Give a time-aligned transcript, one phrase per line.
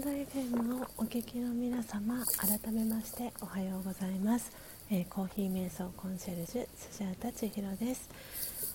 [0.00, 4.50] FM をお聞きの皆様改めましておはようございます、
[4.90, 8.08] えー、コーヒー瞑想コンシェルジュスジャータ千尋です、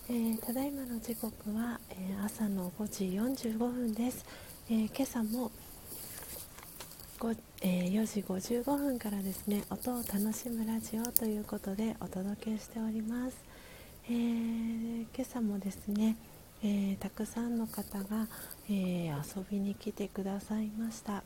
[0.08, 3.04] えー、ただいまの時刻は、えー、朝の5時
[3.48, 4.24] 45分です、
[4.70, 5.50] え今朝も
[7.60, 13.36] えー4時55分からですね音を楽しむラジオということでお届けしております、
[14.08, 16.16] えー今朝もですね
[16.62, 18.26] えー、たくさんの方が、
[18.68, 21.22] えー、遊びに来てくださいました。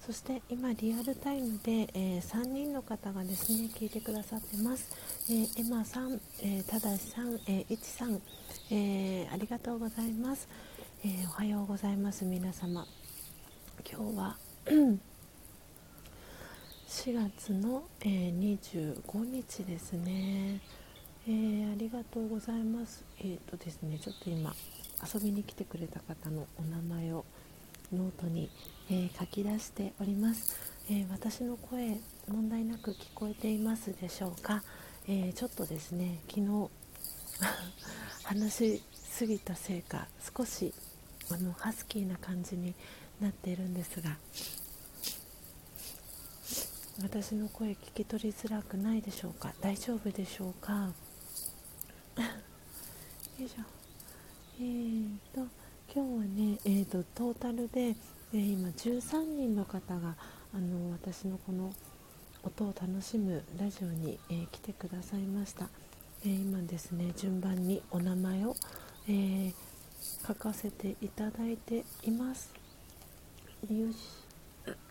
[0.00, 4.88] そして今リアルタイムで、えー、3人の方がですね聞いてくださってます、
[5.30, 8.20] えエマさん、えただしさん、えいちさん、
[8.70, 10.48] えありがとうございます、
[11.04, 12.86] えおはようございます皆様。
[13.90, 14.98] 今日は 4
[17.30, 20.60] 月の、え25日ですね。
[21.28, 23.04] えー、ありがとうございます。
[23.18, 24.54] えっ、とですね、ちょっと今
[25.02, 27.24] 遊びに来てくれた方のお名前を
[27.92, 28.50] ノートに、
[28.90, 30.56] えー、書き出しております、
[30.90, 31.98] え私の声
[32.28, 34.62] 問題なく聞こえていますでしょうか、
[35.08, 36.70] えちょっとですね昨日
[38.24, 40.72] 話しすぎたせいか少し
[41.30, 42.74] あのハスキーな感じに
[43.20, 44.16] なっているんですが
[47.02, 49.54] 私の声聞き取りづらくないでしょうか？
[49.60, 50.92] 大丈夫でしょうか？
[53.38, 53.79] よいしょ。
[54.60, 55.40] えーと
[55.92, 57.96] 今日はね、えーと、トータルで、
[58.34, 60.14] えー、今13人の方が
[60.54, 61.72] あの私のこの
[62.42, 65.70] 音を楽しむラジオに、えー、来てくださいました、
[66.26, 68.54] えー、今ですね順番にお名前を、
[69.08, 69.54] え
[70.28, 72.52] 書かせていただいています。
[73.66, 73.96] よし。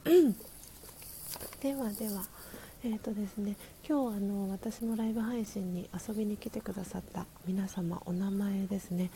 [1.61, 2.38] ではでは。
[2.81, 9.11] えーとですね、今日あの私のライブ配信に遊びに来てくださった皆様お名前ですね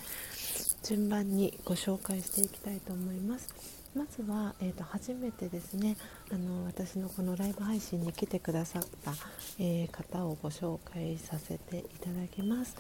[0.84, 3.48] 順番にご紹介していきたいと思います。
[3.96, 5.96] まずは、えーと、初めてですね
[6.30, 9.14] あの私のこのライブ配信に来てくださった、
[9.60, 12.76] えー、方をご紹介させていただきます、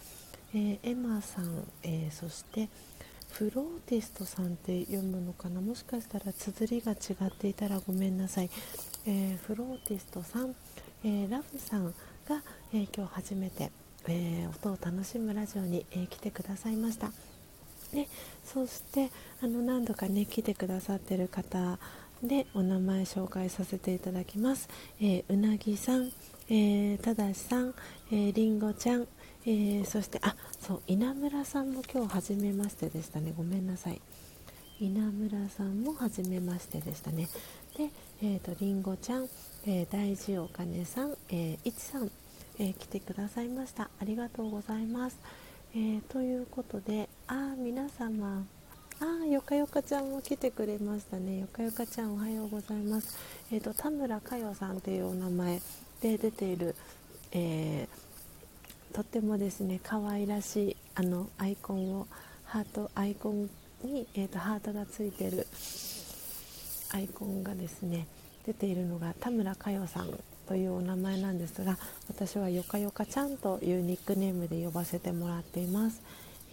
[0.53, 2.67] えー、エマさん、えー、そして
[3.31, 5.61] フローティストさんって読むのかな？
[5.61, 8.49] もしかしたら綴りが違っていたらごめんなさい、
[9.05, 10.55] えフローティストさん
[11.05, 12.41] えー、ラブさんが、
[12.73, 13.71] えー、今日初めて、
[14.07, 17.11] え、音を楽しむラジオに、え来てくださいました。
[17.93, 18.07] で
[18.43, 21.77] そしてあの何度かね来てくださっている方
[22.23, 24.67] でお名前紹介させていただきます、
[24.99, 26.09] えうなぎさん、
[26.49, 27.75] えただしさん、
[28.11, 29.07] えりんごちゃん、
[29.45, 33.33] えそしてあそう稲村さんも今日初めましてでしたね。
[33.35, 34.01] ごめんなさい。
[34.79, 37.27] 稲村さんも初めましてでしたね。
[37.77, 37.89] で、
[38.21, 39.27] えーと、りんごちゃん、
[39.65, 42.09] えー、大事お金さん、えー、いちさん、
[42.59, 43.89] えー、来てくださいました。
[43.99, 45.17] ありがとうございます、
[45.73, 48.45] えー、ということであ皆様。
[48.99, 51.39] あよかよかちゃんも来てくれましたね。
[51.39, 53.17] よかよかちゃんおはようございます。
[53.51, 55.59] えっ、と田村佳代さんというお名前
[55.99, 56.75] で出ている、
[57.31, 57.87] え
[58.93, 62.07] とってもですね可愛らしいあのアイコンを
[62.45, 63.49] ハートアイコン
[63.83, 65.47] に、えーとハートがついてる
[66.93, 68.07] アイコンがですね
[68.45, 70.09] 出ているのが田村佳代さん
[70.47, 71.77] というお名前なんですが
[72.09, 76.01] 私はよかよかちゃんというニックネームで呼ばせてもらっています、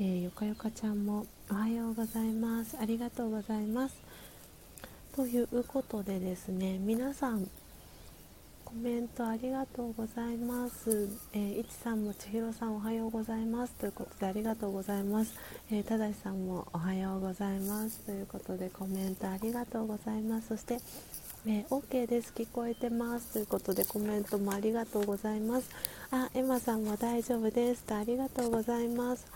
[0.00, 2.76] えー、よかよかちゃんもおはようございます。
[2.80, 3.96] ありがとうございます。
[5.16, 7.50] ということでですね皆さん
[8.70, 11.08] コメントありがとうございます。
[11.32, 15.34] えー、いちさんもちひろさんおはようございますということでありがとうございます。
[15.72, 20.46] えー、ただしさんもおはようございますということでコメントありがとうございます。
[20.46, 20.78] そして、
[21.48, 25.68] えー、OK です聞こえてますということでコメントもありがとうございます。
[26.12, 29.26] あ、エマさんも大丈夫ですとありがとうございます。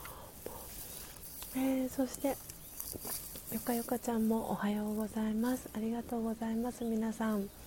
[1.57, 2.29] えそして
[3.53, 7.64] よかよかちゃんもおはようございますありがとうございます皆さん。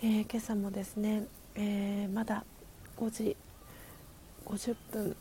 [0.00, 1.24] えー、今朝もですね、
[1.56, 2.44] えー、まだ
[2.98, 3.36] 5時
[4.46, 5.16] 50分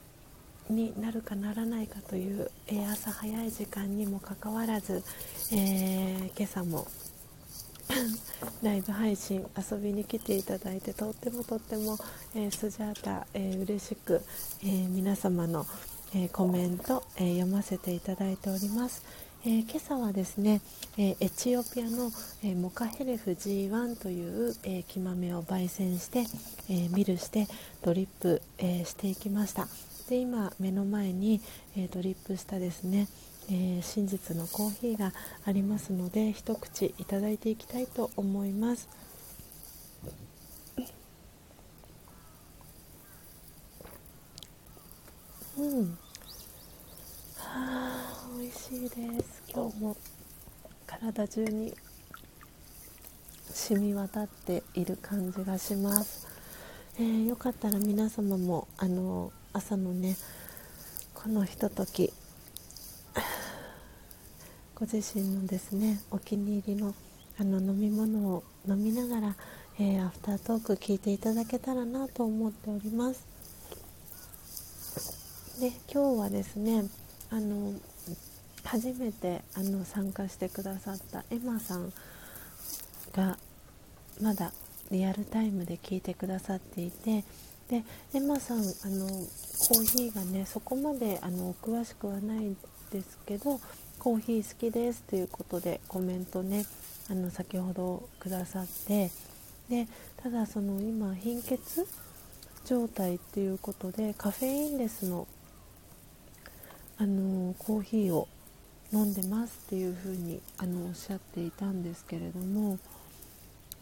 [0.69, 5.03] になるかならないかという、えー、朝早い時間にもかかわらず、
[5.51, 6.85] え今朝も
[8.61, 11.97] ライブ配信遊びに来ていただいてとってもとっても、
[12.35, 14.21] えスジャータ、えー、嬉しく、
[14.63, 15.65] え皆様の、
[16.13, 19.03] えコメント、え読ませていただいております。
[19.47, 20.59] えー、今朝はですね、
[20.97, 22.11] えー、エチオピアの、
[22.43, 26.25] えー、モカヘレフ G1 という、え木豆を焙煎して、
[26.69, 27.47] えミルして
[27.81, 29.69] ドリップ、えしていきました。
[30.09, 31.39] で今目の前に、
[31.77, 33.07] えドリップしたですね、
[33.49, 35.13] え真実のコーヒーが
[35.45, 38.89] ありますので一口いただいていきたいと思います。
[45.57, 45.97] うん。
[47.37, 47.97] はあ
[48.39, 49.36] 美味しいです。
[49.53, 49.97] 今日も
[50.85, 51.73] 体中に
[53.49, 56.27] 染み渡っている感じがします、
[56.99, 60.15] えー、よかったら皆様もあの朝のね
[61.13, 62.11] このひととき
[64.75, 66.93] ご自身のですねお気に入りの
[67.39, 69.35] あの飲み物を飲みながら、
[69.79, 73.25] えー、アフタートーク聞いていただけたらなと思っております。
[75.59, 76.83] で今日はですね
[77.29, 77.73] あの
[78.67, 81.93] 初めてあの参加してくださったエマさん
[83.13, 83.37] が
[84.21, 84.51] まだ
[84.91, 87.23] リアルタイムで聞いてくださっていて
[87.69, 92.57] でエマさんあのコーヒーがねそこまであの詳しくはないん
[92.91, 93.59] ですけど
[93.99, 96.65] コーヒー好きですということでコメントね
[97.09, 99.11] あの先ほどくださって
[99.69, 99.87] で
[100.21, 101.87] ただその今貧血
[102.65, 105.25] 状態っていうことでカフェインレスの
[106.97, 108.27] あのコーヒーを
[108.93, 112.79] 飲んでますっていうふうにあのおっしゃっていたんですけれども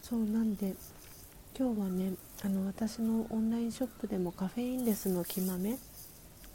[0.02, 0.74] そうなんで
[1.58, 2.12] 今日はね
[2.44, 5.76] あの私のオンラインショップでもカフェインレスの木豆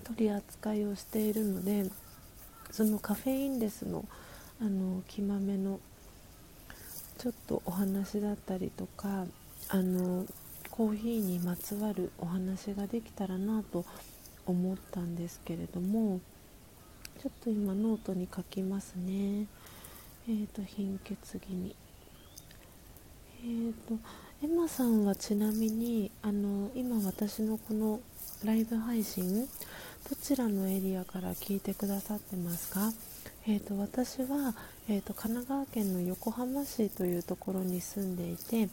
[0.03, 1.85] 取り扱いをしているので
[2.71, 4.05] そのカフェインレスの
[4.61, 5.79] あの木豆の
[7.17, 9.25] ちょっとお話だったりとか
[9.69, 10.25] あの
[10.69, 13.85] コーヒーにまつわるお話ができたらなと
[14.45, 16.19] 思ったんですけれども
[17.21, 19.45] ちょっと今ノートに書きますね。
[20.27, 21.75] えーと貧血気味。
[23.43, 23.93] えーと
[24.43, 27.99] エマさんはちなみにあの今私のこの
[28.43, 29.47] ライブ配信
[30.09, 32.91] どちらのエリアから聞いてくださってますか？
[33.47, 34.55] えーと、私は、
[34.89, 38.67] えーと、神奈川県の横浜市というところに住んでいて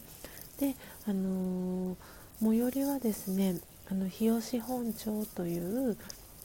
[0.59, 0.75] で、
[1.07, 1.95] あのー、
[2.41, 3.59] 最寄りはですね
[3.91, 5.97] あの日吉本町という、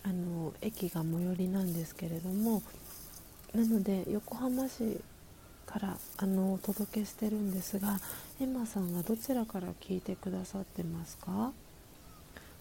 [0.05, 2.63] あの、駅が最寄りなんですけれども
[3.55, 5.01] なので横浜市
[5.67, 7.99] からあのお届けしてるんですが
[8.41, 11.53] エマさんはどちらから聞いてくださってますか？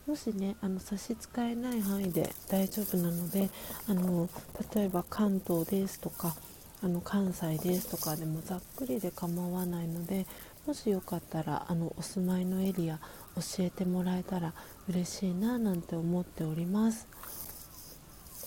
[0.07, 3.49] もしねあの差し支えない範囲で大丈夫なので
[3.87, 4.29] あの
[4.75, 6.35] 例えば関東ですとか
[6.83, 10.25] あの関西ですとかでもざっくりで構わないので
[10.67, 12.99] もしよかったらあのお住まいのエリア
[13.35, 14.53] 教えてもらえたら
[14.89, 17.07] 嬉しいななんて思っております。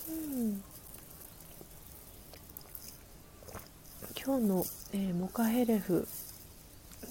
[0.08, 0.62] うん。
[4.24, 6.06] 今日の、えー、モカヘレフ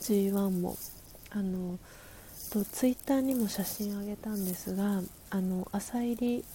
[0.01, 0.77] G1 も
[1.31, 1.79] あの
[2.51, 6.45] とツイッターにも写真あげたんですがあの朝入り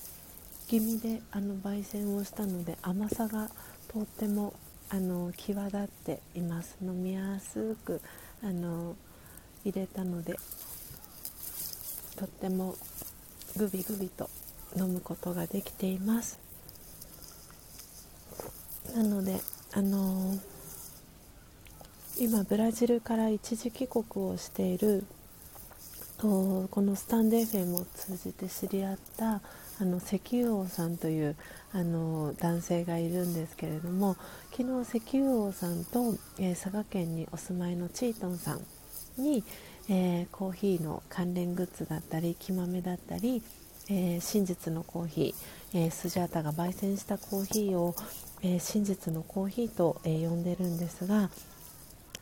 [0.68, 3.51] 気味であの焙煎をしたので甘さが
[3.88, 4.55] とっても
[4.88, 6.76] あの際立っています。
[6.82, 8.01] 飲みやすく
[8.43, 8.97] あの
[9.64, 10.36] 入れたので
[12.16, 12.76] とっても
[13.57, 14.28] グビグビと
[14.77, 16.39] 飲むことができています。
[18.95, 19.41] なので
[19.73, 20.61] あのー
[22.21, 25.07] 今ブラジルから一時帰国をしている
[26.18, 29.41] とこのスタンデー FM を通じて知り合った
[29.81, 31.35] あの石油王さんという
[31.73, 34.18] あの男性がいるんですけれども
[34.55, 38.61] 昨日石油王さんと、えー、佐賀県にお住まいのチートンさん
[39.16, 39.43] に、
[39.89, 43.43] えー、コーヒーの関連グッズだったり木豆だったり、
[43.91, 47.97] えー、真実のコーヒー、えスジャータが焙煎したコーヒーを、
[48.43, 51.30] え真実のコーヒーと、え呼んでるんですが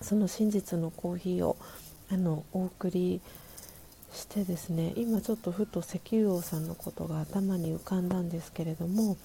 [0.00, 1.56] その真実のコーヒーを
[2.10, 3.20] あのお送り
[4.12, 9.16] してですね今ちょっとふと石油王さんのことが頭に浮かんだんですけれども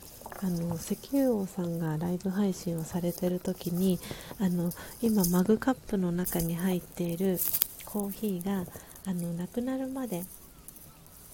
[0.41, 3.99] あの石油王さんがライブ配信をされてる時に
[4.39, 4.71] あの
[5.01, 7.39] 今マグカップの中に入っている
[7.85, 8.65] コーヒーが
[9.05, 10.23] あのなくなるまで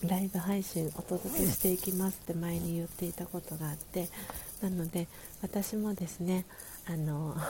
[0.08, 4.08] ライブ配信お届けしていきますって前に言っていたことがあって
[4.62, 5.10] なので
[5.42, 6.46] 私もですね
[6.88, 7.36] あの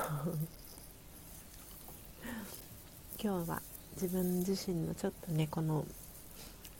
[3.22, 3.62] 今日は
[3.94, 5.86] 自分自身のちょっとねこの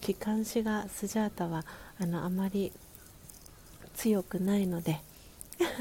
[0.02, 1.64] 気管支がスジャータは
[2.00, 2.72] あのあまり
[3.96, 5.00] 強くないので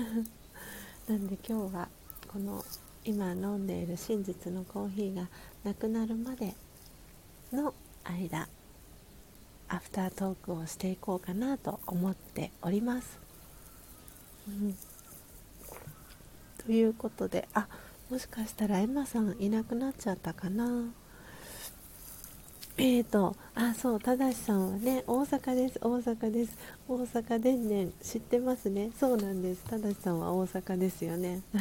[1.08, 1.88] なんで今日は
[2.30, 2.62] この
[3.06, 5.28] 今飲んでいる真実のコーヒーが
[5.64, 6.54] なくなるまで
[7.52, 7.72] の
[8.04, 8.48] 間
[9.68, 13.18] アフタートークをしていこうかなと思っております。
[14.48, 14.76] うん、
[16.64, 17.68] ということであ
[18.10, 20.84] もしかしたらエマさんいなくなっちゃったかな
[22.80, 26.56] えーと、あ、そう、ただしさんはね、大阪です、大阪です。
[26.86, 28.92] 大阪でんねん、知ってますね。
[28.96, 29.64] そうなんです。
[29.64, 31.42] ただしさんは大阪ですよね。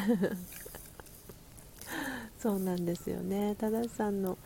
[2.38, 3.56] そうなんですよね。
[3.56, 4.38] ただしさんの、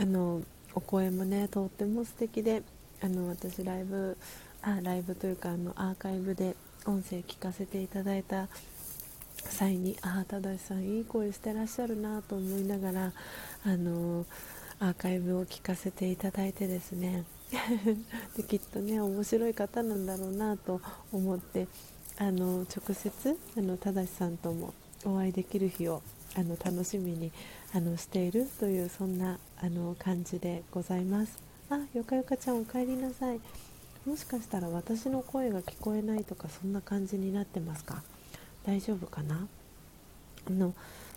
[0.00, 0.42] あの、
[0.74, 2.62] お声もね、とっても素敵で、
[3.02, 4.16] あの、私ライブ、
[4.62, 6.54] あ、ライブというか、あの、アーカイブで
[6.86, 8.48] 音声聞かせていただいた
[9.48, 13.12] 際にああ正さんいい声してらっしゃるなと思いながら
[13.64, 14.24] あの
[14.78, 17.24] アーカイブを聞かせていただいてですね。
[18.36, 20.80] できっとね面白い方なんだろうなと
[21.12, 21.66] 思って
[22.16, 24.72] あの直接あの正さんとも
[25.04, 26.00] お会いできる日を
[26.36, 27.32] あの楽しみに
[27.74, 31.38] あのしているというそんなあの感じでございます。
[31.68, 33.40] あよかよかちゃんお帰りなさい。
[34.06, 38.02] もしかしたら私の声が聞こえないとかそんな感じになってますか？
[38.64, 39.46] 大丈夫かな？
[40.46, 40.72] あの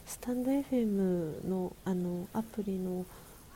[0.06, 3.06] スタンド FM のあのアプリの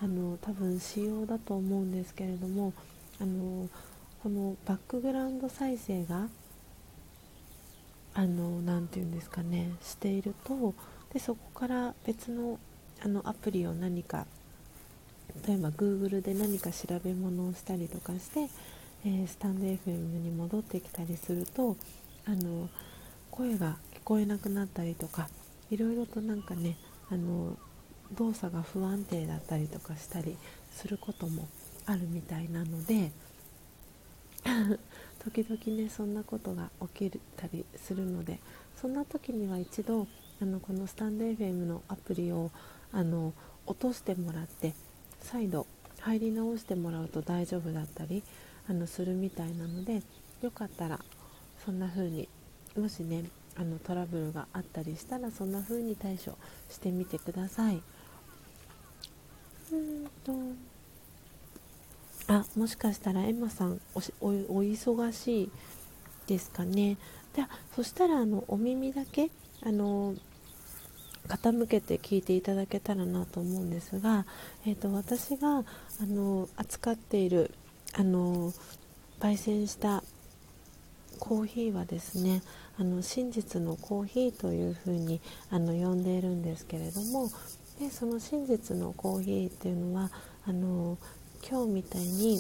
[0.02, 2.72] あの多分仕様だと思うんですけれども
[3.20, 3.68] あの
[4.24, 6.28] このバックグラウンド再生が
[8.14, 10.74] あのなて言うんですかねしていると
[11.14, 12.58] でそこから別の
[13.04, 14.26] あのアプリを何か
[15.48, 18.50] 例えば Google で何か調べ物をしたりとかして、
[19.06, 21.78] えー、スタンド FM に戻ってきたりすると
[22.26, 22.70] あの
[23.32, 25.30] 声が聞こえなくなったりとか
[25.70, 26.78] いろいろとなんかね
[27.10, 27.58] あの
[28.14, 30.38] 動作が不安定だったりとかしたり
[30.72, 31.48] することも
[31.86, 33.12] あるみたいなので
[35.24, 38.40] 時々ねそんなことが起きたりするので
[38.80, 40.08] そんな時には一度
[40.42, 42.52] あのこのスタンド FM のアプリを
[42.92, 43.34] あの
[43.66, 44.74] 落としてもらって
[45.22, 45.68] 再度
[46.02, 48.24] 入り直してもらうと大丈夫だったり
[48.70, 50.02] あのするみたいなので
[50.42, 51.00] よかったら
[51.66, 52.30] そんな風に
[52.78, 56.38] もしねあのトラブルがあったりしたらそんな風に対処
[56.70, 57.82] してみてください。
[59.72, 60.34] うんと
[62.28, 65.52] あもしかしたらエマさんお忙しい
[66.28, 66.98] ですかね
[67.34, 67.44] で
[67.76, 69.30] そしたらあのお耳だけ
[69.62, 70.14] あの
[71.28, 74.26] 傾けて聞いていただけたらなと思うんですが、
[74.66, 75.64] えーと、私があ
[76.06, 77.52] の扱っている
[77.94, 78.54] あの
[79.20, 80.04] 焙煎した
[81.20, 82.44] コーヒーはですね
[82.80, 85.20] あの真実のコーヒーというふうに
[85.50, 87.30] あの呼んでいるんですけれども
[87.80, 90.12] でその真実のコーヒーっていうのは
[90.48, 90.98] あの
[91.48, 92.40] 今日みたいに、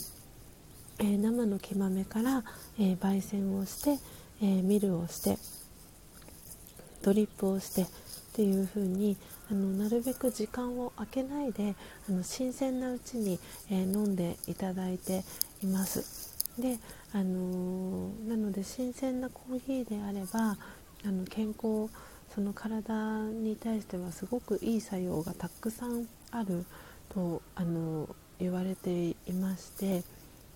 [1.00, 2.44] えー、生の木豆から、
[2.80, 4.00] えー、焙煎をして、
[4.42, 5.38] えー、ミルをして
[7.02, 7.86] ドリップをして
[8.38, 9.18] っていう風に
[9.50, 11.74] あのなるべく時間を空けないで
[12.08, 13.40] あの新鮮なうちに、
[13.72, 15.24] え飲んでいただいて
[15.64, 16.36] います。
[16.60, 16.78] で
[17.14, 20.56] あのなので新鮮なコーヒーであれば
[21.04, 21.90] あの健康
[22.36, 26.64] その体に対してはすごくいい作用がたくさんある
[27.10, 28.08] とあの
[28.40, 30.04] 言われていまして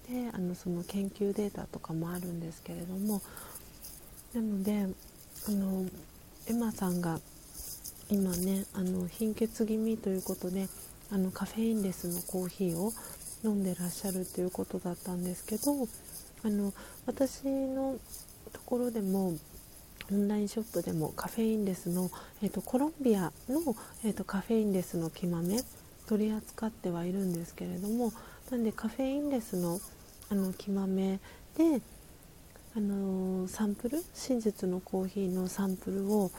[0.08, 3.22] であのその研究データとかもあるんですけれども
[4.34, 4.88] なので
[5.48, 5.86] あの
[6.48, 7.20] エマさんが
[8.12, 10.68] 今ねあの貧血気味ということで
[11.12, 12.92] あのカフェインレスのコーヒーを
[13.46, 15.88] 飲んでらっしゃるっていうことだったんですけど
[16.44, 16.74] あの
[17.06, 17.98] 私の
[18.52, 19.38] ところでも
[20.12, 22.12] オンラインショップでもカフェインレスの、
[22.44, 25.62] えーと、コロンビアの、えーと、カフェインレスの木豆
[26.08, 28.12] 取り扱ってはいるんですけれども
[28.50, 29.80] なんでカフェインレスの
[30.30, 31.20] あの木豆
[31.58, 31.82] で、
[32.76, 36.32] あのー、サンプル真実のコーヒーのサンプルを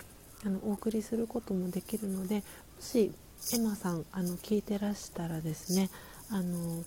[0.45, 2.43] あのお送りすることもできるのでも
[2.81, 3.13] し
[3.55, 5.91] エマさんあの聞いてらしたらですね
[6.31, 6.85] あの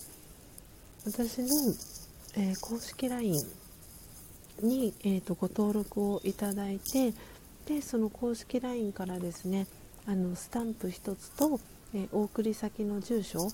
[1.05, 1.47] 私の、
[2.35, 3.35] えー、公式 LINE
[4.61, 7.13] に、えーと、ご登録をいただいて
[7.67, 9.67] でその公式 LINE からですね
[10.07, 11.59] あのスタンプ1つと、
[11.93, 13.51] えー、お送り先の住所を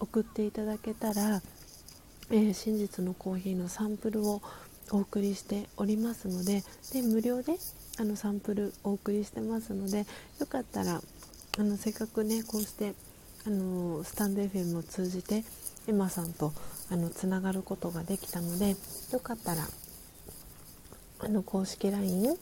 [0.00, 1.40] 送っていただけたら、
[2.30, 4.42] えー、真実のコーヒーのサンプルを
[4.90, 7.54] お送りしておりますのでで無料で
[7.98, 10.06] あのサンプルお送りしてますので
[10.40, 11.00] よかったら
[11.58, 12.94] あのせっかくねこうして
[13.46, 15.44] あのスタンド FM を通じて
[15.86, 16.52] エマさんと
[16.90, 18.76] あのつながることができたので
[19.12, 19.66] よかったら
[21.20, 22.36] あの公式 LINE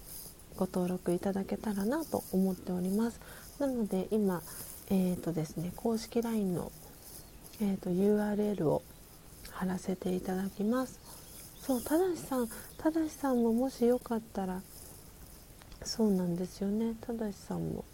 [0.56, 3.20] ご登録いただけたらなと思っております。
[3.58, 4.42] なので今、
[4.90, 6.72] えーとですね、公式 LINE の、
[7.60, 8.82] えーと、URL を
[9.50, 10.98] 貼らせていただきます。
[11.60, 14.62] そうただしさんただしさんももしよかったら
[15.84, 16.94] そうなんですよね。
[17.00, 17.84] ただしさんも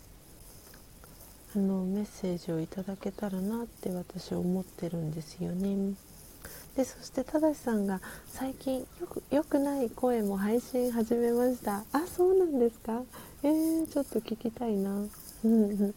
[1.57, 5.95] あのメッセージをいただけたらなって私は思ってるんですよね。
[6.77, 11.85] でそしてただしさんが最近よくよくない声も配信始めました。
[11.93, 13.03] あそうなんですか？
[13.43, 14.91] えー、ちょっと聞きたいな。
[15.45, 15.95] うん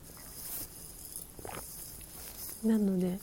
[2.63, 3.19] なので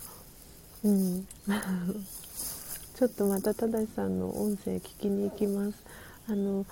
[0.84, 1.26] うん。
[2.94, 5.78] ちょっとまたただしさんの音声聞きに行きます。
[6.28, 6.66] あの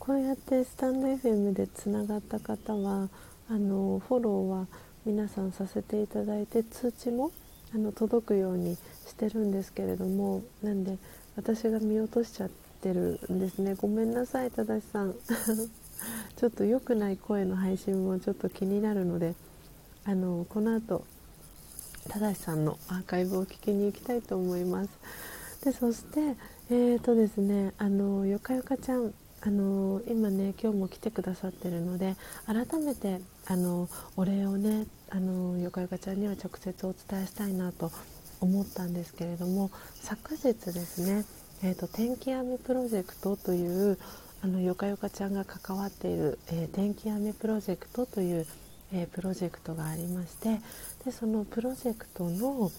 [0.00, 3.10] こうやってスタンド FM でつながった方は
[3.50, 4.66] あのフォローは
[5.04, 7.30] 皆さんさせていただいて通知も
[7.74, 8.76] あの届くように
[9.06, 10.96] してるんですけれどもなんで
[11.36, 13.74] 私が見落としちゃってるんですね。
[13.74, 15.14] ごめんなさい正さん。
[16.34, 19.34] ちょっと良くない声の配信もちょっと気になるので
[20.04, 21.04] あのこの後
[22.08, 24.90] 正さんのアーカイブを聞きに行きたいと思います。
[25.62, 26.36] でそして
[26.70, 29.12] えーとですねあのよかよかちゃん。
[29.42, 32.16] あの今ね今日も来てくださってるので
[32.46, 37.90] 改めてあのお礼をねあのよかよかちゃんには直接お伝えしたいなと
[38.40, 39.70] 思ったんですけれども
[40.02, 41.24] 昨日ですね、
[41.62, 43.98] えーと、天気雨プロジェクトという
[44.42, 48.46] あのよかよかちゃんが関わっている、えー、天気雨プロジェクトという、
[48.92, 50.60] えー、プロジェクトがありまして
[51.04, 52.70] でそのプロジェクトの、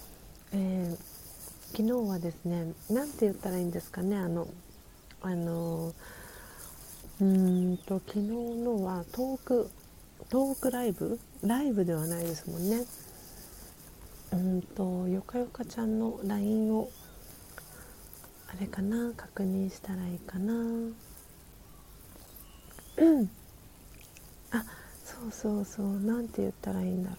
[0.54, 4.48] えー、昨日はですね何て言ったらいいんですかねあの
[5.22, 5.94] あの
[7.22, 9.70] うんと昨日のはトーク
[10.30, 11.20] トークライブ？
[11.44, 12.84] ライブではないですもんね。
[14.34, 16.90] うんとよかよかちゃんの LINE を
[18.48, 19.14] あれかな？
[19.16, 20.54] 確認したらいいかな？
[22.98, 23.30] うん
[24.52, 24.64] あ
[25.04, 26.00] そうそうそう。
[26.00, 27.18] 何て言ったらいいんだろ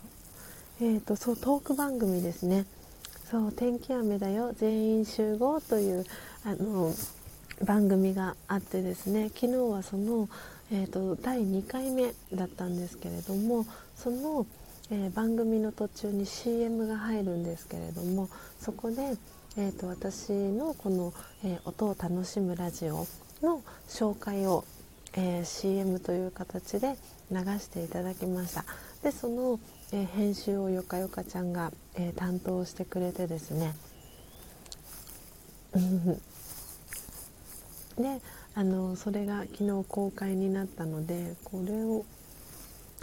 [0.81, 0.85] う。
[0.85, 2.67] えっ、ー、とそうトーク番組ですね。
[3.31, 4.53] そう天気雨だよ。
[4.53, 6.05] 全員集合という
[6.45, 6.93] あの
[7.65, 10.29] 番組があってですね昨日はその、
[10.73, 14.47] えーと、第2回目だったんですけれどもその、
[14.91, 18.29] えー、番組の途中に CM が入るんですけれども
[18.61, 19.17] そこで、
[19.57, 21.13] えーと、私のこの、
[21.45, 23.07] えー、音を楽しむラジオ
[23.43, 24.65] の紹介を、
[25.15, 26.97] えー、CM という形で
[27.31, 28.65] 流していただきました。
[29.03, 29.59] でその、
[29.93, 33.75] え編集をよかよかちゃんが、え担当してくれてですね。
[37.99, 38.21] で
[38.55, 42.05] あのそれが昨日公開になったのでこれを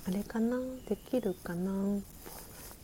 [0.07, 0.57] あれかな？
[0.87, 1.71] できるかな？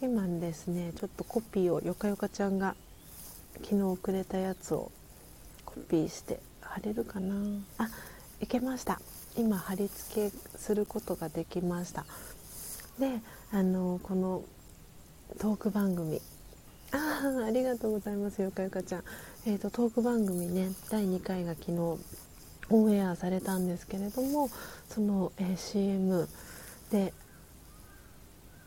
[0.02, 2.76] 今ですねちょっとコピーをよかよかちゃんが
[3.64, 4.92] 昨日くれたやつを
[5.66, 7.36] コピーして貼れるかな？
[7.78, 7.90] あ
[8.42, 9.00] いけました。
[9.38, 12.06] 今貼り付けすることができました。
[13.00, 13.20] で
[13.52, 14.44] あのこの
[15.40, 16.22] トーク番組。
[16.92, 19.04] あありがとうございますよかよかちゃん。
[19.48, 22.00] えーと、トーク番組ね第2回が昨日
[22.72, 24.50] オンエアされたんですけれども
[24.90, 26.28] その、えー、CM
[26.92, 27.14] で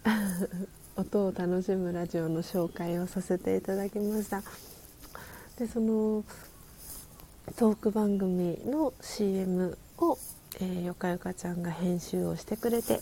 [0.95, 4.45] 音を楽しむラジオの紹介をさせていただきました。
[5.59, 6.24] でその
[7.57, 10.16] トーク番組の CM を、
[10.61, 13.01] えー、よかよかちゃんが編集をしてくれて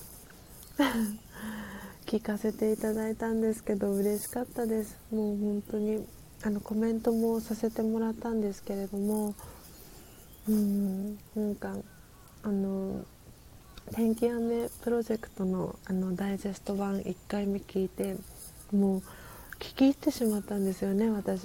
[2.07, 4.97] 聞かせていただいたんですけど嬉しかったです。
[5.11, 6.07] もう本当に
[6.43, 9.34] あのコメントもさせてもらったんですけれども
[10.49, 11.74] うんなんか
[12.43, 13.05] あの
[13.93, 18.16] 天気雨プロジェクトのあのダイジェスト版1回目聞いて
[18.72, 19.03] もう
[19.59, 21.43] 聞き入ってしまったんですよね私。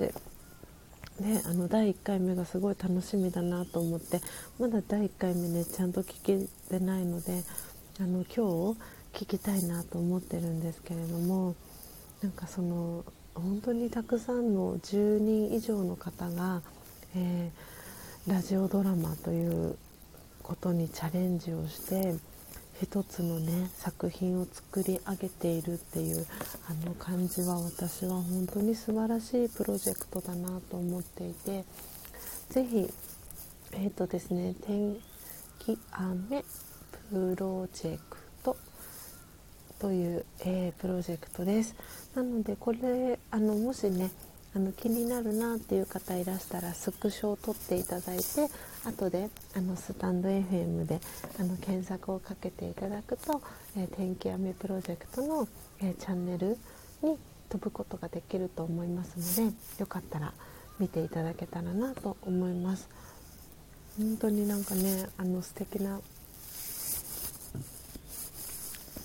[1.20, 4.22] であの第1回目がすごい楽しみだなと思って
[4.60, 7.44] まだ第1回目ねちゃんと聞けてないので
[8.00, 8.80] あの今日
[9.14, 11.56] 聞きたいなと思ってるんですけれども
[12.24, 13.06] なんかその
[13.36, 16.62] 本当にたくさんの10人以上の方が、
[17.16, 19.78] えー、ラジオドラマという
[20.44, 22.16] ことにチャレンジをして
[22.82, 26.26] 一つのね作品を作り上げているっていう
[26.68, 31.64] あの感じは私は本当に素晴らしいプロジェクトだなと思っていて
[32.50, 32.90] 是非
[33.74, 34.98] えっ、ー、とですね天
[35.60, 36.44] 気雨
[37.12, 38.21] プロジェクト
[39.82, 41.76] という、えー、プロジェクトです。
[42.14, 44.12] なのでこれあのもしね
[44.56, 48.24] あの気になるなっていう方いらしたらスクショを撮っていただいて
[48.86, 51.00] 後であのスタンド FM で
[51.40, 53.42] あの検索をかけていただくと、
[53.76, 55.48] えー、天気雨プロジェクトの、
[55.82, 56.60] えー、チャンネル
[57.02, 57.18] に
[57.50, 60.34] 飛ぶことができると思いますのでよかったら
[60.80, 62.88] 見ていただけたらなと思います。
[63.98, 66.00] 本当になんかねあの素敵な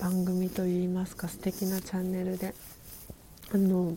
[0.00, 2.54] 番組といいますか素敵なチャンネルで。
[3.54, 3.96] あの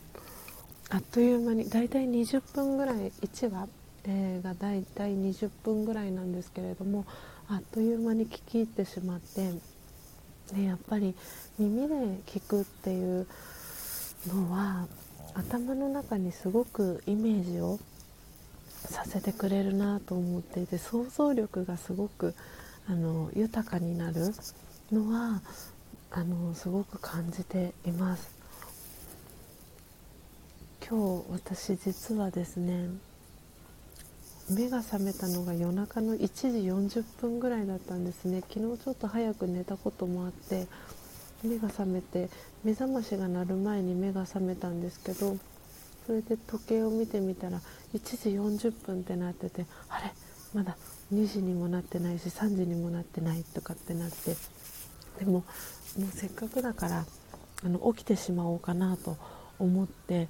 [0.92, 3.68] あっという間にだいたい20分ぐらい1話、
[4.06, 7.06] えー、がだいたい20分ぐらいなんですけれども
[7.48, 9.52] あっという間に聞き入ってしまって、
[10.54, 11.16] ね、やっぱり
[11.58, 11.96] 耳で
[12.28, 13.28] 聞くっていう
[14.28, 14.88] のは
[15.34, 17.80] 頭の中にすごくイメージを
[18.86, 22.36] させてくれるなと思っていて想像力がすごく
[22.88, 24.34] あの豊かになる
[24.92, 25.42] のは
[26.12, 28.32] あのすごく感じています。
[30.88, 32.90] 今日私実はですね
[34.50, 38.42] 目が覚めたのが夜中の1時40分ぐらいだったんですね。
[38.42, 40.66] 昨日ちょっと早く寝たこともあって
[41.44, 42.30] 目が覚めて
[42.64, 45.38] 目覚ましが鳴る前に目が覚めたんですけど
[46.08, 47.62] それで時計を見てみたら
[47.94, 48.00] 1
[48.58, 50.12] 時40分ってなっててあれ？
[50.56, 50.76] まだ
[51.14, 54.36] 2時にもなってないし3時にもなってないとかってなって。
[55.20, 55.44] でも
[56.00, 57.06] もうせっかくだから
[57.66, 59.18] あの起きてしまおうかなと
[59.60, 60.30] 思って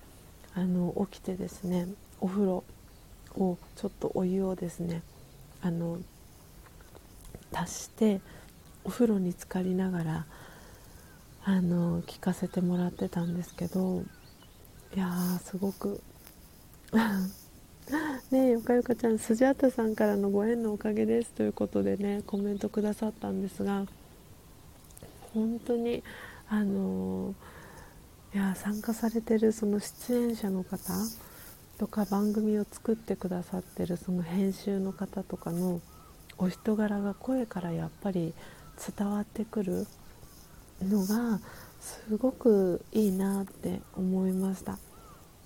[0.55, 1.87] あの起きてですね
[2.19, 2.63] お風呂
[3.35, 5.03] をちょっとお湯をですね
[5.61, 5.99] あの
[7.53, 8.19] 足して
[8.83, 10.25] お風呂に浸かりながら
[11.43, 14.03] あの聞かせてもらってたんですけど
[14.95, 16.01] いやーすごく
[18.31, 23.85] ねえよかよかちゃんスジャータさんからのご縁のおかげですということでねコメントくださったんですが
[25.33, 26.03] 本当に
[26.49, 27.33] あの
[28.33, 30.93] いや参加されてるその出演者の方
[31.77, 35.81] とか番組を作ってくださってるその編集の方とかの
[36.37, 38.33] お人柄が声からやっぱり
[38.97, 39.87] 伝わってくる
[40.81, 41.39] のが
[41.79, 44.77] すごくいいなって思いました。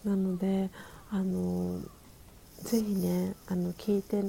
[0.04, 0.70] なので
[1.10, 1.80] あの
[2.64, 4.24] ぜひねあの聞いて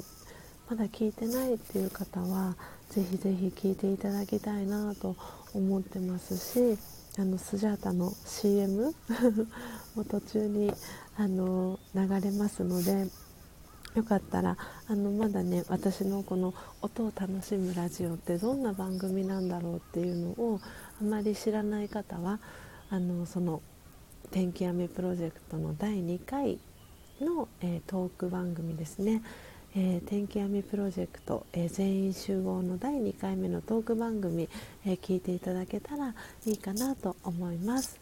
[0.69, 2.57] まだ聞いてないっていう方は
[2.91, 5.17] ぜひぜひ聞いていただきたいなと
[5.55, 6.79] 思ってますし
[7.17, 8.93] あのスジャータの CM
[9.95, 10.73] も途中に
[11.17, 13.07] あの流れますので
[13.95, 14.57] よかったら
[14.89, 16.53] あのまだね私のこの
[16.83, 20.61] 音を楽しむラジオってどんな番組なんだろうっていうのを
[21.01, 22.41] あまり知らない方は
[22.91, 23.63] あのその
[24.33, 26.59] 「天気雨プロジェクト」の第2回
[27.21, 29.23] の、えー、トーク番組ですね。
[29.77, 34.49] えー、天気闇プロジェクト、えー、全員集合の第2回目のトーク番組、
[34.87, 36.15] えー、聞いていただけたら
[36.47, 37.99] いいかなと思います。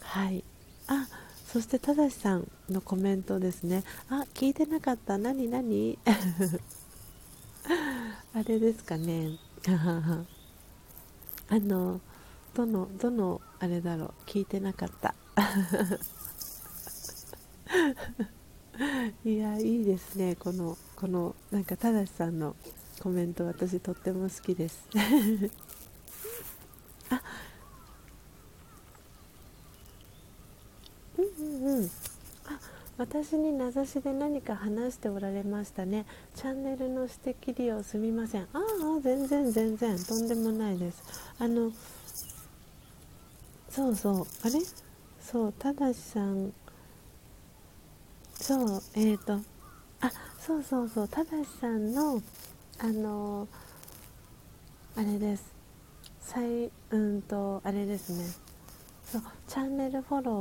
[0.00, 0.42] はい。
[0.86, 1.06] あ
[1.46, 3.84] そしてただしさんのコメントですね。
[4.08, 5.18] あ聞いてなかった。
[5.18, 5.98] 何何？
[8.32, 9.36] あれですかね。
[9.68, 12.00] あの
[12.54, 14.14] どのどのあれだろう。
[14.24, 15.14] 聞いてなかった。
[19.24, 20.36] いやいいですね。
[20.36, 22.56] このこのなんかただしさんの
[23.00, 24.88] コメント私とっても好きです。
[27.10, 27.22] あ
[31.18, 31.84] うんうんうん。
[32.46, 32.58] あ
[32.96, 36.06] 私に名指しで何か話しておられましたね。
[36.34, 38.42] チャンネルの指摘利用すみません。
[38.44, 39.98] ああ全然全然。
[40.04, 41.02] とんでもないです。
[41.38, 41.70] あの
[43.68, 44.26] そうそう。
[44.42, 44.60] あれ？
[45.20, 46.52] そうただしさん
[48.40, 49.34] そうえっ、ー、と
[50.00, 52.22] あそうそうそうただしさんの
[52.78, 53.46] あの
[54.96, 55.44] あれです。
[56.20, 58.24] 最うんとあれですね。
[59.04, 60.34] そうチャンネルフォロー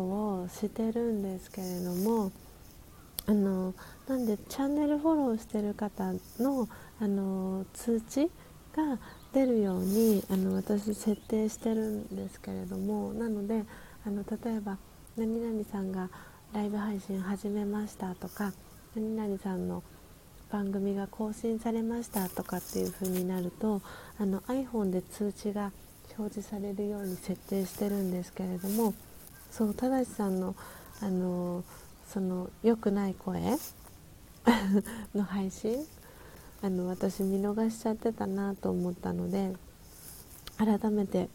[0.46, 2.32] をしてるんですけれども
[3.26, 3.74] あの
[4.08, 6.70] なんでチャンネルフォローしてる方の
[7.02, 8.32] あの通知
[8.76, 8.98] が
[9.34, 13.66] 出るようにあの私設定してるんですけれどもなので
[14.06, 14.78] あの例えば
[15.18, 16.10] 何々さんが
[16.52, 18.54] ライブ配信始めましたとか
[18.96, 19.84] 何々さんの
[20.52, 23.84] 番組が更新されましたとかっていう風になると
[24.18, 25.72] あの iPhone で通知が
[26.18, 28.96] 表示されるように設定してるんですけれども
[29.52, 30.56] そう正さんの
[31.02, 31.64] あの
[32.08, 33.56] その良くない声
[35.14, 35.86] の配信
[36.64, 39.54] あの私見逃しちゃってたなと思ったので
[40.58, 41.30] 改めて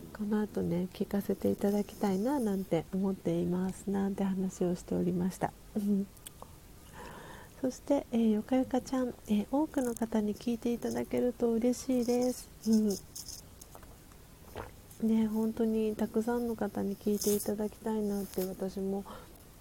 [0.00, 5.52] この後ね聞かせていただきたいななんて思っていますなんて話をしておりました。
[7.60, 12.70] そして、えー、よかよかちゃん、えー、多くの方に聞いていただけると嬉しいです、う
[15.06, 19.02] ん、ね本当にたくさんの方に聞いていただきたいなって私も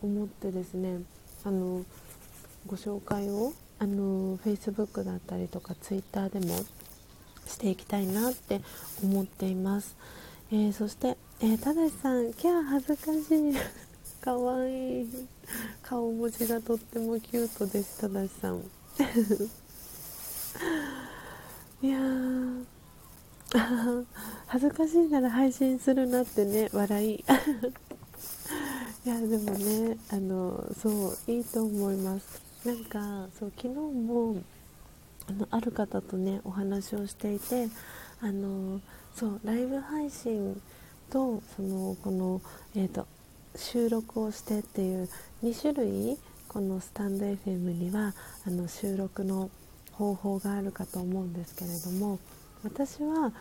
[0.02, 1.02] 思ってですね。
[1.46, 1.86] あの
[2.66, 6.56] ご紹介をあの Facebook だったりとか Twitter でも
[7.48, 8.62] していきたいなって
[9.04, 9.96] 思っています。
[10.54, 13.22] えー、そして、えー、ただしさん、キャー恥ずかしい。
[14.22, 15.08] かわいい。
[15.82, 18.62] 顔文字がとってもキュートです、ただしさん。
[21.82, 21.98] いや。
[24.46, 27.16] 恥ずかしいなら配信するなってね、笑い。
[27.18, 27.24] い
[29.10, 32.44] や、でもね、あの、そう、いいと思います。
[32.64, 34.36] なんか、そう、昨日も、
[35.28, 37.70] あの、ある方とね、お話をしていて、
[38.22, 38.80] あの、
[39.16, 40.60] そうライブ配信
[41.10, 42.42] とそのこの、
[42.76, 43.08] えーと、
[43.56, 45.10] 収録をしてっていう
[45.44, 46.18] 2種類
[46.48, 48.14] このスタンド FM には
[48.48, 49.52] あの収録の
[49.92, 52.20] 方法があるかと思うんですけれども
[52.64, 53.32] 私は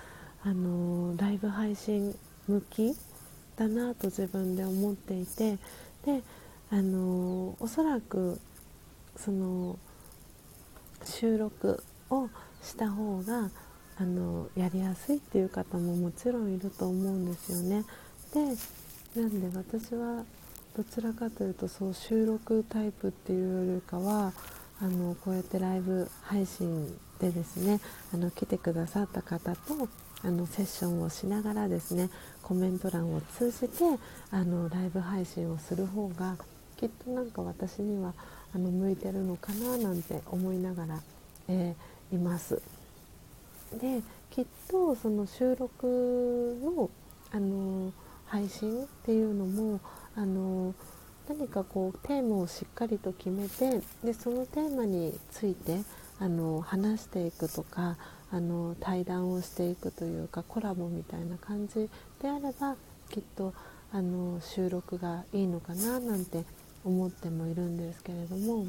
[0.44, 2.15] あのライブ配信
[2.47, 2.94] 向き
[3.57, 5.57] だなと自分で思っていて
[6.05, 6.23] で
[6.70, 8.39] あのおそらく
[9.16, 9.78] その
[11.05, 12.28] 収録を
[12.62, 13.51] した方が
[14.03, 17.85] あのやりやすいっていう方ももちろんいると思うんですよね。
[18.35, 18.41] で
[19.20, 20.24] なんで私は
[20.77, 24.33] どちらかというとそう収録タイプっていうよりかは
[24.81, 27.79] あのこうやってライブ配信でですね
[28.12, 29.89] あの来てくださった方と
[30.24, 32.11] あのセッションをしながらですね
[32.43, 33.85] コメント欄を通じて
[34.33, 36.37] あのライブ配信をする方が
[36.77, 38.15] きっとなんか私には
[38.53, 41.01] あの向いてるのかななんて思いながら、
[41.47, 42.61] えー、います。
[43.78, 46.90] できっとその収録の、
[47.31, 47.93] あの
[48.27, 49.81] 配信っていうのも、
[50.16, 50.74] あの
[51.28, 55.81] 何かこうテーマをしっかりと決めてでそのテーマについて
[56.19, 57.97] あの話していくとか
[58.31, 61.89] あの対談をしていくというかコラボみたいな感じ
[62.20, 62.77] であれば
[63.11, 63.55] きっと
[63.93, 66.44] あの収録がいいのかななんて
[66.85, 68.66] 思ってもいるんですけれども。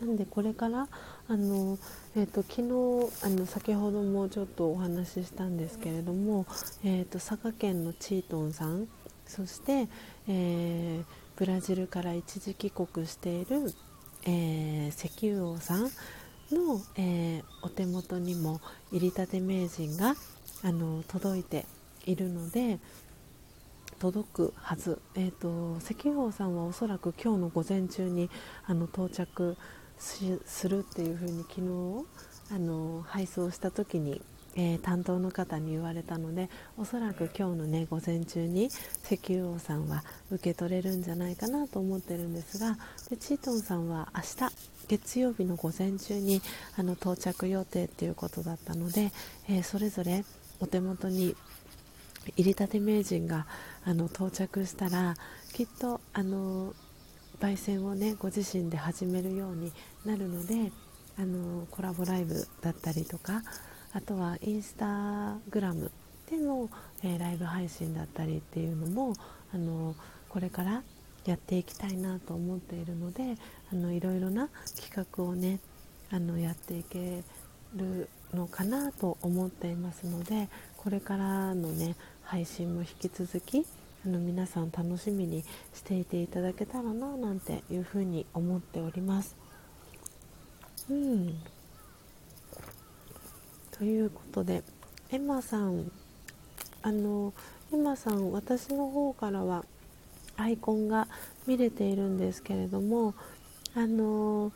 [0.00, 0.88] なんでこれから
[1.28, 1.78] あの、
[2.16, 6.46] えーと、昨日あの先ほどもちょっとお話ししたんですけれども、
[6.84, 8.88] えーと、佐賀県のチートンさん
[9.26, 9.88] そして、
[10.26, 11.04] えー、
[11.36, 13.72] ブラジルから一時帰国している、
[14.24, 15.82] えー、石油王さん
[16.50, 18.60] の、えー、お手元にも
[18.90, 20.14] 入りたて名人が
[20.62, 21.66] あの届いて
[22.06, 22.78] いるので
[24.00, 28.30] 届くはず、えーと、石油王さんはおそらく今日の午前中に
[28.64, 29.58] あの到着
[30.00, 32.06] するっていうふうに昨日
[32.52, 34.22] あの配送した時に、
[34.56, 36.48] えー、担当の方に言われたので
[36.78, 38.66] おそらく今日のね午前中に
[39.04, 42.76] 石油王さんは受け取れるんじゃないかなと思ってるんですが
[43.08, 44.54] でチートンさんは明日
[44.88, 46.42] 月曜日の午前中に
[46.76, 49.12] あの到着予定っていうことだったので、
[49.48, 50.24] えー、それぞれ
[50.58, 51.36] お手元に
[52.36, 53.46] 入りたて名人が
[53.84, 55.14] あの到着したら
[55.52, 56.74] きっとあの
[57.40, 59.72] 焙煎をねご自身で始めるように
[60.04, 60.72] なるので
[61.18, 63.42] あのコラボライブだったりとか
[63.92, 65.90] あとはインスタグラム
[66.30, 66.70] での、
[67.02, 69.14] えー、ライブ配信だったりっていうのも
[69.52, 69.94] あの
[70.28, 70.82] これから
[71.26, 73.36] やっていきたいなと思っているので
[73.72, 75.58] あのいろいろな企画をね
[76.10, 77.22] あのやっていけ
[77.74, 83.66] るのかなと思っていますのでこれからのね配信も引き続き
[84.06, 85.44] あの皆さん楽しみに
[85.74, 89.39] していていただけたらななんていうふうに思っております。
[90.88, 91.36] うん。
[93.72, 94.62] ということで
[95.10, 95.90] エマさん
[96.82, 97.32] あの
[97.72, 99.64] エマさん私の方からは
[100.36, 101.08] アイコンが
[101.46, 103.14] 見れているんですけれども
[103.74, 104.52] あの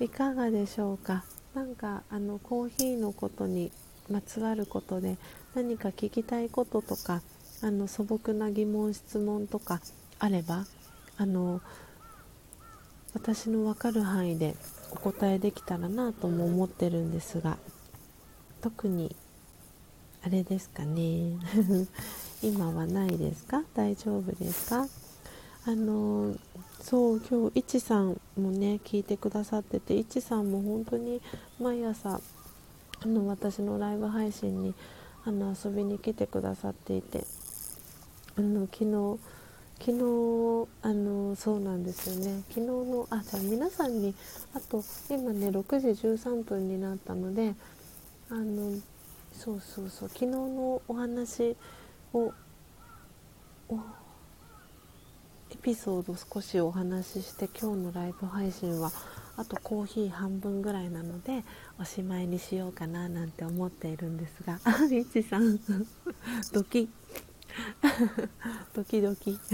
[0.00, 1.24] いかがでしょうか？
[1.54, 3.72] なんかあのコーヒーのことに
[4.10, 5.16] まつわることで
[5.54, 7.22] 何か聞きたいこととか
[7.62, 9.80] あの素朴な疑問質問とか
[10.18, 10.66] あれば
[11.16, 11.60] あの
[13.14, 14.54] 私の分かる範囲で
[14.96, 17.58] お答えできたらなとも思ってるんですが
[18.62, 19.14] 特に
[20.24, 21.36] あれですかね。
[22.42, 23.62] 今はないですか？
[23.74, 24.86] 大丈夫ですか？
[25.66, 26.34] あの
[26.80, 31.20] そう今日いちさんもね聞いてくださってていちさんも本当に
[31.60, 32.20] 毎朝
[33.00, 34.74] あの私のライブ配信に
[35.24, 37.24] あの遊びに来てくださっていて
[38.36, 39.18] あの昨日
[39.78, 42.42] 昨日あのそうなんですよね。
[42.48, 44.14] 昨日のあじゃあ皆さんに
[44.54, 47.54] あと今ね6時13分になったので
[48.30, 48.72] あの
[49.32, 51.56] そうそうそう昨日のお話
[52.12, 52.32] を
[55.50, 58.90] エピソード少しお話しして今日のライブ配信は
[59.36, 61.44] あとコーヒー半分ぐらいなので
[61.78, 65.58] おしまいにしようかななんて思っているんですがあみちさん。
[66.52, 66.88] ドキッ。
[68.74, 69.38] ドキドキ。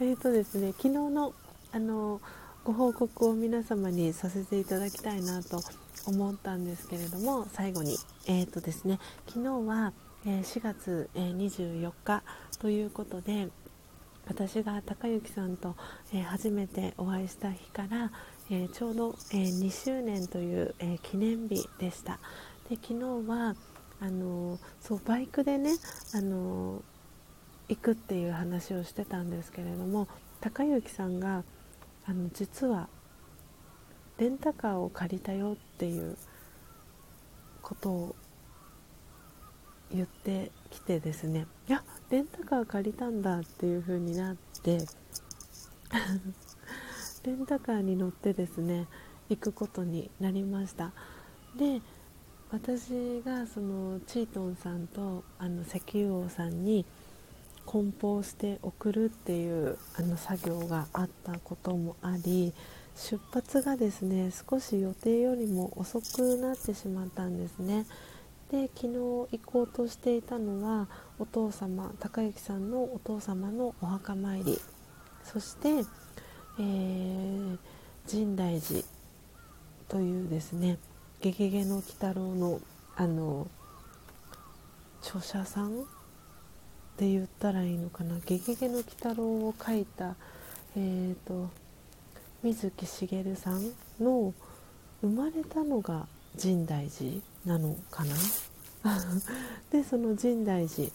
[0.00, 1.34] えっとですね昨日の
[1.72, 2.20] あの
[2.64, 5.60] ご報告を皆様にさせていただきたいなと
[6.06, 9.92] 思ったんですけれども最後にえっ、ー、とですね昨日は、
[10.26, 12.22] えー、4月、えー、24日
[12.58, 13.48] ということで
[14.28, 15.74] 私が高之さんと、
[16.12, 18.12] え初めてお会いした日から、
[18.50, 22.18] えちょうど、え2周年という、え記念日でした。
[22.68, 23.56] で昨日は
[24.00, 25.72] あのそうバイクでね
[26.14, 26.82] あの
[27.68, 30.08] 行くっていう話をしてたんですけれども
[30.40, 31.42] 高之さんが
[32.06, 32.88] あの実は
[34.18, 36.16] レンタカーを借りたよっていう
[37.62, 38.16] ことを
[39.92, 44.78] 言ってきてですねいやレンタカー借りたんだっていう風になって
[47.24, 48.86] レンタカーに乗ってですね
[49.28, 50.92] 行くことになりました。
[51.56, 51.82] で
[52.50, 56.86] 私がそのチートンさんとあの石油王さんに
[57.66, 62.54] 梱包して送るっていうあの作業があったこともあり
[62.96, 67.86] 出発がですね少し予定よりも遅くなってしまったんですね。
[68.50, 70.88] で昨日行こうとしていたのは
[71.18, 74.58] お父様高之さんのお父様のお墓参り。
[75.22, 75.84] そして、
[76.58, 77.58] えー、
[78.06, 78.82] 深大寺
[79.88, 80.78] というですね
[81.20, 82.60] 「ゲゲゲの鬼太郎の」
[82.96, 83.46] あの
[85.00, 85.84] 著者さんっ
[86.96, 90.16] て言ったらいいのかな「ゲゲゲの鬼太郎」を書いた、
[90.76, 91.48] えーと、
[92.42, 94.34] 水木しげるさんの
[95.00, 98.16] 生まれたのが深大寺なのかな？
[99.70, 100.90] でその深大寺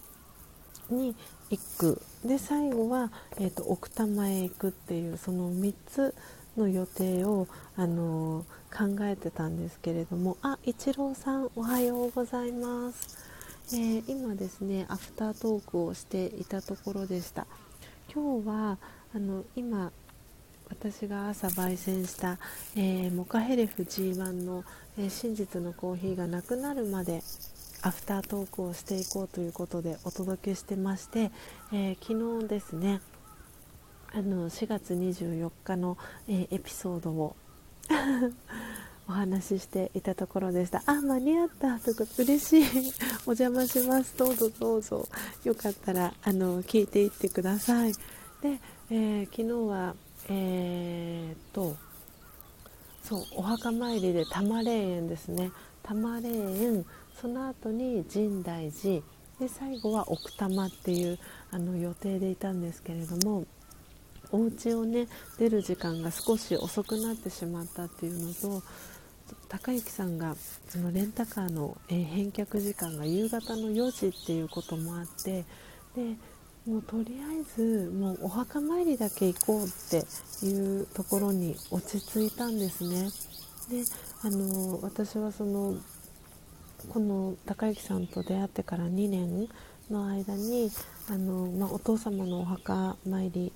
[0.89, 1.15] に
[1.49, 2.01] 行く。
[2.25, 6.15] で最後は、えーと、奥多摩へ行くっていうその3つ
[6.57, 10.37] の予定を、あのー、考えてたんですけれども。
[10.41, 13.17] あ一郎さんおはようございます、
[13.73, 17.45] えー、今ですねアフタートークをしていたところでした。
[18.13, 18.77] 今日は
[19.15, 19.91] あの今
[20.69, 22.39] 私が朝焙煎した、
[22.75, 24.63] えー、モカヘレフ G1 の、
[24.97, 27.21] え真実のコーヒーがなくなるまで
[27.83, 31.31] アフタートークをしていこうということでお届けしてまして、
[31.71, 33.01] えー、昨日ですね
[34.13, 35.97] あの4月24日の、
[36.27, 37.35] えー、エピソードを
[39.07, 40.81] お話ししていたところでした。
[40.85, 41.79] あ間に合った。
[41.79, 42.93] とか嬉しい。
[43.27, 44.17] お邪魔します。
[44.17, 45.07] どうぞどうぞ。
[45.43, 47.93] よかったらあの聞いていってください。
[48.41, 49.95] で、えー、昨日は
[50.29, 51.75] えー、っと
[53.03, 55.51] そうお墓参りで多摩霊園ですね。
[55.81, 56.85] 多摩霊園
[57.19, 59.01] その後に深大寺。
[59.39, 61.19] で最後は奥多摩っていう
[61.51, 63.45] あの予定でいたんですけれども
[64.33, 65.07] お家をね
[65.37, 68.63] 出る時間が少し遅くなってしまったっていうのと
[69.47, 70.35] 高之さんが
[70.67, 75.45] そのレンタカーの、えー、返却時間が夕方の4時っていうこともあって
[75.95, 76.17] で
[76.65, 83.09] もうとりあえずもうお墓参りだけ行こうっていうところに落ち着いたんですね。
[83.69, 83.83] で
[84.23, 85.75] あの私はその
[86.89, 89.47] この高之さんと出会ってから2年
[89.89, 90.71] の間に
[91.09, 93.53] あの、まあ、お父様のお墓参り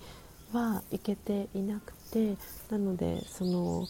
[0.54, 2.36] は行けていなくて
[2.70, 3.88] なのでその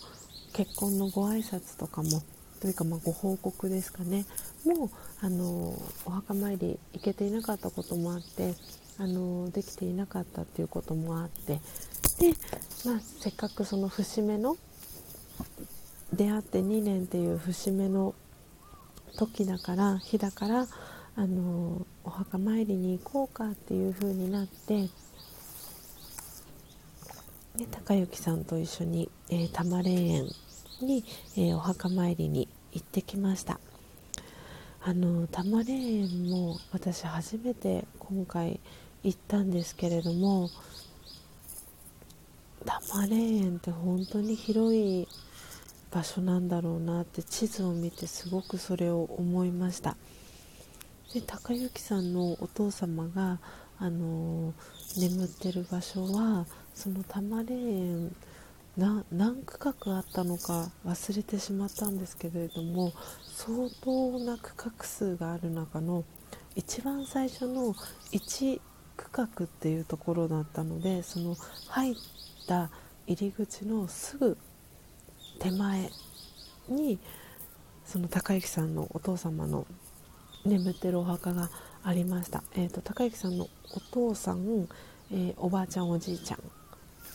[0.54, 2.24] 結婚のご挨拶とかも
[2.62, 4.26] というかまご報告ですかね。
[4.66, 4.90] もう
[5.22, 5.74] あの
[6.06, 8.56] お墓参り行けていなかったこともあって
[8.98, 11.60] あのできていなかったっていうこともあって。
[12.20, 12.34] で、
[12.86, 14.58] まあ、せっかくその節目の
[16.14, 18.16] 出会って2年っていう節目の
[19.18, 20.68] 時だから日だから
[21.16, 24.88] あのお墓参りに行こうかっていう風になって
[27.58, 30.30] で高之さんと一緒に、えー、多摩霊園
[30.80, 31.04] に、
[31.36, 33.60] えー、お墓参りに行ってきました。
[34.84, 38.60] あの多摩霊園も私初めて今回
[39.04, 40.50] 行ったんですけれども
[42.64, 45.08] 多摩霊園って本当に広い
[45.90, 49.98] 場所なんだろうなって地図を見てすごくそれを思いました。
[51.12, 53.40] で高之さんのお父様が、
[53.80, 54.54] あの、
[54.98, 58.16] 眠ってる場所はその多摩霊園
[58.78, 59.04] 何
[59.44, 62.94] 区画あったのか忘れてしまったんですけれども
[63.26, 66.04] 相当な区画数がある中の
[66.56, 67.74] 一番最初の
[68.12, 68.62] 1
[68.96, 71.36] 区画っていうところだったのでその
[71.70, 71.96] 入っ
[72.48, 72.70] た
[73.08, 74.38] 入り口のすぐ
[75.40, 75.90] 手前
[76.70, 77.00] に
[77.86, 79.66] その高之さんのお父様の
[80.46, 81.50] 眠ってるお墓が
[81.88, 84.68] ありました、えーと、高之さんのお父さん、
[85.10, 86.40] えー、おばあちゃんおじいちゃん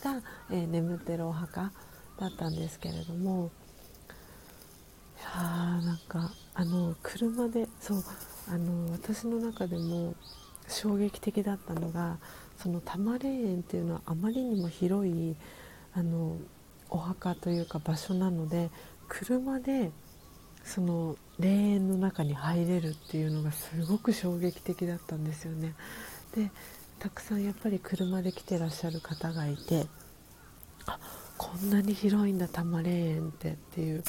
[0.03, 0.19] が、
[0.49, 1.71] えー、眠ってるお墓
[2.19, 3.51] だったんですけれども
[5.19, 8.03] いやーなんかあの車でそう
[8.49, 10.15] あの私の中でも
[10.67, 12.17] 衝撃的だったのが
[12.57, 15.35] その多摩霊園っていうのはあまりにも広い
[15.93, 16.37] あの
[16.89, 18.71] お墓というか場所なので
[19.07, 19.91] 車で
[20.63, 25.75] その霊園の中に入れるっていうのがすごく衝撃的だったんですよね。
[26.35, 26.51] で
[26.99, 29.87] たくさんやっぱり車で来てらっしゃる方がいて
[30.85, 30.97] あ
[31.37, 34.03] こんなに広いんだ多摩霊園ってっていう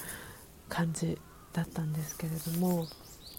[0.68, 1.18] 感じ
[1.52, 2.86] だったんですけれども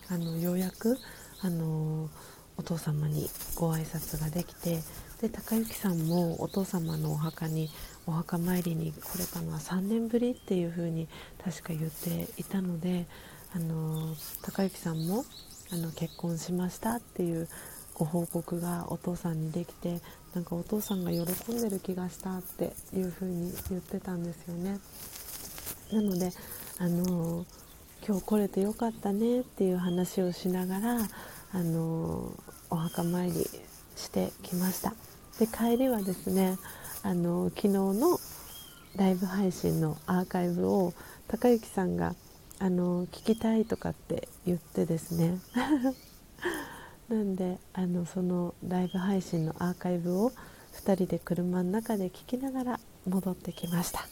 [0.10, 0.98] あのようやく
[1.42, 2.10] あの
[2.58, 4.82] お父様にご挨拶ができて
[5.22, 7.70] で高之さんもお父様のお墓に
[8.08, 11.08] お墓参りに来れたのは3年ぶりっていう風に
[11.44, 13.06] 確か言っていたので
[13.56, 15.26] あの高之さんも
[15.72, 17.48] あの結婚しましたっていう
[17.94, 20.02] ご報告がお父さんにできて
[20.34, 24.80] なんかお父さんが喜んでる気がしたっていう風に言ってたんですよね。
[25.92, 26.32] なので
[26.78, 27.46] あの
[28.06, 30.98] 今日来れてよかったねっていう話をしながら
[31.54, 32.32] あの
[32.70, 33.50] お墓参り
[33.96, 34.94] してきました
[35.40, 36.58] で帰りはですね
[37.06, 38.20] あの昨日の
[38.96, 40.92] ライブ配信のアーカイブを
[41.28, 42.16] 高之さんが
[42.58, 45.38] あの聞きたいとかって言ってですね。
[47.08, 50.32] なんであのそのライブ配信のアーカイブを
[50.84, 54.00] 2人で車の中で聞きながら戻ってきました。
[54.00, 54.06] あ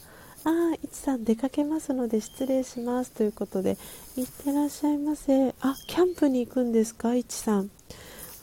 [0.44, 3.76] あいちさん出かけますので失礼しますということで
[4.16, 5.52] いってらっしゃいませ。
[5.60, 7.16] あキャンプに行くんですか？
[7.16, 7.70] いちさん。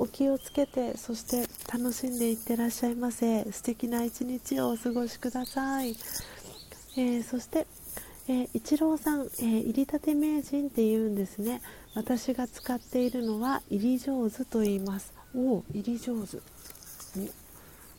[0.01, 3.43] お気をつけてそして楽しんでいってらっしゃいませ。
[3.51, 5.95] 素敵な一日をお過ごしください、
[6.97, 7.67] えー、そして
[8.27, 11.61] えー、一郎さん、えー、入りたて名人って言うんですね。
[11.95, 15.13] 私が使っているのは入り上手と言います。
[15.35, 16.37] おお入り上手。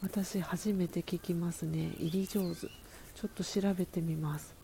[0.00, 1.92] 私初めて聞きますね。
[1.98, 2.60] 入り上手。
[2.60, 2.68] ちょ
[3.26, 4.54] っと調べてみます。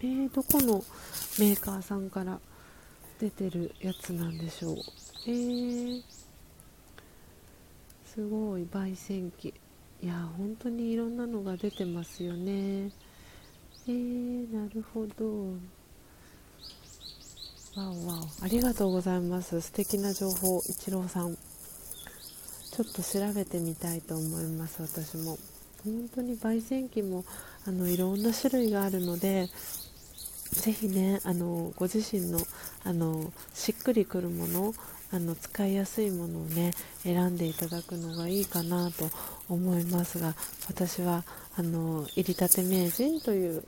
[0.00, 0.84] えー、どこの
[1.38, 2.38] メーカーさんから
[3.18, 4.76] 出てるやつなんでしょう。
[5.26, 6.02] えー、
[8.16, 9.52] すごい焙煎機。
[10.02, 12.90] いや本当にいろんなのが出てますよね。
[13.86, 15.50] えー、なるほど。
[17.78, 18.44] わおわお。
[18.44, 19.60] ありがとうございます。
[19.60, 21.34] 素敵な情報一郎さん。
[21.34, 25.38] ちょっと調べてみたいと思います私も。
[25.84, 27.26] 本当に焙煎機も
[27.66, 29.50] あのいろんな種類があるので
[30.52, 32.40] ぜひねあのご自身の
[32.82, 34.74] あのしっくりくるもの
[35.12, 36.72] あの使いやすいものをね
[37.02, 39.08] 選んでいただくのがいいかなと
[39.48, 40.34] 思いますが
[40.68, 41.24] 私は
[41.56, 43.64] あの入りたて名人という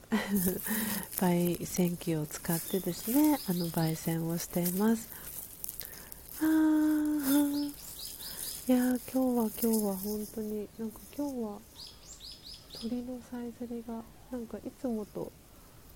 [1.16, 5.08] 焙煎機を使ってですねあの焙煎をしています。
[6.40, 7.72] あー
[8.68, 11.58] いや今日は今日は本当になんか今日は
[12.82, 15.32] 鳥のさえずりがなんかいつもと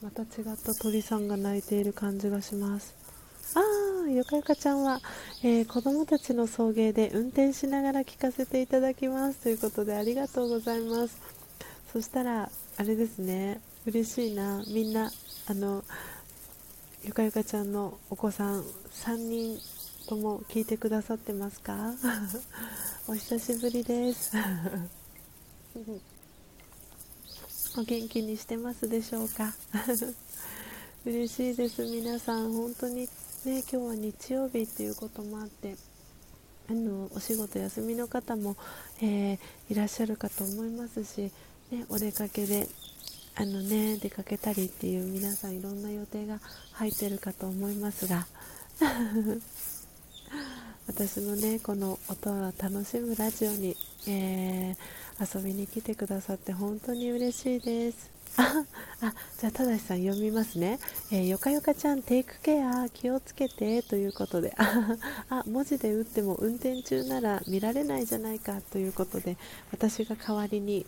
[0.03, 3.12] また違った鳥さんが鳴いている感じがします。
[3.55, 3.61] あ
[4.07, 5.01] あよかよかちゃんは、
[5.43, 9.41] えー、子供たちの送迎で運転しながら聞かせていただきます。
[9.43, 11.19] ということでありがとうございます。
[11.93, 13.61] そしたらあれですね。
[13.87, 14.63] 嬉しいな。
[14.69, 15.11] みんな
[15.47, 15.85] あの
[17.05, 19.59] ゆかゆかちゃんのお子さん3人
[20.09, 21.93] とも聞いてくださってますか？
[23.09, 24.33] お久しぶりです。
[27.77, 29.53] お元気にしてますでしょうか？
[31.05, 31.83] 嬉しいです。
[31.83, 33.09] 皆さん本当に
[33.45, 35.75] ね今日は日曜日っていうこともあって
[36.71, 38.57] あのお仕事休みの方も、
[39.01, 39.39] えー、
[39.71, 41.33] いらっしゃるかと思いますし、
[41.71, 42.69] ね、お出かけで
[43.35, 46.39] あのね出かけたりっていう皆さんいろんな予定が
[46.75, 48.27] 入ってるかと思いますが
[50.87, 58.12] 私のねこの音を楽しむラジオに、えー、遊びに来てくださって本当に嬉しいです。
[58.37, 58.65] あ
[59.03, 60.79] あじゃあただしさん読みますね、
[61.11, 64.55] えー、よかよかちゃんテイクケア気をつけてということで。
[64.57, 64.97] あ
[65.47, 69.37] 文字で打っても運転中なら見られないじゃないかということで
[69.71, 70.87] 私が代わりに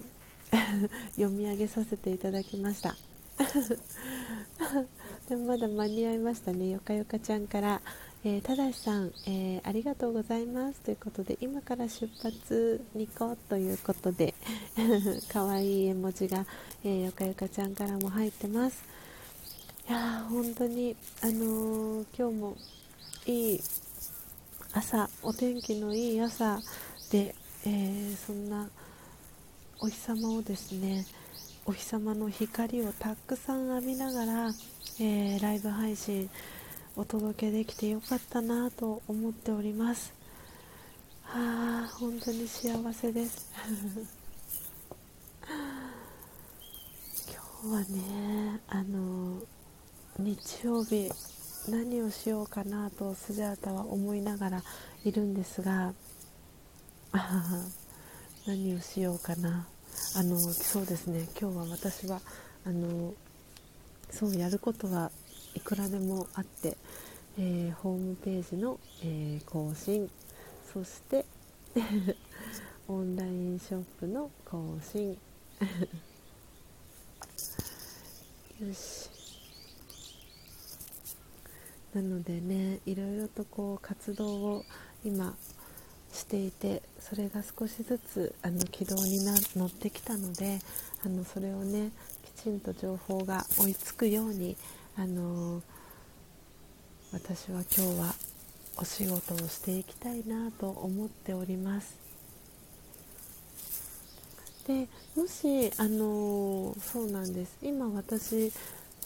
[1.17, 2.97] 読み上げさせていただきました。
[5.29, 6.71] でもまだ間に合いましたね。
[6.71, 7.81] よかよかちゃんから
[8.27, 10.81] えー、ただしさん、えー、ありがとうございます。
[10.81, 14.33] ということで今から出発に行こうということで
[15.31, 16.47] かわいい絵文字が、
[16.83, 18.83] えー、よかよかちゃんからも入ってます。
[19.87, 22.57] いやー本当にあの今日も
[23.27, 23.61] いい
[24.73, 26.59] 朝お天気のいい朝
[27.11, 27.35] で、
[27.67, 28.71] えそんな
[29.81, 31.05] お日様をですね
[31.67, 34.51] お日様の光をたくさん浴びながら、
[34.99, 36.31] えライブ配信
[36.97, 40.15] お届けできてよかったなと思っております。
[41.25, 43.51] はあ本当に幸せです。
[47.65, 49.43] 今日はねあの
[50.19, 51.11] 日曜日
[51.69, 54.63] 何をしようかなとスジャータは思いながら
[55.05, 55.95] いるんですが
[58.47, 59.67] 何をしようかな。
[60.15, 61.29] あのそうですね。
[61.41, 62.21] 今日は私は
[62.65, 63.15] あの
[64.13, 65.11] そうやることは
[65.55, 66.77] いくらでもあって、
[67.39, 70.11] えー、ホームページの、えー、更新
[70.73, 71.25] そして
[72.89, 75.11] オンラインショップの更新。
[78.61, 79.11] よし。
[81.95, 84.65] なのでねいろいろとこう活動を
[85.05, 85.37] 今
[86.13, 90.59] していてそれが少しずつあの軌道にな乗ってきたので
[91.05, 91.93] あのそれをね
[92.37, 94.57] きちんと情報が追いつくように
[94.97, 95.61] あの
[97.13, 98.15] 私は今日は
[98.77, 101.97] お仕事をしていきたいなと思っております。
[104.67, 107.59] でもしあのそうなんです。
[107.63, 108.53] 今私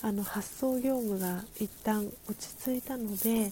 [0.03, 3.51] あの発送業務が一旦落ち着いたので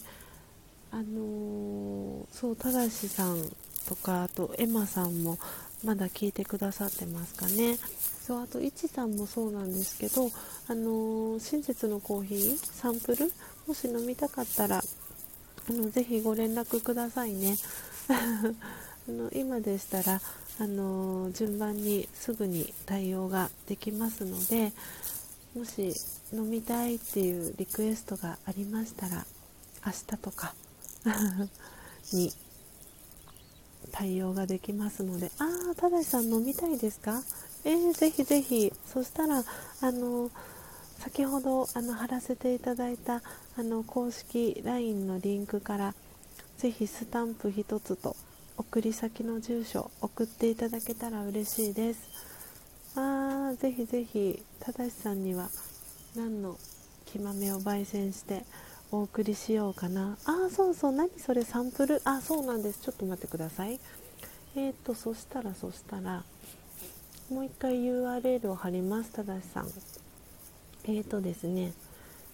[0.91, 3.51] あのそうただしさん
[3.87, 5.37] とかあとエマさんも
[5.83, 7.77] まだ聞いてくださってますかね。
[8.27, 10.29] そうあといちさんもそうなんですけど
[10.67, 13.31] あのー、真実のコーヒーサンプル
[13.65, 17.55] もし飲みたかったらあのぜひご連絡くださいね。
[18.09, 18.53] あ
[19.09, 20.21] の今でしたら
[20.59, 24.73] あの順番にすぐに対応ができますので
[25.55, 25.93] もし
[26.33, 29.25] 飲みたいっていうリクエストがありましたら
[29.85, 30.53] 明日とか
[32.11, 32.33] に
[33.93, 35.31] 対応ができますので。
[35.39, 37.23] ああただしさん飲みたいですか？
[37.65, 38.71] えー、ぜひぜひ。
[38.85, 39.43] そしたら
[39.81, 40.31] あの
[40.99, 43.21] 先ほどあの貼らせていただいた
[43.57, 45.93] あの公式 LINE のリンクから
[46.57, 48.15] ぜひスタンプ1つと
[48.57, 52.01] 送り先の住所送っていただけたら嬉しいです。
[52.95, 55.49] あーぜひぜひただしさんには
[56.15, 56.57] 何の
[57.05, 58.43] 木豆を焙煎して
[58.91, 60.17] お送りしようかな。
[60.25, 62.01] あそうそう何それサンプル？
[62.05, 62.81] あそうなんです。
[62.81, 63.79] ちょっと待ってください。
[64.55, 66.23] えーとそしたらそしたら
[67.29, 69.67] もう一回 URL を貼りますただしさん。
[70.85, 71.73] えーとですね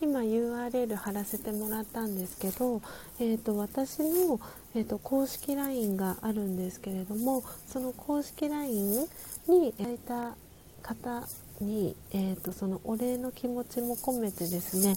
[0.03, 2.81] 今 URL 貼らせてもらったんですけど、
[3.21, 4.37] えーと、私の、
[4.75, 9.07] えーと、公式 LINE があるんですけれどもその公式 LINE
[9.47, 10.35] にいただいた
[10.81, 11.23] 方
[11.61, 14.95] に、えーと、そのお礼の気持ちも込めてですね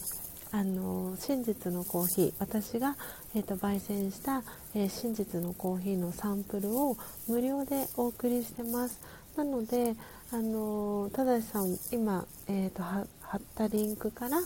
[0.50, 2.96] あの真実のコーヒー私が、
[3.34, 4.42] えーと、焙煎した、
[4.74, 6.96] えー、真実のコーヒーのサンプルを
[7.28, 9.00] 無料でお送りしてます。
[9.36, 9.94] なので
[10.32, 13.06] あのただしさん今、えーと貼
[13.36, 14.38] ったリンクから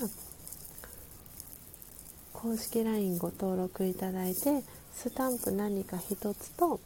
[2.33, 4.63] 公式 LINE ご登録いただいて
[4.95, 6.81] スタンプ何か1つと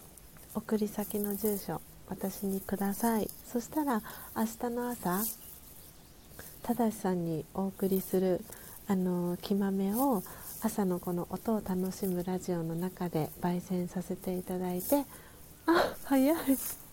[0.55, 3.31] 送り先の住所私にください。
[3.51, 4.03] そしたら
[4.37, 5.23] 明日の朝
[6.63, 8.45] ただしさんにお送りする
[8.87, 10.23] あの木豆を
[10.63, 15.05] 朝のこの音を楽しむラジオの中で焙煎させていただいて
[15.67, 16.84] あ早い。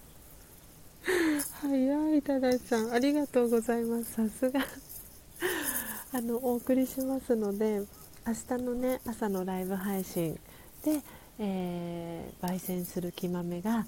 [1.04, 2.92] 早いただしさん。
[2.92, 4.14] ありがとうございます。
[4.14, 4.62] さすが。
[6.14, 7.82] あのお送りしますので
[8.28, 10.40] 明日のね朝のライブ配信
[10.84, 11.02] で、
[11.40, 13.88] えー、焙煎する木豆が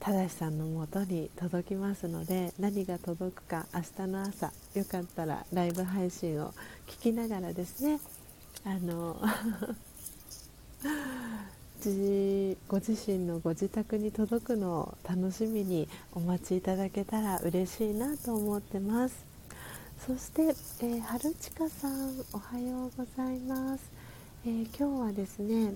[0.00, 6.52] ただしさんのもとに届きますので何が届くか明日の朝よかったらライブ配信を
[6.88, 8.00] 聞きながらですね。
[8.64, 9.20] あの
[12.68, 19.24] ご自身のご自宅に届くのを楽しみにお待ちいただけたら嬉しいなと思ってます。
[20.06, 23.84] そして、えー、春近さんおはようございます、
[24.44, 25.74] えー、今日はですね、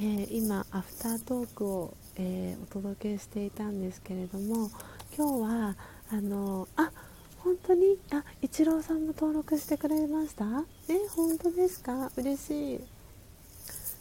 [0.00, 4.70] えー、今アフタートークを、えお届けしていたんですけれども
[5.16, 5.76] 今日は
[6.12, 6.90] あのあ
[7.38, 10.44] 本当にあイチローさんも登録してくれました？
[10.88, 12.10] え本当ですか？
[12.16, 12.80] 嬉しい。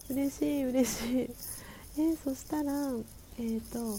[0.10, 1.30] 嬉しい嬉しい。
[2.00, 2.72] えそしたら
[3.38, 3.98] えっ、と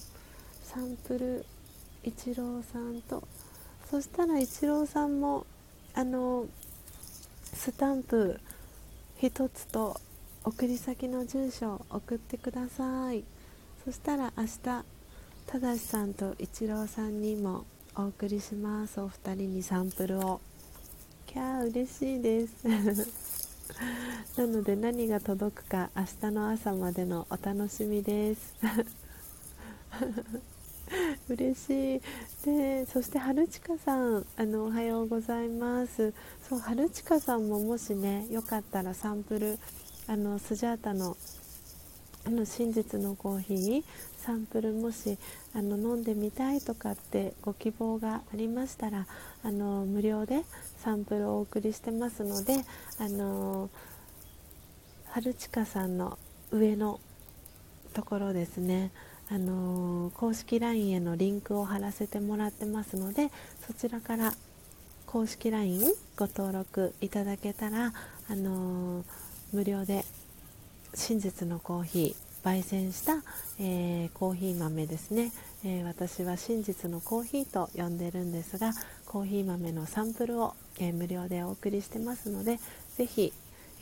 [0.64, 1.44] サンプル
[2.04, 3.22] イチローさんと
[3.90, 5.46] そしたらイチローさんも
[5.94, 6.46] あの
[7.52, 8.40] スタンプ
[9.20, 10.00] 1つと
[10.44, 13.24] 送り先の住所を送ってください。
[13.84, 14.84] そしたら明日
[15.46, 17.64] ただしさんとイチローさんにも
[17.96, 19.00] お送りします。
[19.00, 20.40] お二人にサンプルを。
[21.26, 23.19] キャー嬉しいです。
[24.36, 28.54] なので何が届くか明日の朝までのお楽しみです。
[31.28, 32.00] 嬉しい。
[32.44, 36.12] でそして春近さんあのおはようございます。
[36.48, 39.58] そう春近さんももしねよかったらサンプル
[40.06, 41.16] あのスジャータの
[42.26, 43.84] あの真実のコーヒー
[44.18, 45.18] サンプルもし
[45.54, 49.06] あの飲んでみたいとかってご希望がありましたら
[49.42, 50.42] あの無料で
[50.78, 52.56] サンプルをお送りしてますので
[52.98, 53.70] あの
[55.06, 56.18] 春近さんの
[56.50, 57.00] 上の
[57.94, 58.92] ところですね。
[59.32, 63.30] あの、公式 LINE へのリンクを貼らせてもらってますので
[63.66, 64.34] そちらから
[65.06, 67.92] 公式 LINE ご登録いただけたら、
[68.28, 69.04] あの、
[69.52, 70.04] 無料で
[70.94, 73.22] 真実のコーヒー焙煎した、
[73.58, 75.32] えー、コーヒー豆ですね、
[75.64, 78.72] えー、私は真実のコーヒーと呼んでるんですが
[79.06, 82.58] コーヒー豆のサンプルを、えー、無料でお送りしてますので
[82.96, 83.32] ぜひ、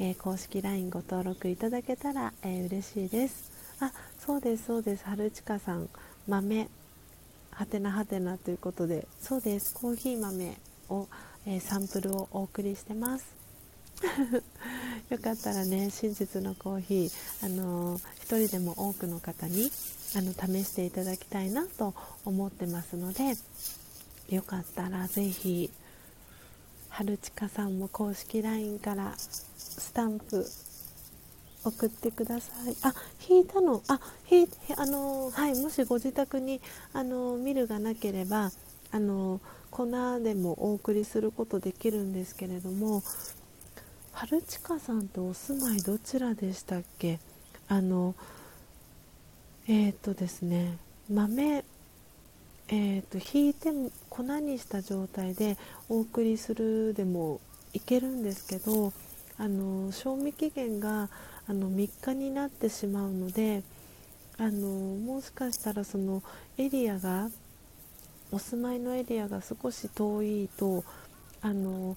[0.00, 3.50] え公式 LINE ご登録いただけたら、え嬉しいです。
[3.80, 3.90] あ
[4.24, 5.04] そうですそうです。
[5.04, 5.88] 春近さん
[6.28, 6.68] 豆
[7.50, 9.74] はてなはてなということでそうです。
[9.74, 10.56] コーヒー豆
[10.90, 11.08] を、
[11.46, 13.37] え、サンプルをお送りしてます。
[15.10, 19.70] よかったらね真実のコーヒー、あのー、1人でも多くの方に
[20.16, 21.94] あの試していただきたいなと
[22.24, 23.34] 思ってますので
[24.30, 25.70] よかったらぜひ
[26.88, 30.46] 春近さんも公式 LINE からスタンプ
[31.64, 32.76] 送ってください。
[32.82, 32.94] あ
[33.28, 33.82] 引いたの。
[33.88, 36.60] あひあのはいもしご自宅に
[36.92, 38.50] あのミルがなければ
[38.90, 39.86] あの粉
[40.20, 43.02] でもお送りすることできるんですけれども
[44.20, 47.20] 春近さんとお住まいどちらでしたっけ？
[47.68, 48.16] あの
[49.68, 50.76] えっ、とですね
[51.08, 51.64] 豆
[52.66, 53.70] えーと、引いて
[54.10, 55.56] 粉にした状態で
[55.88, 57.40] お送りするでも
[57.72, 58.92] いけるんですけど
[59.38, 61.08] あの賞味期限が
[61.46, 63.62] あの3日になってしまうので
[64.36, 66.24] あのもしかしたらその
[66.56, 67.30] エリアが
[68.32, 70.82] お住まいのエリアが少し遠いと
[71.40, 71.96] あの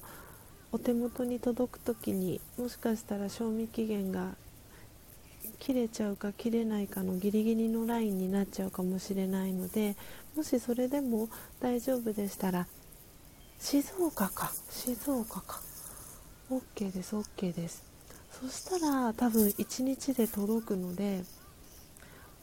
[0.72, 4.36] お手元に届く時にもしかしたら賞味期限が
[5.60, 9.96] 切れちゃうか切れないかのギリギリのラインになっちゃうかもしれないので
[10.36, 11.30] もしそれでも
[11.60, 12.68] 大丈夫でしたら
[13.62, 14.52] 静岡か。
[14.72, 15.62] 静岡か。
[16.50, 17.84] OK です OK です。
[18.32, 21.24] そしたら多分1日で届くので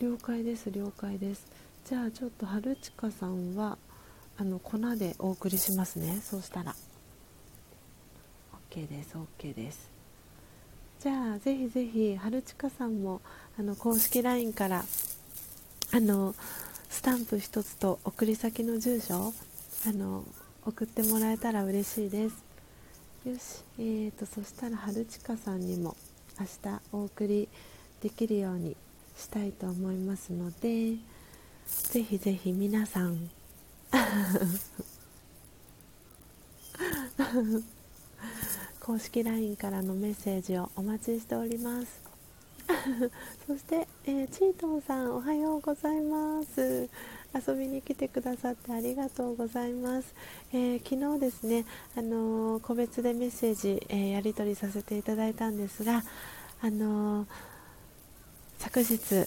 [0.01, 1.45] 了解です了解です。
[1.85, 3.79] じゃあちょっと春近さんは
[4.37, 6.21] あの粉でお送りしますね。
[6.23, 6.77] そうしたら。
[8.71, 9.91] OK です OK です。
[11.01, 13.21] じゃあぜひぜひ春近さんも
[13.59, 14.85] あの公式 LINE から
[15.93, 16.35] あの
[16.89, 19.33] スタンプ1つと送り先の住所
[19.87, 20.25] あの
[20.67, 22.45] 送ってもらえたら嬉しいです。
[23.25, 25.97] よしえーとそしたら春近さんにも
[26.39, 27.49] 明日お送り
[28.01, 28.77] できるように
[29.17, 30.97] したいと思いますので
[31.67, 33.31] ぜひぜひ皆さん
[38.89, 42.01] 公式 LINE からのメッセージをお待ちしております。
[43.47, 46.89] そして、えー、チートンさんおはようございます。
[47.35, 50.15] 遊びに来てくださってありがとうございます、
[50.55, 51.67] えー、昨日ですね、
[51.99, 56.03] あのー、個別でメッセージ、えー、やり取りさせていただいたんですが、
[56.63, 57.27] あの
[58.59, 59.27] 昨日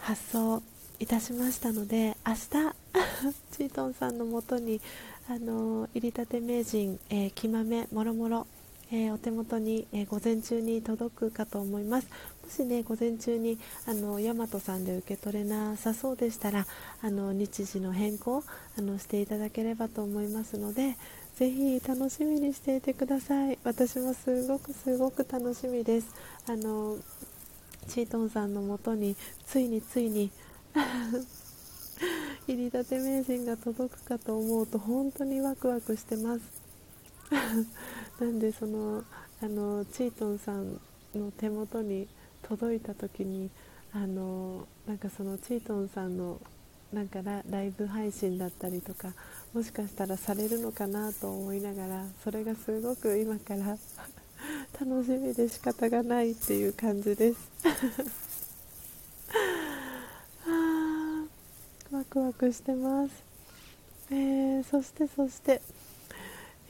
[0.00, 0.62] 発送
[1.00, 2.38] いたしましたので明日
[3.56, 4.82] チートンさんのもとに、
[5.30, 8.46] あの入りたて名人、えー、木豆もろもろ
[8.90, 12.08] えー、お手元に、えー、午前中に届くかと思います。
[12.44, 16.66] もしね午前中にあの大和さんで受け取れなさそうでしたら
[17.02, 18.42] あの日時の変更
[18.78, 20.96] あのしていただければと思いますので
[21.36, 23.58] ぜひ楽しみにしていてください。
[23.64, 26.08] 私もすごくすごく楽しみです。
[26.48, 26.96] あの
[27.86, 29.16] チートンさんのもとに
[29.46, 30.30] ついについに
[32.48, 36.40] 入りたて名人が届くかと思うと本当にワクワクしてます。
[38.20, 39.04] なんでその
[39.40, 40.80] あのチートンさん
[41.14, 42.08] の手元に
[42.42, 43.48] 届いた時に
[43.92, 46.40] あのなんかそのチートンさんの
[46.92, 49.12] なんかライブ配信だったりとか
[49.54, 53.76] もしかしたらされるのかなと思いながらそれがすごく今から
[54.80, 57.38] 楽しみで仕方がないっていう感じです。
[61.90, 63.12] ワクワクしてます、
[64.10, 65.62] えー、そしてそして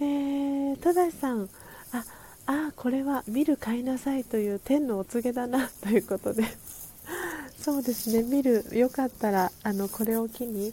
[0.01, 1.49] えー、戸田さん
[1.93, 2.05] あ
[2.47, 6.45] あこれは見る買いなさいという天のお告げだな ということで。
[7.61, 10.73] そうですね見るよかったらあのこれを機に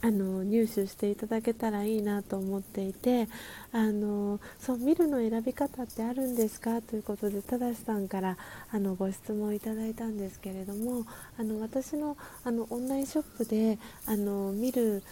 [0.00, 3.28] あの入手していただけたらいいなと思っていて
[3.72, 6.80] あのそう見るの選び方ってあるんですか？
[6.80, 8.36] ということで正さんから
[8.70, 11.04] あのご質問いただいたんですけれども
[11.36, 15.02] あの私のあのオンラインショップであの見る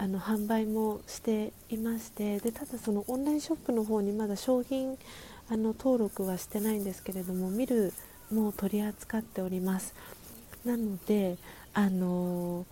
[0.00, 4.96] あの販売もしていましてでただそのオンラインショップの方にまだ商品
[5.50, 7.92] あの登録はしてないんですけれども見る
[8.30, 9.94] も取り扱っております。
[10.64, 11.36] なので
[11.74, 12.64] あの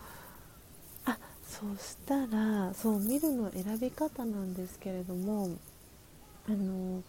[1.05, 5.51] あそしたらそう見るの選び方なんですけれども
[6.49, 7.03] あの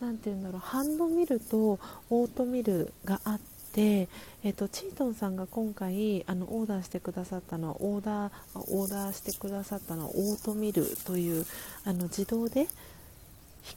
[0.00, 1.80] なて言うんだろうハンドミルと
[2.10, 4.08] オートミルがあってで、
[4.42, 11.44] えーと、チートンさんが今回あのオーダーしてくださったのはオーダーオーダーしてくださったのはオートミルという
[11.84, 12.66] あの自動で引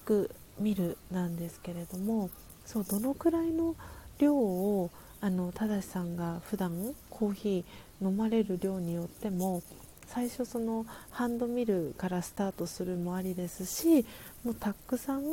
[0.06, 2.30] くミルなんですけれども
[2.66, 3.76] そうどのくらいの
[4.20, 4.90] 量を
[5.20, 9.64] あの正さんが普段コーヒー飲まれる量によっても
[10.08, 14.06] 最初そのハンドミルからスタートするもありですし
[14.46, 15.24] もうたくさん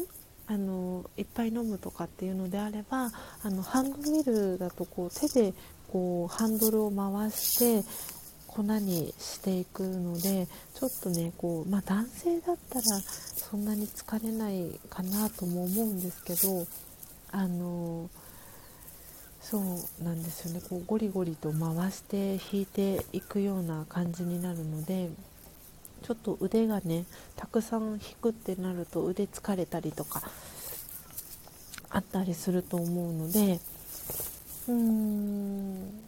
[0.49, 3.11] あのいっぱい飲むとかっていうのであれば
[3.43, 5.55] あのハンドミルだとこう手で
[5.89, 7.89] こうハンドルを回して
[8.47, 16.67] 粉にしていくのでちょっとねこう、まあ、男性だったらそんなに疲れないかなとも思うんですけど
[17.33, 18.09] あの
[19.41, 20.61] そうなんですよね。
[20.69, 25.09] こうゴリゴリと回して引いていくような感じになるので
[26.07, 27.05] ちょっと腕がね
[27.35, 30.23] たくさん引くってなると腕疲れたりとか
[31.91, 33.59] あったりすると思うので
[34.69, 36.07] うーん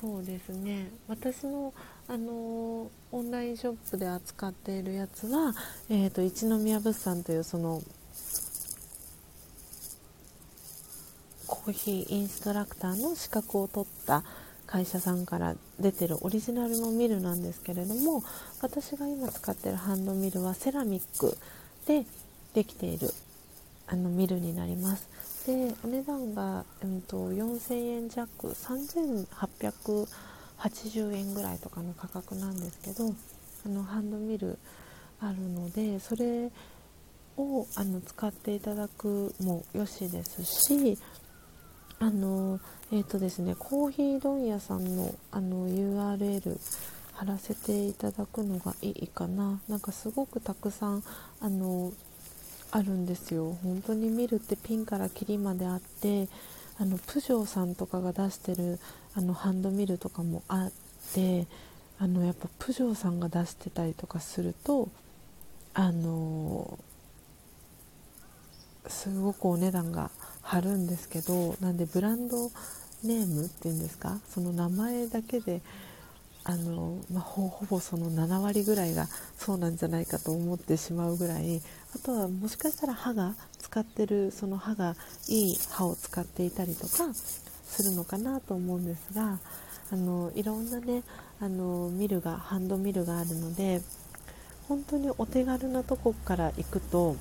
[0.00, 0.90] そうですね。
[1.08, 1.72] 私の、
[2.06, 5.54] あのオンラインショップで扱っているやつは、
[5.88, 7.82] えーと、一宮物産というその
[11.46, 14.22] コーヒーインストラクターの資格を取った
[14.66, 18.24] 会社さんから出てるオリジナルのミルなんですけれども
[18.60, 21.36] 私が今使ってるハンドミルはセラミック
[21.86, 22.04] で
[22.54, 23.10] できている
[23.86, 25.08] あのミルになります。
[25.46, 33.14] でお値段が、うんと、4000円弱3880円ぐらいとかの価格なんですけど
[33.64, 34.58] あのハンドミル
[35.20, 36.50] あるのでそれ
[37.36, 40.98] をあの使っていただくもよしですし
[41.98, 42.60] あの
[42.92, 46.58] えっ、ー、とですねコーヒー問屋さんのあの URL
[47.14, 49.60] 貼らせていただくのがいいかな。
[49.68, 51.02] なんかすごくたくさん
[51.40, 51.92] あの
[52.70, 53.56] あるんですよ。
[53.62, 56.28] 本当に見るってピンからキリまであって
[56.78, 58.78] あのプジョーさんとかが出してる
[59.14, 60.72] あのハンドミルとかもあっ
[61.14, 61.46] て
[61.98, 64.90] あのやっぱプジョーさんが出してたりとかすると
[65.72, 66.78] あの
[68.86, 70.10] すごくお値段が
[70.46, 72.50] 張るんですけどなんでブランド
[73.02, 74.18] ネームっていうんですか？
[74.30, 75.60] その名前だけで
[76.44, 81.60] あの、まあ、ほぼその7割ぐらいがそうなんじゃないかと思ってしまうぐらい
[81.94, 84.94] あとはもしかしたら歯が使ってるその歯が
[85.28, 89.40] いい歯を使っていたりとかするのかなと思うんですが
[89.90, 91.02] あのいろんなね
[91.40, 93.82] あのミルがハンドミルがあるので
[94.68, 97.16] 本当にお手軽なとこから行くと,、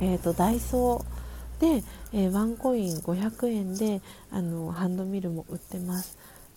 [0.00, 1.13] えーと、ダイソー
[1.60, 1.82] で、
[2.12, 4.00] えー、ワンコイン500円で
[4.30, 6.16] あのハンドミルも売ってます。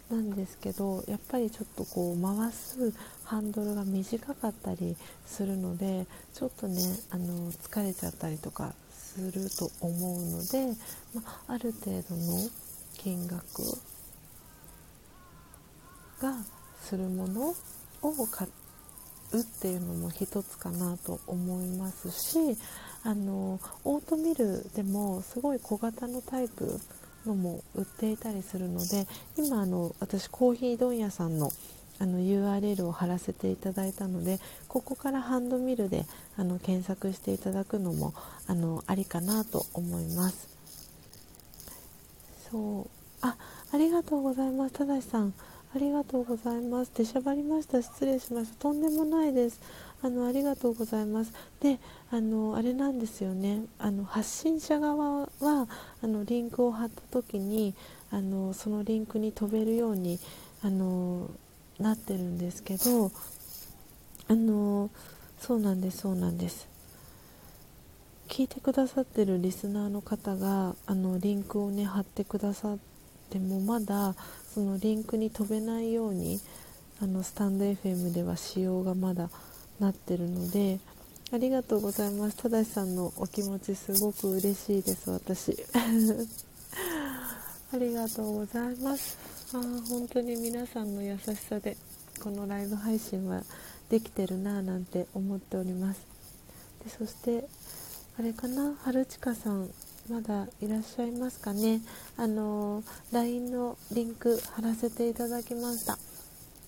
[0.10, 2.94] なんですけどやっぱりちょっとこう回す
[3.26, 4.96] ハンドルが短かったり
[5.26, 10.68] するのでちょっとねあの疲れちゃったりとかすると思うので、
[11.14, 12.50] まあ、る程度の
[12.98, 13.44] 金額
[16.22, 16.34] が
[16.80, 17.54] するもの
[18.02, 18.48] を買
[19.34, 22.58] うっていうのも一つかなと思いますし
[23.08, 26.78] あのオートミルでもすごい小型のタイプ
[27.26, 29.08] のも売っていたりするので
[29.38, 31.50] 今あの私コーヒー問屋さんの
[32.00, 36.06] あの URL を貼らせていただいたのでここからハンドミルで
[36.36, 38.14] あの検索していただくのも
[38.46, 40.50] あのありかなと思います。
[42.52, 42.90] そう。
[43.22, 43.38] あ
[43.72, 44.74] ありがとうございます。
[44.74, 45.34] ただしさん
[45.74, 46.92] ありがとうございます。
[46.94, 47.82] 出しゃばりました。
[47.82, 48.56] 失礼しました。
[48.60, 49.60] とんでもないです。
[50.04, 51.34] あのありがとうございます。
[51.60, 51.80] で
[52.12, 53.62] あのあれなんですよね。
[53.80, 55.68] あの発信者側は
[56.02, 57.74] あのリンクを貼った時に
[58.12, 60.20] あのそのリンクに飛べるように
[60.62, 61.30] あの
[61.80, 63.12] なってるんですけど
[64.28, 64.90] あの
[65.40, 66.68] そうなんですそうなんです。
[68.28, 72.78] 聞いてくださってるリスナーの方があのリンクをね貼ってくださっ
[73.30, 74.16] てもまだ
[74.54, 76.40] そのリンクに飛べないように
[77.02, 79.30] あのスタンド FM では仕様がまだ
[79.80, 80.80] なってるので
[81.32, 82.38] ありがとうございます。
[82.38, 85.52] ただしさんのお気持ちすごく嬉しいです私。
[87.74, 89.18] ありがとうございます。
[89.54, 91.76] あ本当に皆さんの優しさで
[92.24, 93.44] このライブ配信は
[93.90, 96.00] できてるなぁなんて思っております。
[96.86, 97.48] でそして
[98.18, 98.74] あれかな？
[98.84, 99.70] 春近さん
[100.10, 101.82] まだいらっしゃいますかね？
[102.16, 106.00] あの LINE のリンク貼らせていただきました。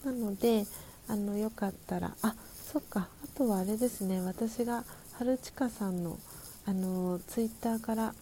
[0.04, 0.66] なので
[1.08, 2.36] あのよかったらあ
[2.72, 3.08] そっか。
[3.24, 4.22] あとはあれですね。
[4.22, 4.84] 私が
[5.14, 6.20] 春近さんの
[6.68, 8.14] あのツイッターから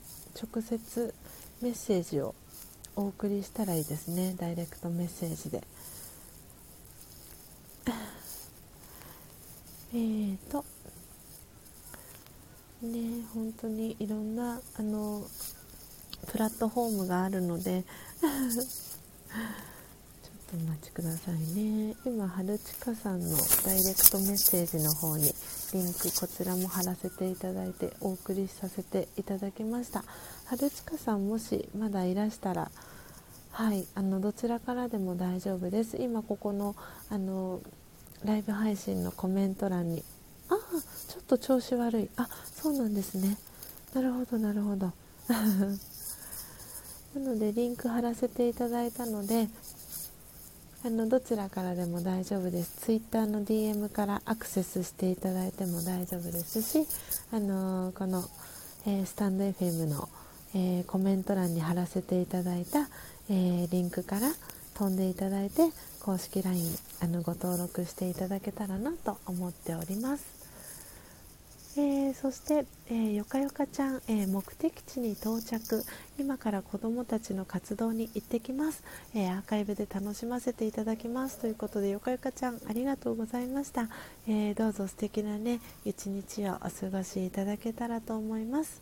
[0.41, 1.13] 直接
[1.61, 2.33] メッセージを
[2.95, 4.35] お送りしたらいいですね。
[4.39, 5.67] ダイレクトメッセージで。
[9.93, 10.63] えーと。
[12.83, 15.27] ね本当にいろんなあの
[16.27, 17.83] プラットフォームがあるので。
[20.53, 21.93] お待ちくださいね。
[22.05, 25.23] 今春近さんのダイレクトメッセージの方に
[25.73, 30.05] リンクこちらも貼らせていただいてお送りさせていただきました。
[30.45, 32.71] 春近さんもしまだいらしたら
[33.51, 35.97] はいあのどちらからでも大丈夫です。
[35.97, 36.77] 今ここの
[37.09, 37.59] あの
[38.23, 40.01] ライブ配信のコメント欄に
[40.47, 40.55] あ
[41.09, 42.09] ちょっと調子悪い。
[42.15, 43.37] あそうなんですね。
[43.93, 44.93] なるほどなるほど。
[47.15, 49.49] なのでリンク貼らせていただいたので
[50.87, 52.85] あのどちらからでも大丈夫です。
[52.85, 56.87] Twitter の DM からアクセスしていただいても大丈夫ですし、
[57.29, 58.23] あのこの、
[58.85, 60.07] えー、スタンド FM の、
[60.55, 62.87] えー、コメント欄に貼らせていただいた、
[63.29, 64.31] えー、リンクから
[64.75, 65.63] 飛んでいただいて
[65.99, 66.63] 公式 LINE
[67.01, 70.36] あのご登録していただけたらなと思っております。
[71.79, 75.83] えー、そして、えー、よかよかちゃん、えー、目的地に到着。
[76.17, 78.83] 今から子どもたちの活動に行ってきます、
[79.13, 81.37] えアーカイブで楽しませていただきます。
[81.37, 83.89] ということでよかよかちゃんありがとうございました、
[84.27, 88.81] えどうぞ素敵なね一日をお過ごしいただけたらと思います。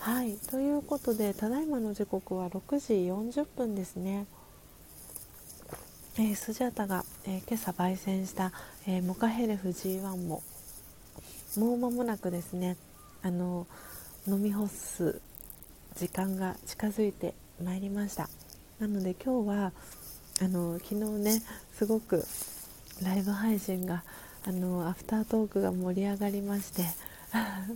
[0.00, 0.34] はい。
[0.50, 2.94] ということでただいまの時刻は6時
[3.34, 4.26] 40分ですね。
[6.16, 8.52] えー、スジャタが、えー、今朝焙煎した、
[8.88, 10.42] えー、モカヘルフ G1 も
[11.58, 12.76] もう間もなくですね。
[13.20, 13.66] あの
[14.28, 15.20] 飲み干す
[15.96, 18.28] 時間が近づいてまいりました。
[18.78, 19.72] なので今日は
[20.40, 22.24] あの昨日ねすごく
[23.02, 24.04] ライブ配信が
[24.46, 26.84] あのアフタートークが盛り上がりまして
[27.34, 27.66] あ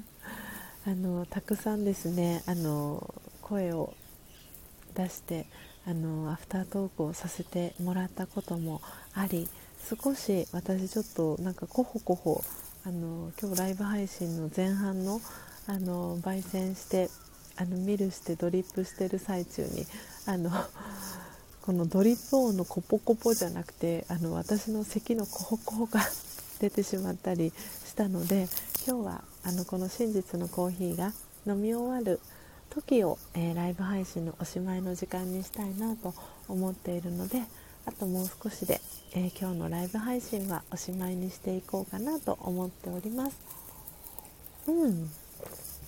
[0.86, 3.94] のたくさんですねあの声を
[4.94, 5.46] 出して
[5.88, 8.80] あのアフタートークをさせてもらったことも
[9.12, 9.48] あり
[10.00, 12.44] 少し私ちょっとなんかコホコホ
[12.84, 15.20] あの今日ライブ配信の前半の
[15.68, 17.08] あの焙煎して
[17.56, 19.86] あのミルしてドリップしてる最中に
[20.26, 20.50] あの
[21.62, 26.00] このドリップ音のコポコポじゃなくてあの私の咳のコホコホが
[26.58, 27.52] 出てしまったり
[27.84, 28.48] したので
[28.84, 31.12] 今日はあのこの真実のコーヒーが
[31.46, 32.18] 飲み終わる
[32.70, 36.14] 時を、えー、ライブ配信のおしまいの時間にしたいなと
[36.48, 37.42] 思っているので
[37.84, 38.80] あともう少しで、
[39.14, 43.36] えー、今日のライブ配信はおしまいにしていこうかなと思っております。
[44.68, 45.10] うん。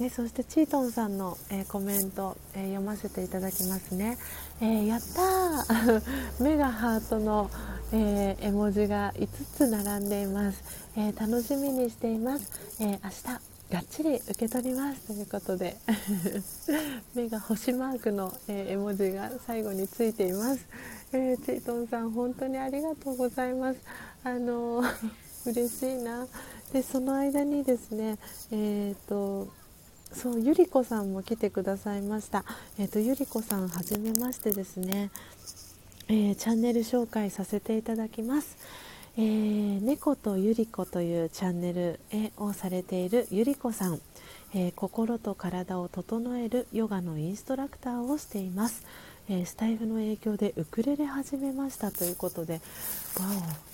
[0.00, 4.18] ね、そしてチートンさんの、えー、コメント、えー、読ませていただきますね、
[4.60, 6.02] えー、やったー。
[6.42, 7.48] 目がハートの、
[7.92, 10.64] え絵文字が5つ並んでいます、
[10.96, 12.50] え楽しみにしています、
[12.80, 15.06] え明日がっちり受け取ります。
[15.06, 15.76] ということで
[17.14, 20.60] 目が星マークの、え絵文字が最後についています、
[21.16, 23.78] えー、チートンさん本当にありがとうございます。
[24.24, 24.82] あの
[25.46, 26.26] 嬉しいな。
[26.72, 28.18] でその間にですね
[28.50, 29.48] えっ、ー、と
[30.12, 32.44] そうゆり子さんも来てくださいました。
[32.78, 35.10] えっ、ー、とゆり子さんはじめましてですね、
[36.08, 38.56] えー、チャンネル紹介させていただきます。
[39.16, 42.00] えー、猫とゆり子というチャンネル
[42.36, 44.00] をされているゆり子さん、
[44.52, 48.84] え、心と体を整えるヨガのインストラクターをしています。
[49.26, 52.60] えー、スタイフの影響でウクレレ始めましたということでわ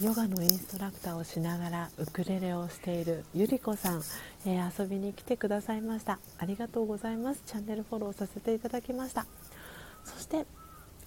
[0.00, 4.02] おヨガのインストラクターをしながらウクレレをしているゆりこさん、
[4.46, 6.20] えー、遊びに来てくださいました。
[6.38, 7.42] ありがとうございます。
[7.46, 9.26] チャンネルフォローさせていただきました。
[10.04, 10.46] そして、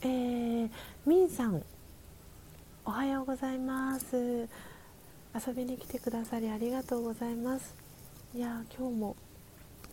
[0.02, 0.70] えー、
[1.06, 1.64] みんさん
[2.86, 4.50] おはようございます。
[5.34, 7.74] 遊びに来てくださりありがとうございます。
[8.36, 9.16] いや今日も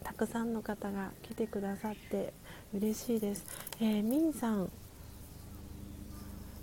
[0.05, 2.33] たくさんの方が来てくださって
[2.75, 3.45] 嬉しいです、
[3.81, 4.71] えー、みんさん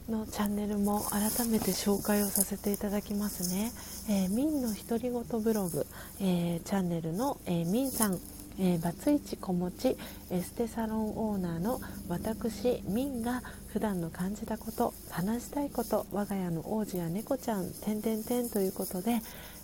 [0.10, 3.72] のチャンネルも改めて紹介をさせていただきますね、
[4.10, 5.86] えー、みんの独り言ブログ、
[6.22, 8.20] えー、チャンネルの、えー、みんさん
[8.60, 9.98] えー、バツイチ子持ち
[10.32, 19.22] エステサロンオーナーの私ミンが普段の感じたこと話したいこと我が家の王子や猫ちゃんてんてんてんということで、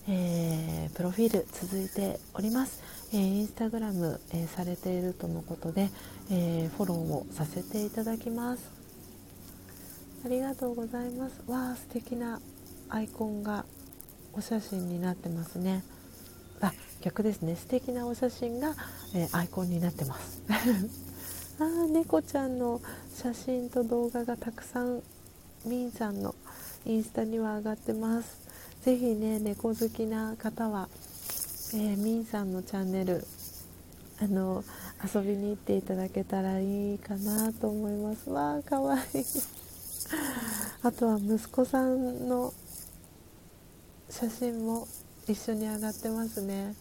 [0.08, 2.84] えー、プロフィール続いております、
[3.14, 5.92] えー、インスタグラム、えー、されているとのことで、
[6.32, 8.72] えフォローをさせていただきます。
[10.26, 11.44] ありがとうございます。
[11.46, 12.42] わあ素敵な
[12.90, 13.66] アイコンが
[14.34, 15.84] お写真になってますね。
[16.60, 17.56] あ逆ですね。
[17.56, 18.74] 素敵なお写真が、
[19.14, 20.42] えアイコンになってます。
[21.60, 22.82] あー猫ちゃんの
[23.16, 25.04] 写真と動画がたくさん
[25.66, 26.34] みんさんの
[26.84, 28.40] インスタには上がってます。
[28.82, 30.90] ぜひね猫好きな方は、
[31.76, 33.26] えー、みんさんのチャンネル
[34.22, 34.64] あの
[35.04, 38.30] 遊びに行っていただけたらいいかなと思います。
[38.30, 39.26] わーかわいい。
[40.84, 42.54] あとは息子さんの
[44.08, 44.88] 写真も
[45.28, 46.76] 一緒に上がってますね。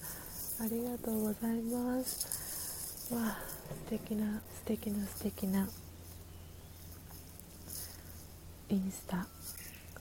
[0.60, 3.14] ありがとうございます。
[3.14, 3.38] わあ
[3.86, 5.68] 素敵な素敵な素敵な
[8.68, 9.26] インスタ。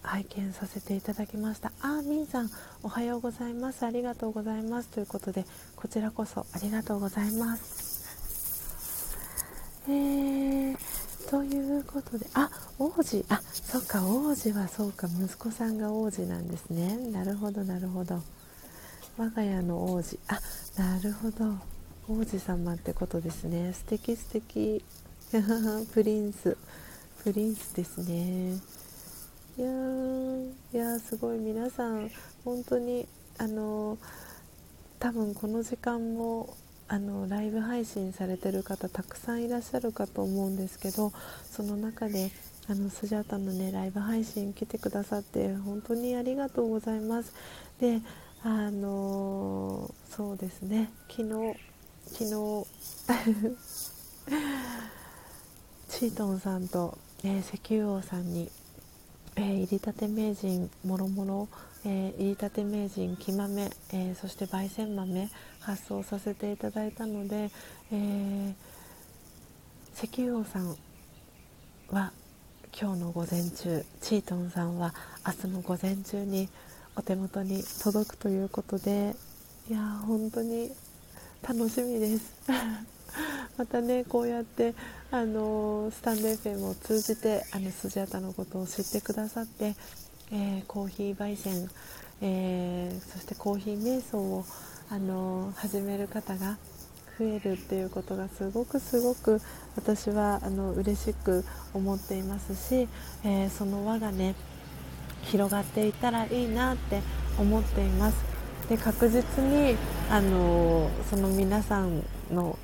[0.04, 1.72] 拝見させていただきました。
[1.82, 2.50] あーみんさん
[2.84, 3.86] おはようございます。
[3.86, 4.90] ありがとうございます。
[4.90, 5.46] ということで
[5.76, 8.02] こちらこそありがとうございます。
[9.88, 10.78] えー、
[11.30, 12.50] ということであ
[12.80, 13.26] 王子。
[13.30, 16.98] あそっか王子はそうか息子さんが王子なんですね。
[17.12, 18.22] なるほどなるほど。
[19.18, 20.20] 我が家の王子。
[20.28, 20.40] あ
[20.78, 21.56] なるほど。
[22.08, 23.74] 王子様ってことですね。
[23.74, 24.84] 素敵素敵。
[25.94, 26.58] プリンス。
[27.24, 28.58] プリンスですね。
[29.62, 29.70] いや
[30.74, 32.10] いやすごい皆さん
[32.44, 33.08] 本当に
[33.38, 34.00] あの
[34.98, 36.56] 多分この時間も
[36.88, 41.14] あのライブ配信されてる方たくさんいらっしゃるかと思うんですけど
[41.44, 42.32] その中で
[42.70, 47.32] あのスジャータのねライブ配信来てくださって本当にありがとうございます。
[47.80, 48.02] で
[48.42, 50.90] あのー、そうですね。
[51.08, 51.56] 昨日
[52.08, 52.32] 昨日
[55.88, 58.50] チートンさんと、えー、石油王さんに、
[59.42, 61.50] えー、入りたて名人もろもろ、
[61.84, 67.50] えー、入りたて名人木豆、えー、そして焙煎豆発送させていただいたので、
[67.92, 68.54] えー、
[69.96, 70.78] 石油王さん
[71.90, 72.12] は
[72.80, 74.94] 今日の午前中チートンさんは
[75.26, 76.48] 明日の午前中に
[76.96, 79.16] お手元に届くということで
[79.68, 80.72] いや本当に
[81.42, 82.36] 楽しみです。
[83.58, 84.74] またねこうやって
[85.12, 89.76] あのスタンド FM を通じてあのスジャタのことを知ってくださって、
[90.32, 91.70] えー、コーヒー焙煎、
[92.22, 94.46] えー、そしてコーヒー瞑想を
[94.90, 96.58] あの始める方が
[97.20, 99.42] 増えるっていうことがすごくすごく
[99.76, 102.88] 私はあの嬉しく思っていますし、
[103.24, 104.36] えー、その輪がね
[105.24, 107.02] 広がっていったらいいなって
[107.38, 108.18] 思っています。
[108.70, 109.76] で確実に
[110.10, 112.58] あのその皆さんの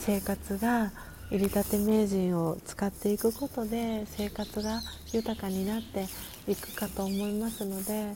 [0.00, 0.90] 生活が
[1.30, 4.80] 入りたて名人を使っていくことで生活が
[5.12, 6.06] 豊かになって
[6.50, 8.14] いくかと思いますので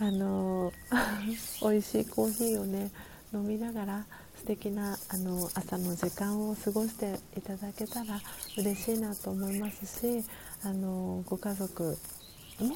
[0.00, 0.72] あの
[1.60, 2.90] 美味しいコーヒーをね
[3.34, 4.06] 飲みながら
[4.38, 8.18] 素敵なあの朝の時間を過ごしていただけたら
[8.56, 10.24] 嬉しいなと思いますし
[10.64, 11.98] あのご家族
[12.58, 12.74] も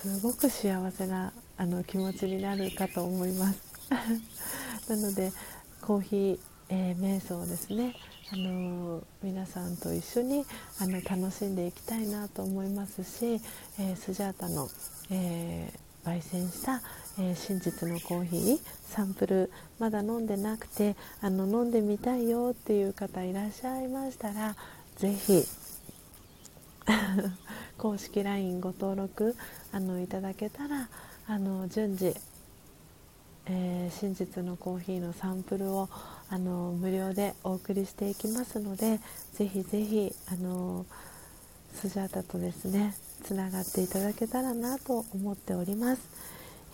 [0.00, 3.60] すごく幸せなあの気持ちになるかと思います。
[4.88, 5.32] なので
[5.82, 6.38] コーヒー、
[6.68, 7.96] えー、瞑想ですね。
[8.32, 10.46] あの皆さんと一緒に
[10.80, 13.40] あの楽しんでいきたいなと思いますし、
[13.80, 14.68] えー、スジャータの、
[15.10, 15.72] え、
[16.04, 16.80] 焙煎した、
[17.18, 19.50] え真実のコーヒーサンプル
[19.80, 24.56] まだ飲んでなくてあの飲んでみたいよっていう方いらっしゃいましたら
[24.96, 25.44] 是非
[27.76, 29.36] 公式 LINE ご登録
[29.72, 30.88] あのいただけたら
[31.26, 32.14] あの順次、
[33.46, 35.88] えー、真実のコーヒーのサンプルを
[36.28, 39.00] あの無料でお送りしていきますので
[39.32, 40.86] ぜひぜひあの
[41.74, 42.94] スジャータとですね
[43.24, 46.08] つながっていただけたらなと思っております、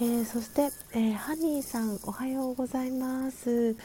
[0.01, 3.77] えー、そして、えー、ハニーさんおはようございます。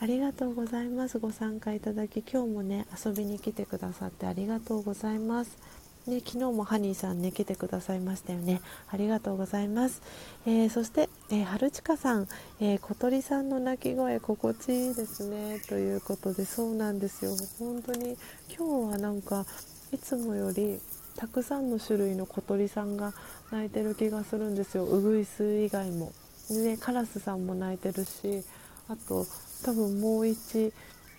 [0.00, 1.18] ありがとうございます。
[1.18, 5.58] ご参加いただき今日もね遊びに来てくださってありがとうございます。
[6.06, 8.60] ね、昨日もハニーさんね来てくださいましたよね。
[8.90, 10.00] ありがとうございます、
[10.46, 12.28] えー、そして、えー、春近さん、
[12.60, 15.60] えー、小鳥さんの鳴き声心地いいですね。
[15.68, 17.32] ということでそうなんですよ。
[17.58, 18.16] 本当に
[18.56, 19.44] 今日はなんか
[19.92, 20.80] いつもより
[21.16, 23.12] たくさんの種類の小鳥さんが
[23.50, 24.84] 鳴いてる気がするんですよ。
[24.84, 26.12] ウグイス以外も。
[26.54, 28.42] ねカラスさんも鳴いてるし
[28.88, 29.26] あと
[29.64, 30.72] 多分もう1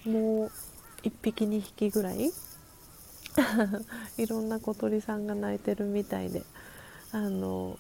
[0.06, 0.52] もう
[1.04, 2.32] 1匹2匹ぐらい
[4.18, 6.44] いろんな小鳥さんが鳴いてるみたいで。
[7.12, 7.80] あの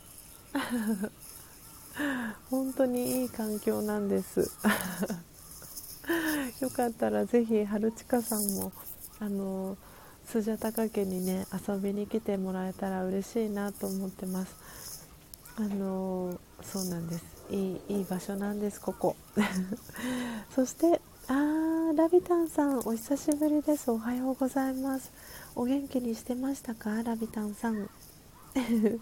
[2.49, 4.39] 本当にいい環境なんです。
[6.61, 8.71] よかったらぜひ春近さんも
[9.19, 9.77] あの
[10.25, 14.55] スジャタカ家にね遊びに来てもらえたら嬉しいなと思ってます。
[15.57, 17.23] あのそうなんです。
[17.51, 19.15] いいいい場所なんですここ。
[20.55, 23.91] そしてあーラビタンさんお久しぶりです。
[23.91, 25.11] おはようございます。
[25.55, 27.03] お元気にしてましたか？
[27.03, 27.89] ラビタンさん。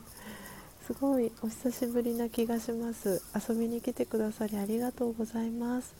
[0.85, 3.21] すごいお久しぶりな気がします。
[3.49, 5.93] 遊びに来てくださりありがとうございます。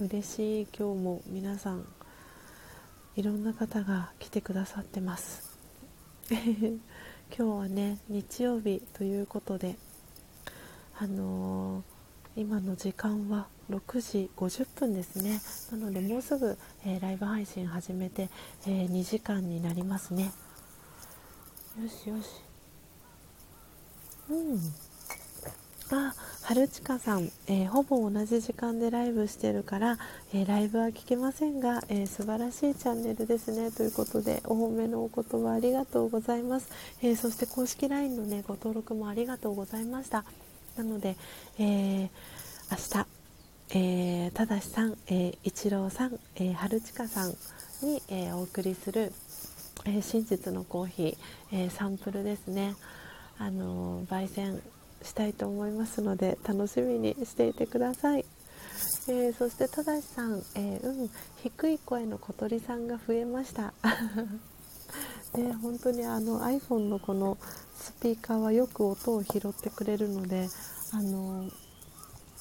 [0.00, 1.84] 嬉しい今日も皆さん
[3.16, 5.58] いろんな方が来てくださってます。
[6.30, 6.80] 今
[7.30, 9.76] 日はね日曜日ということで
[10.98, 15.40] あのー、今の時間は6時50分ですね。
[15.70, 18.28] なのでもうすぐ、えー、ライブ配信始めて、
[18.66, 20.32] えー、2時間になりますね。
[21.80, 22.26] よしよし。
[24.28, 24.60] うん。
[25.92, 29.98] あ春近さん、えー、ほぼ同じ時間でライブしてるから、
[30.32, 33.70] えー、ライブは聞けませんが、えー、素晴らしいチャンネルですね。
[33.72, 36.70] ということでお褒めのお言葉ありがとうございます、
[37.02, 40.24] えそして公式 LINE のねご登録もありがとうございました。
[40.76, 41.16] なので、
[41.58, 42.10] え
[42.70, 43.19] 明日
[43.72, 47.30] えー、ただしさん、えー、一郎さん、えー、春近さん
[47.86, 49.12] に、えー、お送りする、
[49.84, 51.16] えー、真実のコーヒー、
[51.52, 52.74] えー、サンプルですね、
[53.38, 54.60] あのー、焙煎
[55.02, 58.24] したいと思いますので楽しみにしていてください、
[59.06, 61.10] えー、そしてただしさん、えー、うん
[61.44, 63.72] 低い声の小鳥さんが増えました。
[65.32, 67.38] で 本当にあの iPhone のこの
[67.76, 70.48] スピーカーはよく音を拾ってくれるので
[70.90, 71.69] あのー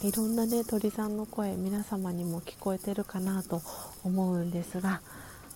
[0.02, 3.62] いろんなね鳥さんの声皆様にも聞こえてるかなと
[4.06, 5.02] 思うんですが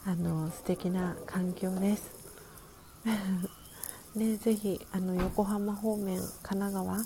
[0.05, 2.11] あの素敵な環境です。
[4.15, 6.97] ね、ぜひあの横浜方面神奈川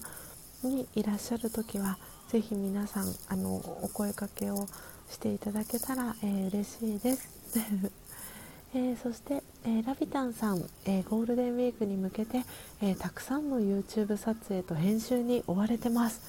[0.63, 4.67] にいらっしゃる時はぜひ皆さんあのお声かけを
[5.09, 7.29] していただけたら、えー、嬉しいです、
[8.73, 12.43] えー、そして、えー、ラビタンさん、えゴールデンウィークに向けて、
[12.81, 16.19] えたくさんの YouTube 撮影と編集に追われてます。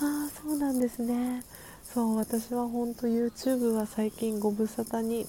[0.00, 1.42] ああそうなんですね。
[1.84, 5.26] そう私は本当 YouTube は最近ご無沙汰に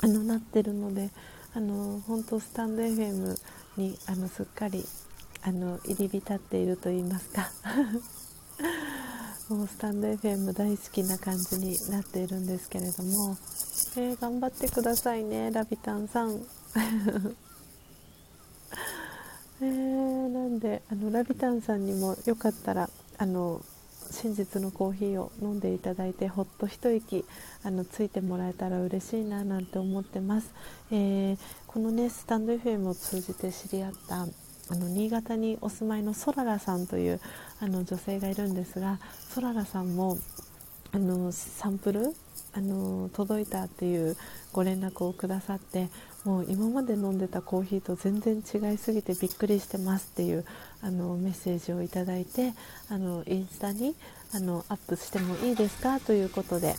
[0.00, 1.10] あのなってるので
[1.54, 3.38] あの本当スタンド FM
[3.76, 4.84] にあのすっかり
[5.42, 7.50] あの入り浸っていると言いますか。
[9.48, 13.36] もうスタンド FM 大好きな感じになっているんですけれども、
[13.96, 16.40] えー、頑張ってくださいねラビタンさん。
[19.60, 23.62] えー、なんであのラビタンさんにもよかったらあの
[24.10, 27.24] 真実のコーヒーを飲んでいただいてほっと一息
[27.62, 30.50] あのついてもらえたら嬉しいななんて思ってます、
[30.90, 34.26] えー、このねスタンド FM を通じて知り合ったあ
[34.76, 37.20] の新潟にお住まいのソララさんという
[37.60, 38.98] あの女性がいるんですが
[39.28, 40.18] ソララさんも
[40.92, 42.14] あのサンプル
[42.52, 44.16] あの届いたっていう
[44.52, 45.88] ご連絡をくださって
[46.24, 50.44] もう今まで飲んでたコーヒーと全然違いすぎてびっくりしてますっていう
[50.84, 52.52] あのメッセージをいただいて
[52.90, 53.94] あのインスタに
[54.34, 55.98] あのアップしてもいいですか？
[55.98, 56.74] ということで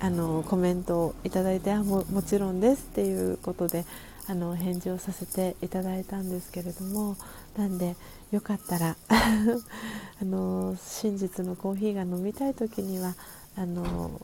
[0.00, 3.84] あのコメントをいただいてあももちろんですっていうことで
[4.26, 7.16] あの返事をさせていただいたんですけれども
[7.56, 7.94] なんで
[8.32, 13.14] よかったら あの真実のコーヒーが飲みたい時には
[13.56, 14.20] あの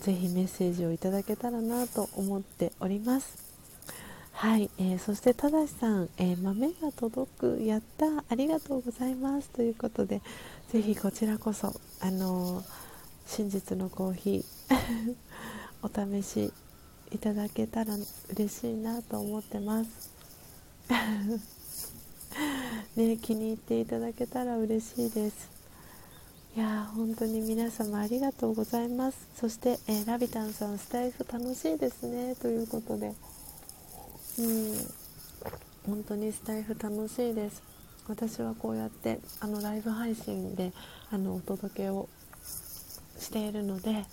[0.00, 3.43] ぜひメッセージをいただけたらなと思っております。
[4.36, 9.48] はい、えー、そしてただしさん、えー、豆が届くやったありがとうございます。
[9.50, 10.22] ということで
[10.70, 12.64] ぜひこちらこそあのー、
[13.26, 15.14] 真実のコーヒー
[15.82, 16.52] お試し
[17.12, 17.94] いただけたら
[18.32, 20.10] 嬉しいなと思ってます。
[22.96, 25.48] ね気に入っていただけたら嬉しいです。
[26.56, 29.28] いや本当に皆様ありがとうございます。
[29.36, 32.34] そして、えー、ラビタンさんスタイフ楽しいですね。
[32.34, 33.14] ということで。
[34.38, 34.74] うん。
[35.86, 37.62] 本当にスタイフ楽しいです。
[38.08, 40.72] 私はこうやってあのライブ配信で
[41.10, 42.08] あのお届けを
[43.18, 44.04] しているので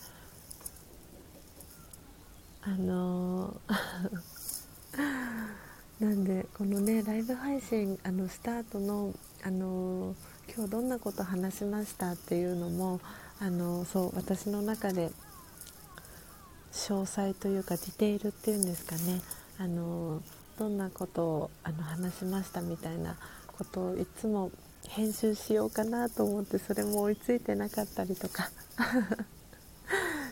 [2.61, 3.60] あの
[5.99, 10.15] なんでこのねライブ配信あのスタートのあの
[10.53, 13.02] 今日どんなこと話しましたっていうのも
[13.39, 15.11] あのそう私の中で
[16.72, 19.22] 詳細というかディテールっていうんですかね。
[19.62, 20.24] あの
[20.58, 23.16] どんなことをあの話しましたみたいな
[23.46, 24.50] ことをいつも
[24.90, 28.50] 編集しようかなと思ってそれも追いついてなかったりとか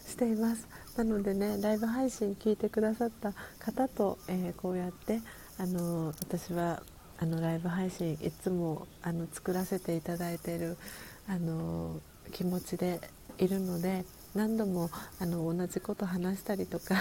[0.07, 0.67] しています。
[0.97, 5.21] なのでねライブ配信聞いてくださった方と、えー、こうやって
[5.59, 6.81] あの私は
[7.19, 10.75] あのライブ配信いつもあの作らせていただいている
[11.27, 11.99] あの
[12.31, 12.99] 気持ちで
[13.37, 14.89] いるので何度も
[15.19, 16.95] あの同じこと話したりとか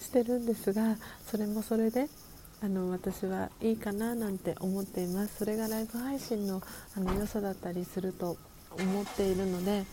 [0.00, 0.96] してるんですが
[1.30, 2.08] それもそれで
[2.62, 5.38] あの私はいいかななんて思っています。
[5.38, 6.62] それがライブ配信の
[6.96, 8.36] あの良さだったりすると
[8.78, 9.84] 思っているので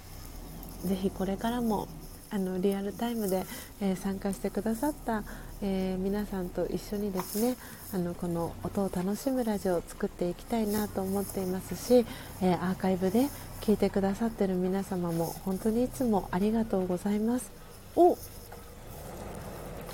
[0.85, 1.87] ぜひこれからも
[2.29, 3.45] あのリアルタイムで、
[3.79, 5.23] えー、参加してくださった、
[5.61, 7.55] えー、皆さんと一緒にですね
[7.93, 12.05] あのこの音を楽しむラジオを作っていきたいなと思っていますし、
[12.41, 13.27] えー、アーカイブで
[13.61, 17.49] 聞いてくださってる皆様も本当にいつもありがとうございます。
[17.95, 18.17] お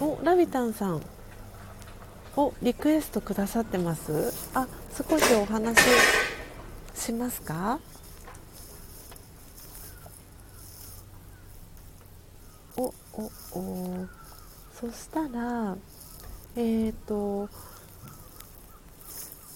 [0.04, 1.02] おラビタンさん。
[2.36, 4.34] おリクエストくださってます？
[4.54, 5.80] あ少しお話
[6.94, 7.80] しますか？
[12.76, 14.06] おおお。
[14.78, 15.78] そしたら
[16.58, 17.48] えっ、ー、と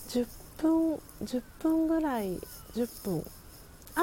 [0.08, 0.94] 10分
[1.26, 2.38] 10分ぐらい
[2.74, 3.26] 10分。
[3.96, 4.02] あ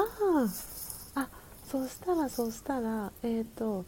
[1.15, 1.27] ああ
[1.67, 3.83] そしたらそしたらえっ、ー、と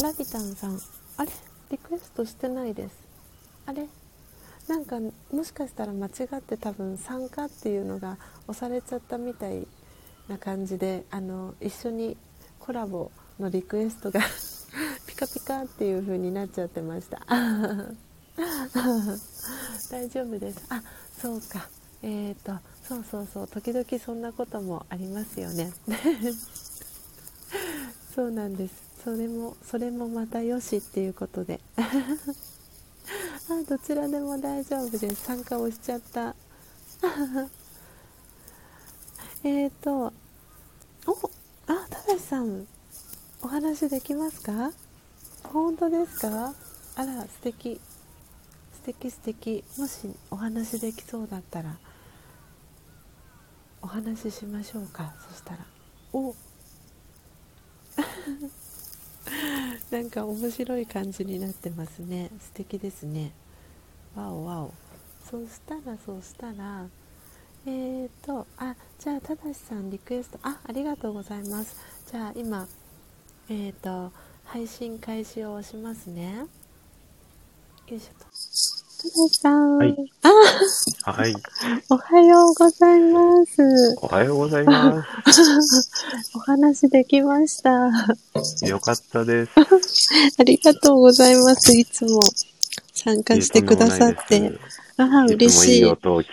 [0.00, 0.78] ラビタンさん。
[1.16, 1.30] あれ？
[1.70, 2.94] リクエストしてないです。
[3.66, 3.86] あれ？
[4.68, 4.96] なんか
[5.32, 8.16] もしかしたら間違って多分参加っていうのが
[8.48, 9.66] 押されちゃったみたい
[10.28, 12.16] な感じであの一緒に
[12.58, 14.20] コラボのリクエストが
[15.06, 17.20] ピカピカっていう風になっちゃってました。
[19.90, 20.60] 大丈夫です。
[20.68, 20.82] あ
[21.16, 21.68] そうか。
[22.02, 23.48] えーとそうそうそう。
[23.48, 25.72] 時々そんなこともありますよね。
[28.14, 31.60] そうなんですそれもそれもまたよしっていうことで。
[31.78, 35.22] あどちらでも大丈夫です。
[35.22, 36.34] 参加をしちゃった。
[39.44, 40.12] えっと
[41.06, 41.30] お
[41.68, 42.66] あただしさん
[43.42, 44.72] お話できますか？
[45.44, 46.52] 本当ですか？
[46.96, 47.80] あら素敵。
[48.74, 49.64] 素敵素敵。
[49.78, 51.76] もしお話できそうだったら
[53.80, 55.14] お話ししましょうか。
[55.30, 55.64] そしたら。
[56.12, 56.34] お。
[59.90, 62.30] なんか面白い感じになってますね。
[62.40, 63.32] 素敵ですね。
[64.14, 64.74] わおわお。
[65.24, 66.88] そしたらそしたら
[67.66, 70.38] えーとあじゃあただしさんリクエスト。
[70.42, 71.76] あありがとうございます。
[72.10, 72.68] じゃあ今
[73.48, 74.12] えーと
[74.44, 76.46] 配信開始を押しますね。
[77.88, 78.35] よいしょと。
[78.98, 79.94] ただしさん、はい
[81.04, 81.34] あはい。
[81.90, 83.62] おはようございます
[84.00, 85.04] おはようございま
[86.34, 87.90] お話できました
[88.42, 88.64] す。
[88.64, 89.52] よかったです。
[90.38, 92.20] ありがとうございますいつも
[92.94, 94.58] 参加してくださって
[94.96, 96.26] ああ嬉いつもいしいい音を聞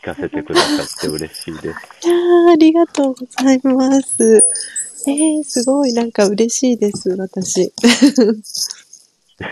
[0.00, 1.66] 聞かせてくださって嬉しいです。
[1.66, 4.42] いやーありがとうございます。
[5.06, 7.72] えー、すごい、なんか嬉しいです、私。
[9.40, 9.50] あー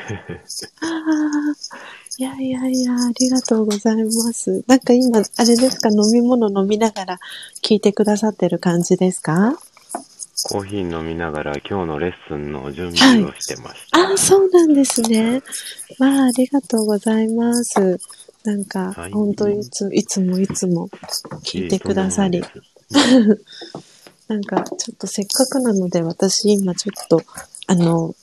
[2.19, 4.65] いやいやいや、ありがとうございます。
[4.67, 7.19] なんか今、あれですか、飲み物飲みながら
[7.63, 9.57] 聞いてくださってる感じですか？
[10.51, 14.01] コーヒー飲みながら今日のレッスンの準備をしてました。
[14.01, 15.43] あー、そうなんですね。
[15.99, 17.99] まあ、ありがとうございます。
[18.45, 20.89] なんか、はい本当いつ、いつもいつも
[21.45, 22.43] 聞いてくださり
[24.29, 27.23] なんか、ちょっとせっかくなので、私今ちょっと、
[27.67, 28.15] あの、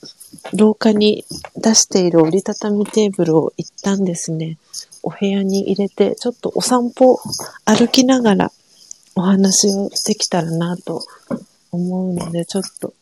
[0.54, 1.24] 廊下に
[1.56, 4.58] 出している折りたたみテーブルを一旦ですね、
[5.02, 7.20] お部屋に入れて、ちょっとお散歩
[7.64, 8.52] 歩きながら
[9.14, 11.02] お話をできたらなと
[11.72, 12.94] 思うので、ちょっと、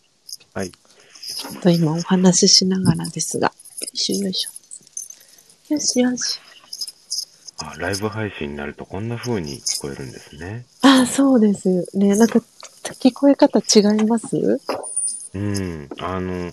[0.53, 0.71] はい。
[0.71, 5.75] ちょっと今お話ししながらですが、よいしょよいしょ。
[5.75, 6.41] よしよし。
[7.59, 10.65] あ、ライブ配信になるとこんな風に聞こえるんですね。
[10.83, 12.17] ああ、そうですね。
[12.17, 12.41] なんか、
[12.83, 14.61] 聞こえ方違います？
[15.35, 15.89] うん。
[15.99, 16.53] あの、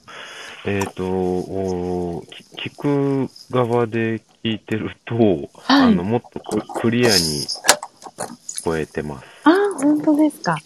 [0.65, 2.23] えっ、と、お
[2.55, 9.25] き聞く側で聞いてると、はいあの、もっとククリアに聞こえてます。
[9.43, 10.57] ああ、本当ですか。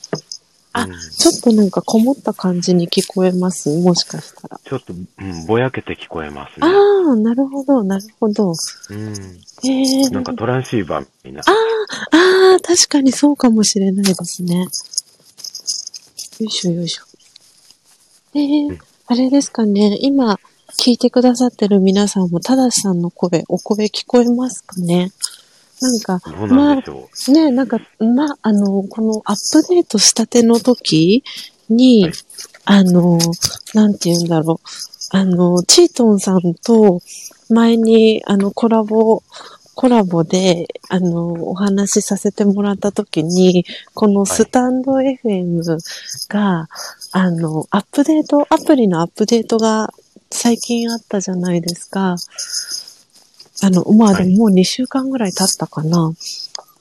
[0.73, 3.69] あうんちょっとなんかこもった感じに聞こえます？
[3.79, 4.59] もしかしたら。
[4.61, 6.73] ちょっと、うん、ぼやけて聞こえますあね。
[6.75, 8.51] あ、なるほど、なるほど。
[8.89, 9.13] うん。
[9.63, 11.41] ええなんかトランシーバーみたいな。
[11.41, 11.43] あ
[12.11, 14.59] あ、ああ、確かにそうかもしれないですね。
[14.59, 14.67] よ
[16.41, 17.03] いしょよいしょ。
[18.33, 19.97] ええうんあれですかね。
[20.01, 20.39] 今、
[20.79, 25.11] 聞いてくださってる皆さんも、ただしさんの声、お声聞こえますかね
[25.81, 27.31] なんか、どうなんでしょう。
[27.31, 31.23] ねなんか、ま、あの、このアップデートしたての時
[31.69, 32.13] に、はい
[32.67, 33.19] あの、
[33.75, 34.67] なんて言うんだろう。
[35.11, 36.99] あの、チートンさんと
[37.49, 39.21] 前に、あの、コラボ、
[39.75, 45.79] コラボで、あの、お話しさせてもらった時に、このスタンド FM
[46.29, 46.69] が、
[47.11, 49.93] あの、アップデート、アプリのアップデートが
[50.31, 52.15] 最近あったじゃないですか。
[53.61, 56.13] あの、まあでももう2週間ぐらい経ったかな。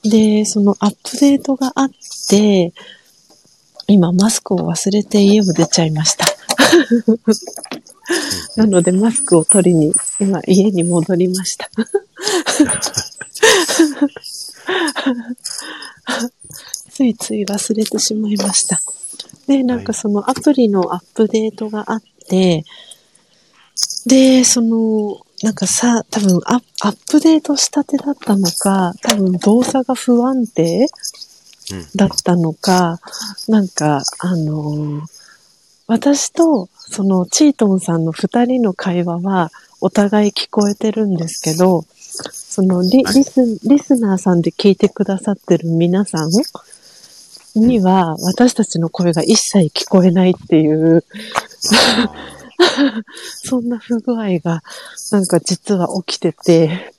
[0.03, 1.89] で、そのアップデートがあっ
[2.29, 2.73] て、
[3.87, 6.25] 今マスクを忘れて家を出ちゃいました。
[8.55, 11.69] なのでマスクを取りに今家に戻りました。
[16.89, 18.79] ついつい忘れてしまいました。
[19.47, 22.63] で、なんかそのアプリのアップデートがあって、
[24.05, 30.87] で、その、なんかさ、多分アアップデートしたてだったのか、多分動作が不安定
[31.71, 31.85] うん。
[31.95, 32.99] だったのか、
[33.47, 35.15] なんか、あのー
[35.87, 41.85] 私と、その、チートンさんの二人の会話は、お互い聞こえてるんですけど、
[42.31, 43.13] そのリ、はい。
[43.13, 46.29] リス、リスナーさんで聞いてくださってる皆さん
[47.59, 51.03] には、私たちの声が一切聞こえないっていう、
[53.43, 54.63] そんな不具合が、
[55.11, 56.93] なんか実は起きてて、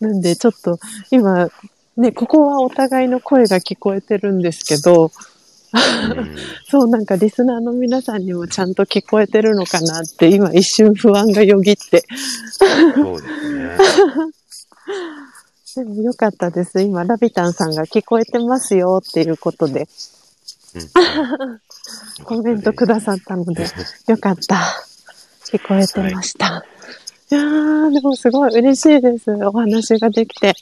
[0.00, 0.78] なんでちょっと
[1.10, 1.50] 今、
[1.96, 5.37] ね、ここはお互いの声が聞こえてるんですけど、うん
[6.70, 12.04] そうなんかリスナーの皆さんにもちゃんと聞こえてるのかなって今一瞬不安がよぎって。
[12.58, 13.78] そうですね。
[15.76, 16.80] でもよかったです。
[16.80, 19.86] 今、ラビタンさんが聞こえてますよっていうことで
[20.74, 23.66] うんコメントくださったので、
[24.06, 24.56] よかった。
[25.44, 26.64] 聞こえてました。
[27.30, 29.30] い、やー、でもすごい嬉しいです。
[29.30, 30.52] お話ができて。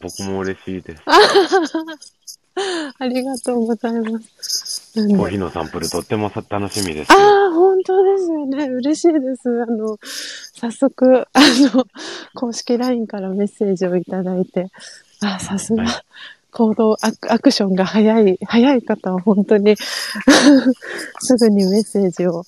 [0.00, 1.02] 僕も嬉しいです。
[2.98, 4.92] ありがとうございます。
[4.94, 7.12] コーヒーのサンプルとってもさ楽しみです。
[7.12, 8.66] ああ、本当ですよね。
[8.66, 9.48] 嬉しいです。
[9.62, 9.98] あの、
[10.54, 11.40] 早速、 あ
[11.74, 11.86] の、
[12.34, 14.70] 公式 LINE からメッセージをいただいて、
[15.20, 16.04] あさすはいが、
[16.52, 19.76] 行動アク、アクションが早い、早い方は本当に、
[21.18, 22.44] すぐにメッセージを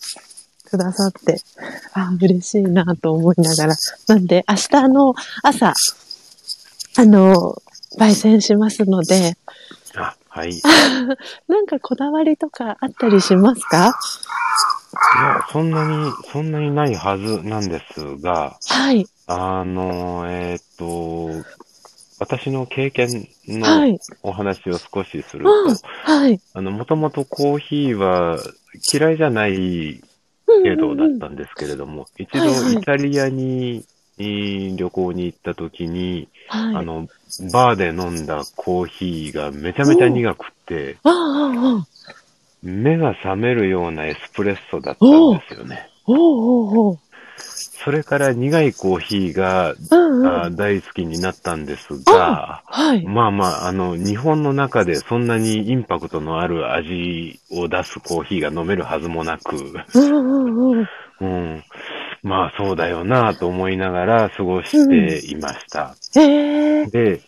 [0.67, 1.41] くださって、
[1.93, 3.75] あ、嬉しいなと思いながら。
[4.07, 5.75] なんで、明日の朝、
[6.99, 7.61] あの、
[7.99, 9.37] 焙煎しますので、
[9.97, 10.51] あ、はい。
[10.51, 10.63] い
[11.49, 13.77] なんかこだわりとかあったりしますか？
[15.23, 19.07] や、そんなに、そんなにないはずなんですが、はい。
[19.27, 21.45] あの、えーっと、
[22.19, 23.29] 私の経験
[23.61, 23.99] はのい。
[24.23, 25.77] お話を少しすると、うん。
[26.05, 26.41] はい。
[26.55, 28.39] あの、もともとコーヒーは
[28.93, 30.01] 嫌いじゃない
[30.47, 33.85] 程度だったんですけれども、一度イタリアに
[34.19, 36.77] えー旅行に行った時に、はい。
[36.77, 37.09] あの、
[37.53, 40.97] バーで飲んだコーヒーがめちゃめちゃ苦くって、
[42.63, 45.89] 目が覚めるようなエスプレッソだったんですよね。
[47.39, 50.27] それから苦いコーヒーが、うんうん。
[50.27, 53.05] あ大好きになったんですが、はい。
[53.05, 59.57] まあまあ、あの、日本の中でそんなにインパクトのある味を出すコーヒーが飲めるはずもなく。
[61.21, 61.63] うん。
[62.27, 65.95] まあそうだよなと思いながら過ごしていました。
[66.17, 67.21] ええで、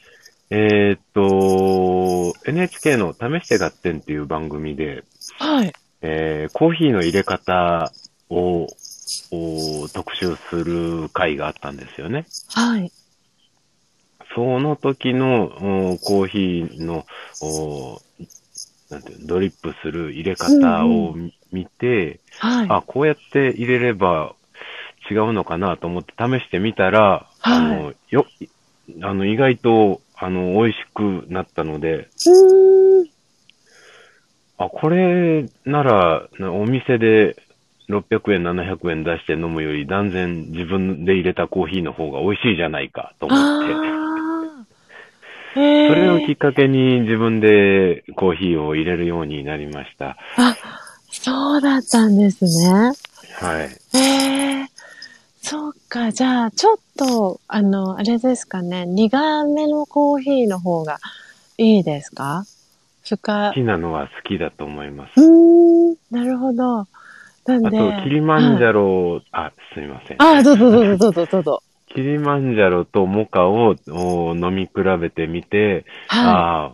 [0.50, 5.04] えーっと、NHK の試して合点っていう番組で、
[5.38, 5.72] はい。
[6.02, 7.92] えーコーヒーの入れ方
[8.28, 8.66] を
[9.30, 12.26] お特集する回があったんですよね。
[12.52, 12.90] はい。
[14.34, 17.06] その時のおコーヒーの
[17.40, 18.00] お
[18.90, 22.66] なんていうのドリップする入れ方をうん見て、はい。
[22.68, 24.34] あ、こうやって入れれば
[25.10, 28.26] 違うのかなと思って試してみたら、はいあの、よ、
[29.02, 32.08] あの、意外と、あの、美味しくなったので。
[34.58, 37.36] あ、これなら、なお店で
[37.88, 43.74] 600円、700円出して飲むより断然自分で入れたコーヒーの方が美味しいじゃないかと思って、
[45.88, 50.16] それをきっかけに自分でコーヒーを入れるようになりました。
[50.36, 50.56] あ、
[51.10, 52.92] そうだったんですね。
[53.40, 53.70] はい。
[53.94, 54.77] ええ
[55.48, 56.12] そうか。
[56.12, 58.84] じゃあ、ちょっと、あの、あれですかね。
[58.84, 60.98] 苦めのコーヒーの方が
[61.56, 62.44] いいですか？
[63.02, 65.18] 深好、きなのは好きだと思います。
[65.18, 66.86] うーん、なるほど。
[67.46, 70.22] なんあとで。、キリマンジはいャロ、あ、すみません。
[70.22, 71.62] あ、どうぞどうぞどうぞどうぞ。
[71.94, 76.72] キリマンジャロとモカをお飲み比べてみて、はああ、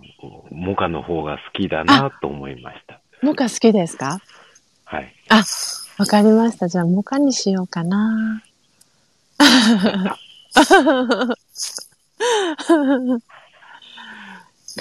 [0.51, 2.95] モカの方が好きだなと思いました。
[2.95, 2.99] い。
[3.23, 4.19] モカ好きですか？
[4.85, 5.15] はい。
[5.29, 5.45] あ、
[5.99, 6.67] わかりました。
[6.67, 8.43] じゃあ、モカにしようかな。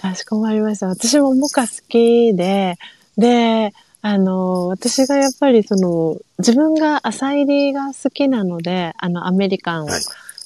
[0.02, 0.88] かしこまりました。
[0.88, 2.78] 私もモカ好きで、
[3.18, 10.02] で、あの、私がやっぱりその、自分が浅入りが好きなので、あの、アメリカンはい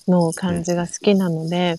[0.07, 1.77] の感じが好きなので、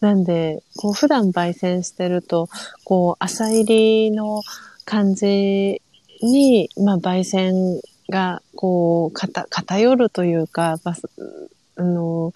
[0.00, 2.48] なんで、こう、普段焙煎してると、
[2.84, 3.64] こう、浅入
[4.08, 4.42] りの
[4.84, 5.80] 感じ
[6.22, 7.80] に、まあ、焙煎
[8.10, 10.94] が、こう、偏るというか、ま
[11.76, 12.32] あ、の、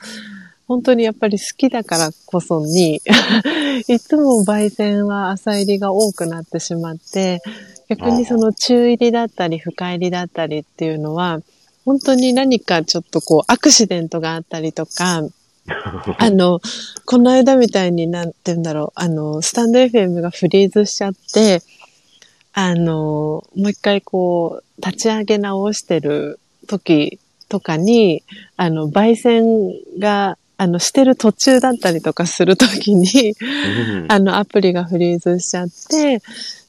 [0.71, 3.03] 本当にやっぱり好きだからこそに、
[3.89, 7.43] いつも焙煎は浅入りが多くなってしまって、
[7.89, 11.41] 逆にその中入りだったり深入りだったりっていうのは、
[11.85, 15.25] 本当に何かちょっとこうアクシデントがあったりとか、
[16.19, 16.61] あの、
[17.05, 21.63] この間みたいになんて言うんだろう、あの、スタンド FM がフリーズしちゃって、
[22.53, 26.39] あの、もう一回こう、立ち上げ直してる
[26.69, 27.19] 時
[27.51, 28.23] とかに、
[28.57, 29.45] あの、焙煎
[29.99, 34.07] が、あの、してる途中だったりとかする時に、うん。
[34.09, 36.23] あの、アプリがフリーズしちゃって、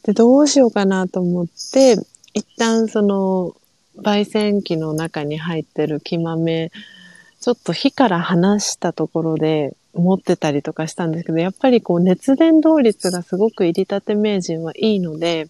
[0.04, 1.96] で、どうしようかなと思って、
[2.34, 3.56] 一旦その、
[3.98, 6.72] 焙煎機の中に入ってる木豆、
[7.40, 15.48] ちょっと火から離したところで持ってたりとかしたんですけど、やっぱりこう熱伝導率がすごく入りたて名人はいいので、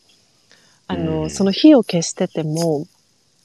[0.87, 1.29] あの、うん。
[1.29, 2.85] その火を消してても、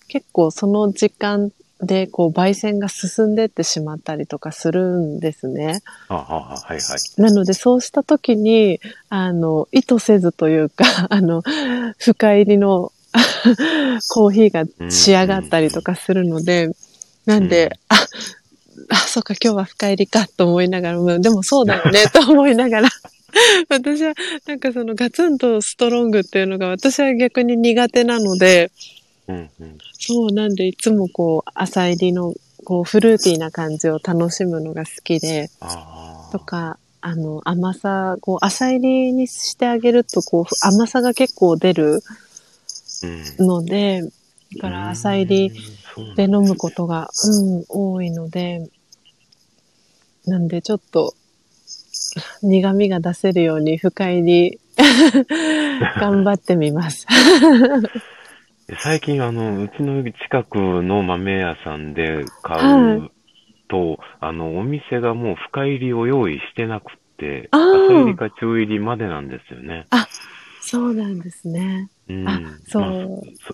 [0.09, 1.51] 結構その時間
[1.83, 5.83] でこう焙煎が進んでってしまったりとかするんですね。
[6.09, 7.21] ああ、はいはい。
[7.21, 8.81] なので、そうした時に、
[9.11, 11.43] あの、意図せずというか、 あの、
[11.99, 12.93] 深入りの
[14.11, 16.71] コーヒーが仕上がったりとかするので、
[17.27, 17.97] なんで、あ、
[18.91, 22.89] あ、そうか、今日は深入りかと思いながら、うんでもそうだよね、 と思いながら、
[23.69, 24.15] 私は、
[24.47, 28.71] なんかそのガツンとストロングっていうのが私は逆に苦手なので、
[29.29, 29.79] うんうん。
[29.99, 32.35] そうなんでいつもこう、朝入りの、
[32.65, 35.51] こう、フルーティーな感じを楽しむのが好きで。
[36.33, 42.03] とか、あの、甘さ、こう、浅入りにしてあげると、こう、甘さが結構出る
[43.39, 43.47] うん。
[43.47, 45.53] ので、だから浅入り
[46.17, 48.69] で飲むことが、うん、多いので、
[50.27, 51.15] なんでちょっと、
[52.43, 54.61] 苦味が出せるように深入り、
[56.01, 57.07] 頑張ってみます。
[58.83, 63.11] 最近、あの、うちの近くの豆屋さんで買う
[63.69, 69.87] と、あの、お店がもう深入りを用意してなくって、あー浅入りか中入りまでなんですよね。
[70.61, 71.89] そうなんですね。
[72.09, 72.29] うん。
[72.29, 72.93] あそうまあ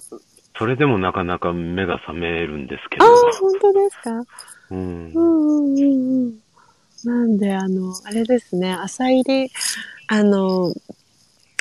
[0.09, 0.18] そ
[0.59, 4.10] それでもなかなか目が覚めるんですけああど。、本当ですか？
[4.70, 4.80] うんう。
[4.80, 6.34] んうんうんうん。
[7.05, 9.51] なんで、あの、あれですね、浅入り、
[10.09, 10.72] あの、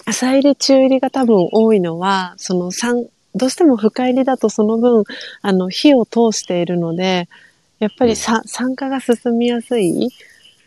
[0.06, 5.03] 浅入り、中入りが多分多いのは、その酸、どうしても深入りだとその分、
[5.41, 7.30] あの、火を通しているので、
[7.80, 10.10] やっぱりさ、酸化が進みやすい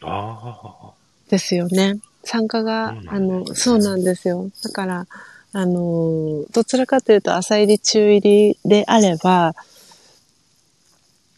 [0.03, 0.93] あ
[1.31, 1.99] ですよね。
[2.25, 4.51] 酸化が、あの、そうなんですよ。
[4.63, 5.07] だから、
[5.53, 9.55] あの、どちらかというと浅入り、中入りであれば、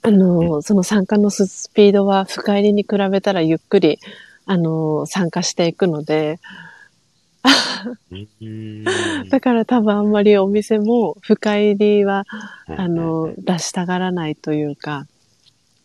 [0.03, 3.99] あの、その酸化のスピードは深入りに比べたらゆっくり、
[4.47, 6.39] あの、酸化していくので。
[9.31, 12.25] だから多分あんまりお店も深入りは、
[12.69, 15.07] うんあの、出したがらないというか、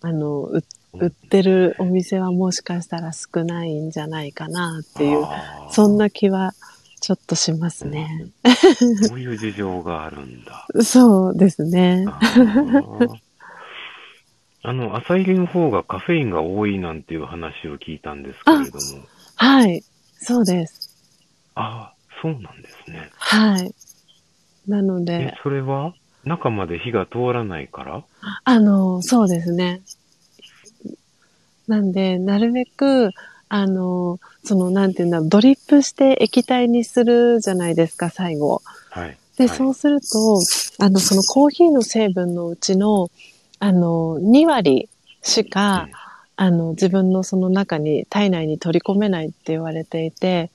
[0.02, 0.64] あの、う
[0.94, 5.26] 売ってるお店はもしかしたら少ないんじゃないかなっていう、
[5.72, 6.54] そんな気は
[7.00, 8.28] ちょっとしますね。
[9.08, 10.68] そういう事情があるんだ。
[10.84, 12.06] そうですね。
[14.64, 19.06] あの、朝入りの方がカフェインが多いなんていう話を聞いたんですけれども。
[19.36, 19.84] はい。
[20.20, 20.81] そうです。
[21.56, 23.10] ああ、そうなんですね。
[23.18, 23.74] はい。
[24.68, 25.94] なのえで、、それは？
[26.24, 28.04] 中まで火が通らないから？
[28.44, 29.82] あの、そうですね。
[31.68, 33.12] なんで、なるべく、
[33.50, 38.62] あの、その、なんていうんだ、ドリップして液体にするじゃないですか、最後。
[38.90, 39.18] はい。
[39.38, 40.40] で、はいそうすると、
[40.80, 43.10] あの、そのコーヒーの成分のうちの、
[43.60, 44.90] あの、2割
[45.22, 45.92] しか、うん
[46.38, 50.50] あの、自分のその中に、体内に取り込めないって言われていて、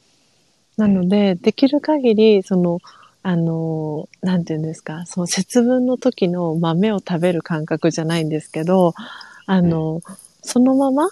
[0.77, 2.81] なので、できる限り、その、
[3.23, 8.95] あの、なんていうんですか、その節分の時の豆を食べる感覚じゃないんですけど、
[9.47, 10.03] あの、
[10.43, 11.09] そのまま、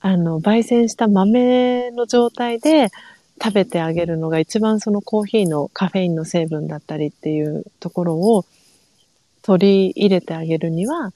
[0.00, 2.90] あの、焙煎した豆の状態で
[3.42, 8.46] 食べてあげるのが一番そのコーヒーのカフェインの成分だったりっていうところを
[9.42, 11.12] 取り入れてあげるには、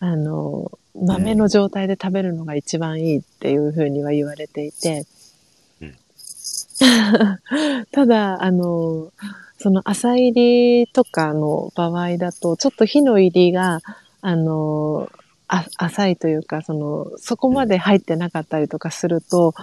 [0.00, 5.17] あの、豆の状態で食べるのが一番いいっていうふうには言われていて、うん
[7.92, 9.12] ただ、あの、
[9.58, 13.80] その浅入りとかの場合だと、ちょっと火の入りが、
[14.20, 15.10] あの、
[15.48, 19.54] あ浅いというか、その、そこまで入ってなかったりとかすると、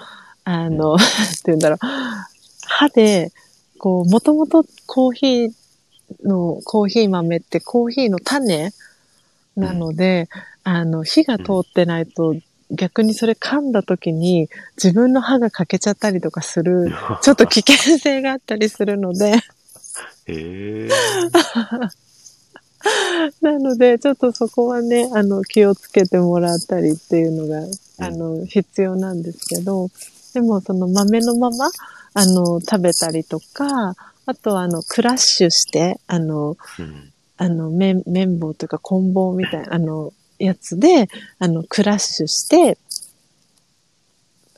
[0.44, 0.98] あの、なん。
[1.00, 1.06] て
[1.46, 1.80] 言うんだろう、
[2.68, 3.32] 歯で、
[3.78, 5.52] こう、もともとコーヒー
[6.24, 8.72] の、コーヒー豆ってコーヒーの種
[9.56, 10.28] なので、
[10.64, 12.36] あの、火が通ってないと、
[12.72, 14.50] 逆にそれ噛んだ時に
[14.82, 19.34] 自分の歯が欠けちゃったりとかする、 ちょっと危険性があったりするので、
[20.28, 20.90] へえ。
[23.42, 27.68] なので、ちょっとそこはね、あの、気をつけてもらったりっていうのが、
[27.98, 29.90] あの、必要なんですけど、
[30.34, 31.70] でもその豆のまま、
[32.14, 37.12] あの、食べたりとか、あとはあの、クラッシュして、あの、うん。
[37.38, 41.08] あの、綿、綿棒というか、棍棒みたいな、あの、やつで、
[41.40, 42.78] あの、クラッシュして、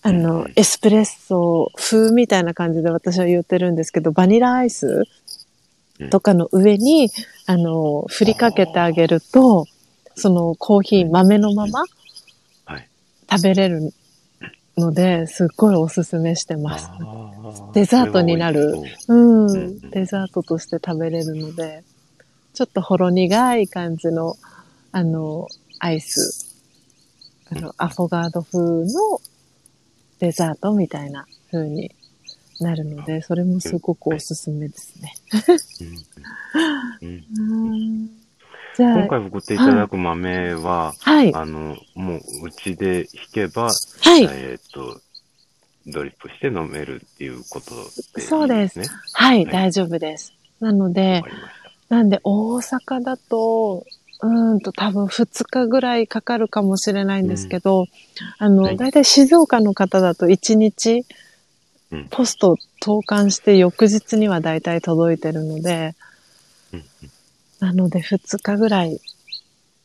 [0.02, 5.04] あうんの、エスプレッソ風みたいな感じで私は言ってるんですけど、バニラアイス
[6.12, 7.10] とかの上に、
[7.46, 9.66] あの、振りかけてあげると、
[10.16, 11.84] そのコーヒー豆のまま
[12.66, 12.90] はい。
[13.30, 13.94] 食べれる
[14.78, 16.90] ので、すっごいおすすめしてます。
[17.74, 18.74] デザートになる。
[19.08, 19.80] うん。
[19.90, 21.84] デザートとして食べれるので、
[22.54, 24.36] ちょっとほろ苦い感じの、
[24.92, 25.48] あの、
[25.80, 26.56] アイス。
[27.52, 28.86] あの、アフォガード風の
[30.20, 31.92] デザートみたいな風に
[32.60, 35.14] なるので、それもすごくおすすめですね。
[38.76, 41.34] じゃあ、今回送っていただく豆は、はい。
[41.34, 44.24] あの、もう、うちで引けば、はい。
[44.24, 45.02] えっ、と、
[45.88, 47.78] ドリップして飲めるっていうことで
[48.22, 48.28] ね。
[48.28, 50.34] そうですわはい、はい大丈夫です。
[50.60, 51.24] なので。
[51.90, 53.86] なんで大阪だと、
[54.22, 57.86] うーんと多分2日ぐらいかかるかもしれないんですけど、
[58.38, 61.06] あの、はいだいたい静岡の方だと1日
[61.92, 65.96] うんポスト投函して翌日にはだいたい届いてるので、
[66.74, 66.84] うん
[67.60, 69.00] なので2日ぐらい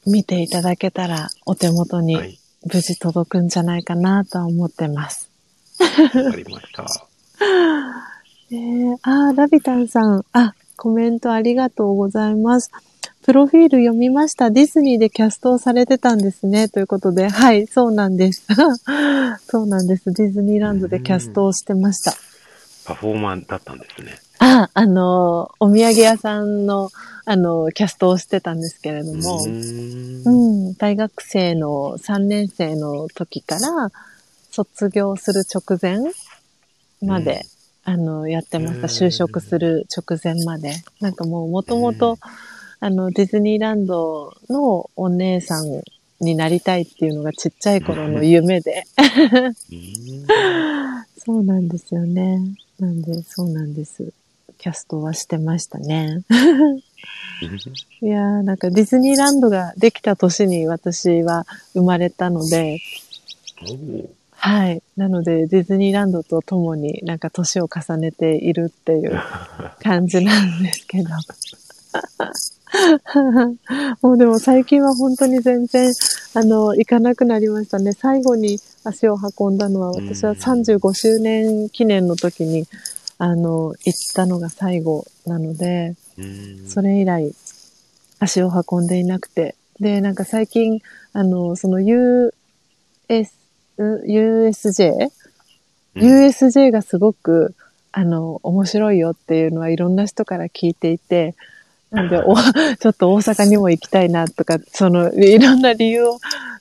[0.07, 2.39] 見ていただけたらお手元にうんはい。
[2.65, 5.29] 無事届くんじゃないかなとは思ってます。
[5.81, 6.87] わかりました。
[8.53, 10.25] えー、あー、ラビタンさん。
[10.33, 12.71] あ、コメントありがとうございます。
[13.23, 14.51] プロフィール読みました。
[14.51, 16.69] ディズニーでキャストをされてたんですね。
[16.69, 18.47] ということで、はい、そうなんです。
[19.49, 20.13] そうなんです。
[20.13, 22.15] ディズニーランドでキャストをしてました。
[22.85, 24.19] パフォーマーだったんですね。
[24.41, 26.91] ああ、あの、お土産屋さんの、
[27.25, 33.93] あの、キャストをしてたんですけれども、うんん、大学生の3年生の時から、
[34.51, 36.01] 卒業する直前
[37.01, 37.47] まで、
[37.85, 38.89] あの、やってました。
[38.89, 40.75] 就職する直前まで。
[41.01, 42.19] なんかもう、もともと、
[42.85, 45.83] あの、ディズニーランドのお姉さん
[46.19, 48.83] になりたいっていうのがちっちゃい頃の夢で。
[49.71, 50.27] うん
[51.17, 52.41] そうなんですよね。
[52.81, 54.13] なんで、そうなんです。
[54.59, 56.25] キャストはしてましたね。
[58.03, 62.81] いやー、なんかディズニーランドができた年に私は生まれたので、
[64.33, 64.83] はい。
[64.97, 69.23] なので、ディズニーランドと共になんか年を重ねているっていう
[69.81, 71.11] 感じなんですけど。
[74.03, 75.93] もうでも最近は本当に全然、
[76.35, 77.93] あの、行かなくなりましたね。
[77.93, 82.67] 最後に足を運んだのは、私はうん35周年記念の時に、
[83.19, 87.35] あの、行ったのが最後なので、うんそれ以来
[88.19, 89.55] 足を運んでいなくて。
[89.81, 90.81] で、なんか最近、
[91.13, 92.33] あの、その US、
[93.79, 95.11] USJ?USJ
[95.95, 97.55] うん USJ がすごく、
[97.91, 101.35] あの、面白いよっていうのはいろんな人から聞いていて、
[101.93, 102.35] なんで、お、
[102.81, 106.19] ちょっと大阪にも行きたいなとか、その、いろんな理由を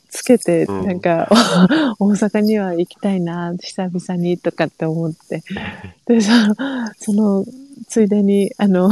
[0.09, 1.29] つけて、うんなんか、
[1.99, 5.41] 大阪には行きたいな、久々にとかって思って。
[6.05, 6.55] で、その、
[6.97, 7.45] その、
[7.87, 8.89] ついでに、あの、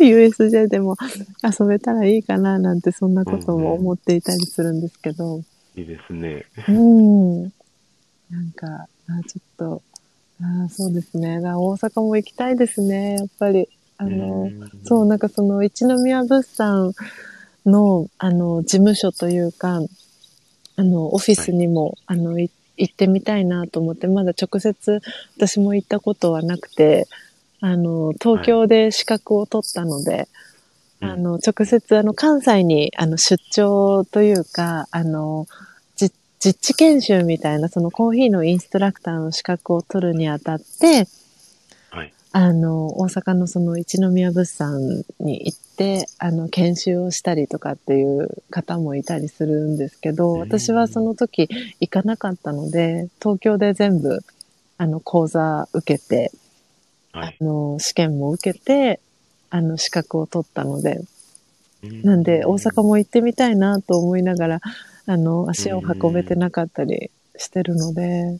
[0.00, 0.96] USJ でも
[1.42, 5.40] 遊べたらいいかな、なんて、そんなことも思っていたりするんですけど、
[5.76, 6.44] いいですね。
[6.68, 7.42] うん。
[7.42, 8.66] なんか、
[9.08, 9.82] あちょっと、
[10.40, 11.38] あそうですね。
[11.38, 13.68] 大阪も行きたいですね、やっぱり。
[13.98, 14.70] あの、うん。
[14.84, 16.92] そう、なんかその、一宮物産
[17.64, 19.80] の、あの、事務所というか、
[20.76, 25.00] あの、オフィスにも、あの、い行ってみたいなと思って、まだ直接
[25.36, 27.06] 私も行ったことはなくて、
[27.60, 30.28] あの、東京で資格を取ったので、
[31.00, 31.10] うん。
[31.10, 35.46] あの、直接、あの、関西に、あの、出張というか、あの、
[35.96, 41.08] じ実地研修みたいな、そのコーヒーのインストラクターの資格を取るにあたって、はい。
[42.38, 44.78] あの、大阪のその一宮物産
[45.20, 50.40] に行って、あの、研修をしたりとかっていう方もいたりするんですけど、うん。
[50.40, 51.48] 私はその時
[51.80, 54.18] 行かなかったので、東京で全部、
[54.76, 56.30] あの、講座受けて、
[57.12, 57.36] はい。
[57.40, 57.42] あ。
[57.42, 59.00] の、試験も受けて、
[59.48, 61.00] あの、資格を取ったので、
[61.84, 62.02] うん。
[62.02, 64.60] なんで、大阪も行ってみたいなと思いながら、
[65.06, 68.38] あの、足を運べてなかったりしてるので、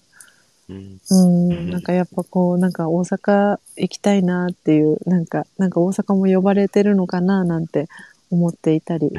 [0.69, 7.89] うんうん、なんかやっぱこう、なんか大阪行きたいなっていう、なんか、なんか大阪も呼ばれてるのかななんて
[8.31, 9.11] 思っていたり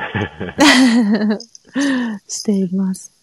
[2.28, 3.14] しています。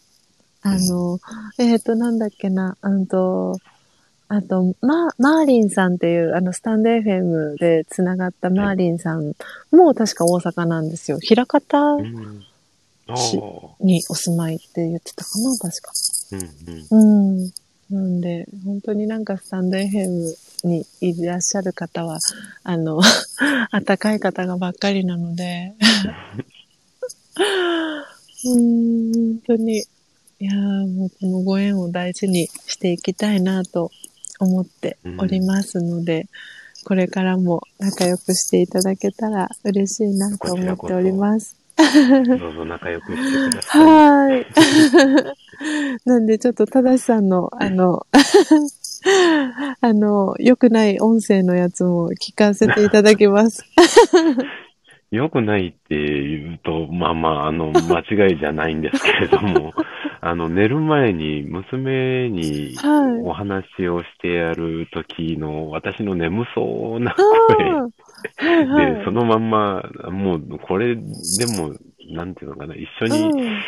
[0.63, 1.21] あの、
[1.59, 3.59] えっ、と、なんだっけな、うんと、
[4.29, 9.35] あと、ママーリンさんっていう、あの、スタンド FM で繋がったマーリンさん
[9.71, 11.19] も確か大阪なんですよ。
[11.21, 12.43] 平方うん
[13.07, 15.93] あしーにお住まいって言ってたかな確か。
[16.33, 16.41] うん
[16.91, 17.53] うんうん。
[17.91, 22.19] なんで、本当になんかスタンド FM にいらっしゃる方は、
[22.63, 23.01] あの、
[23.73, 25.75] 温かい方がばっかりなので、
[28.47, 29.85] うん、本当に、
[30.41, 33.91] いやもうこのご縁を大事にしていきたいなと
[34.41, 36.27] 思っておりますので、
[36.85, 41.64] これからも仲良くしていただけたら嬉しいなと思っております。
[42.39, 43.87] どうぞ仲良くしてください。
[43.87, 46.05] はーい。
[46.05, 48.07] なんでちょっと、ただしさんの、あの、
[49.81, 53.65] あの、良くない音声のやつも聞かせていただきます。
[55.11, 59.73] 良くないって言うと、まあまあ、あの、間違いじゃないんですけれども、
[60.27, 67.15] あの、寝る前に娘にはいお話をしてやる時の私の眠そうなあ
[67.55, 67.89] 声あは
[68.63, 68.95] いはい。
[68.97, 71.03] で、そのまんま、もう、これで
[71.59, 71.75] も、
[72.11, 73.63] なんていうのかな、一緒にうん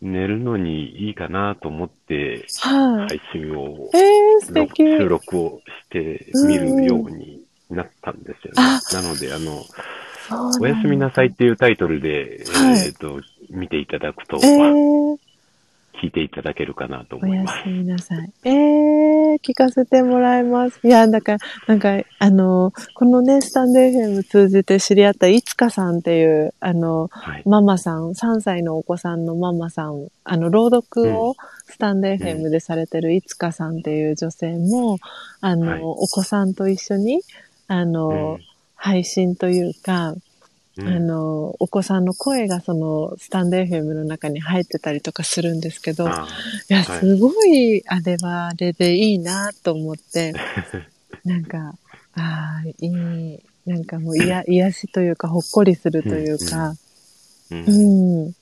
[0.00, 3.18] 寝るのにいいかなと思って、はい。
[3.18, 4.84] 配信を、えー、素敵。
[4.84, 8.62] 収録をしてみるようになったんですよね。
[8.62, 9.64] あなので、あの、
[10.60, 13.20] おやすみなさいっていうタイトルで、はいえっ、と、
[13.50, 15.16] 見ていただくと、えー、
[16.02, 17.56] 聞いていただけるかなとお思います。
[17.58, 18.32] やすみなさい。
[18.44, 20.80] えー、聞かせてもらいます。
[20.82, 27.42] いや、だから、なんか、あの、このね、スタンド FM 通じて知り合ったいつかさんっていう、あの、はい。
[27.46, 31.34] ママさん、3歳のお子さんのママさん、あの、朗読を
[31.66, 34.98] スタンド FM でされてるいつかさんっていう女性も、
[35.40, 37.20] あの、はいお子さんと一緒に、
[37.66, 38.38] あの、
[38.74, 40.14] 配信というか、
[40.76, 46.26] うんあの、お子さんの声がその、スタンド FM の中に入ってたりとかするんですけど、いあ
[46.68, 50.32] や、はいすごい、あれはあれでいいなと思って、
[51.24, 51.74] なんか、
[52.14, 53.40] ああ、いい。
[53.66, 56.74] なんかもう、いや、癒しというか、ほっこりするというか。
[57.50, 58.26] うんう。
[58.26, 58.28] ん。
[58.28, 58.34] い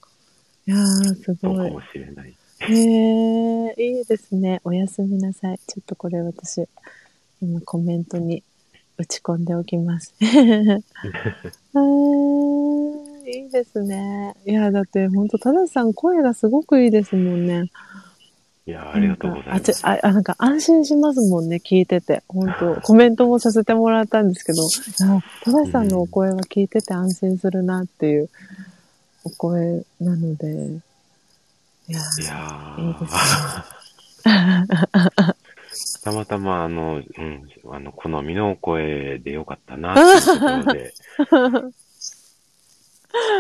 [0.67, 1.81] やー、すごいそうかも。
[1.81, 2.35] しれない。
[2.61, 2.75] へ
[3.69, 4.61] え、いいですね。
[4.65, 5.59] おやすみなさい。
[5.67, 6.67] ちょっとこれ私、
[7.41, 8.43] 今コメントに
[8.99, 10.13] 打ち込んでおきます。
[10.21, 10.25] い
[13.47, 14.35] いですね。
[14.45, 17.71] いや、だって本当たださん声がすごくいいですもんね。
[18.67, 19.71] いや、ありがとうございます。
[19.71, 22.25] あちあ、あなんか安心しますもんね、聞いてて。
[22.29, 28.29] 本当コメントもさせてもらったんですけど、あたださんのお声は聞いてて安心するなっていう
[29.25, 30.49] お声なので、
[31.89, 35.35] いやいやいいですー
[36.03, 40.95] たまたま、あの、うん、あの、好みの声でよかったな、っていうところで、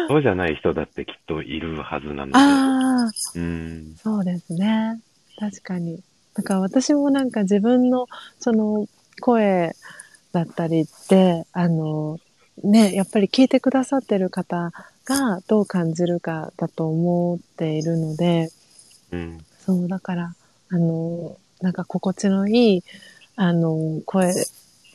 [0.08, 5.00] そうじゃない人だってきっといるはずなので、ああ、うん、そうですね。
[5.38, 6.02] 確かに。
[6.34, 8.06] だから私もなんか自分の
[8.38, 8.86] その
[9.20, 9.74] 声
[10.32, 12.18] だったりって、あの、
[12.62, 14.72] ね、やっぱり聞いてくださってる方
[15.04, 18.50] がどう感じるかだと思っているので、
[19.12, 20.34] うん、そう、だから、
[20.70, 22.84] あの、なんか心地のいい、
[23.36, 24.32] あの、声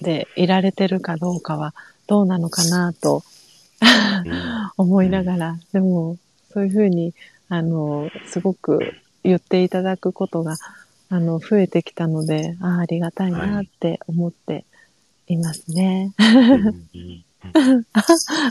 [0.01, 1.73] でいられてるかどうかは
[2.07, 3.23] どうなのかなと
[4.25, 6.17] うん思いながら、でも、
[6.53, 7.13] そういうふうに、
[7.49, 8.93] あの、すごく
[9.23, 10.55] 言っていただくことが、
[11.09, 14.65] あの、増えてきたので、ああ、ありがたいなって思って
[15.27, 16.13] いますね。
[16.19, 17.23] うんうん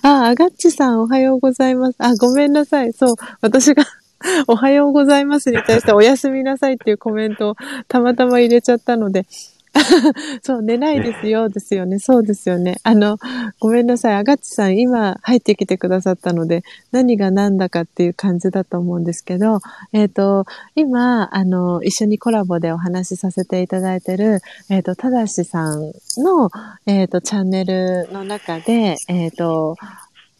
[0.02, 1.96] あ、あがっちさんおはようございます。
[1.98, 2.92] あ、ごめんなさい。
[2.92, 3.84] そう、私が
[4.46, 7.56] おはようございますに対しておやすみなさいっていうコメントを
[7.88, 9.26] たまたま入れちゃったので、
[10.42, 11.98] そう、寝ないですよ、ですよね。
[11.98, 12.76] そうですよね。
[12.82, 13.18] あの、
[13.58, 14.14] ごめんなさい。
[14.16, 19.60] あがっちさん、今入ってきてくださったので、何が何だかっていう感じだと思うんですけど、
[19.94, 20.44] えっ、と、
[20.74, 26.50] 今、あの、一緒にコラボでお話しさせていただいてる、えっ、と、ただしさんの、
[26.84, 29.76] えっ、と、チャンネルの中で、えっ、と、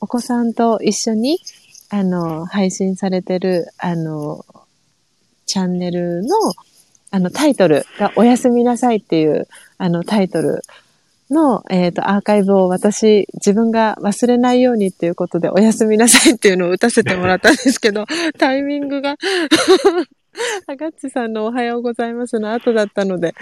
[0.01, 1.39] お子さんと一緒に、
[1.93, 4.47] あの、配信されてる、あの、
[5.45, 6.29] チャンネルの、
[7.11, 9.47] あの、タイトルが、おやすみなさいっていう、
[9.77, 10.63] あの、タイトル
[11.31, 18.07] の、えっ、と、アーカイブを私、自分が忘れないようにっていうことで、おやすみなさいっていうのを打たせてもらったんですけど、
[18.41, 19.19] タイミングが、
[20.67, 23.35] あがっちさんのおはようございますの後だったので、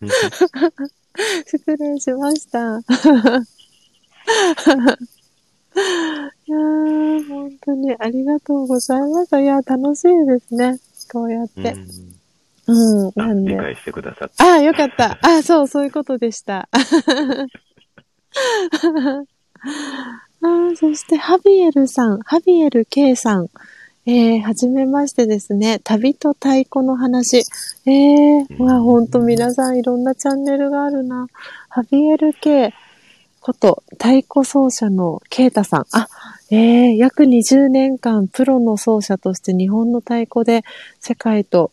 [0.00, 0.08] うん
[1.46, 2.80] 失礼しました。
[5.74, 9.40] いやー、本当にありがとうございました。
[9.40, 10.78] いや、楽しいですね。
[11.10, 11.74] こうやって。
[12.66, 13.52] うん、あなんで。
[13.52, 14.44] 理解してくださった。
[14.44, 15.18] ああ、よかった。
[15.22, 16.68] ああ、そう、そういうことでした。
[16.72, 16.76] あ
[20.40, 23.48] あ、そして、ハビエルさん、ハビエル K さん。
[24.04, 25.78] えー、はじめましてですね。
[25.78, 27.44] 旅と太鼓の話。
[27.86, 31.28] えー、うんわあ、ほんと皆さんいろんなチャンネルがあるな。
[31.68, 32.74] ハビエル K
[33.42, 35.86] こと、太鼓奏者のケイタさん。
[35.92, 36.08] あ、
[36.50, 40.64] えー、約20年間プロの奏者として日本の太鼓で
[41.00, 41.72] 世界と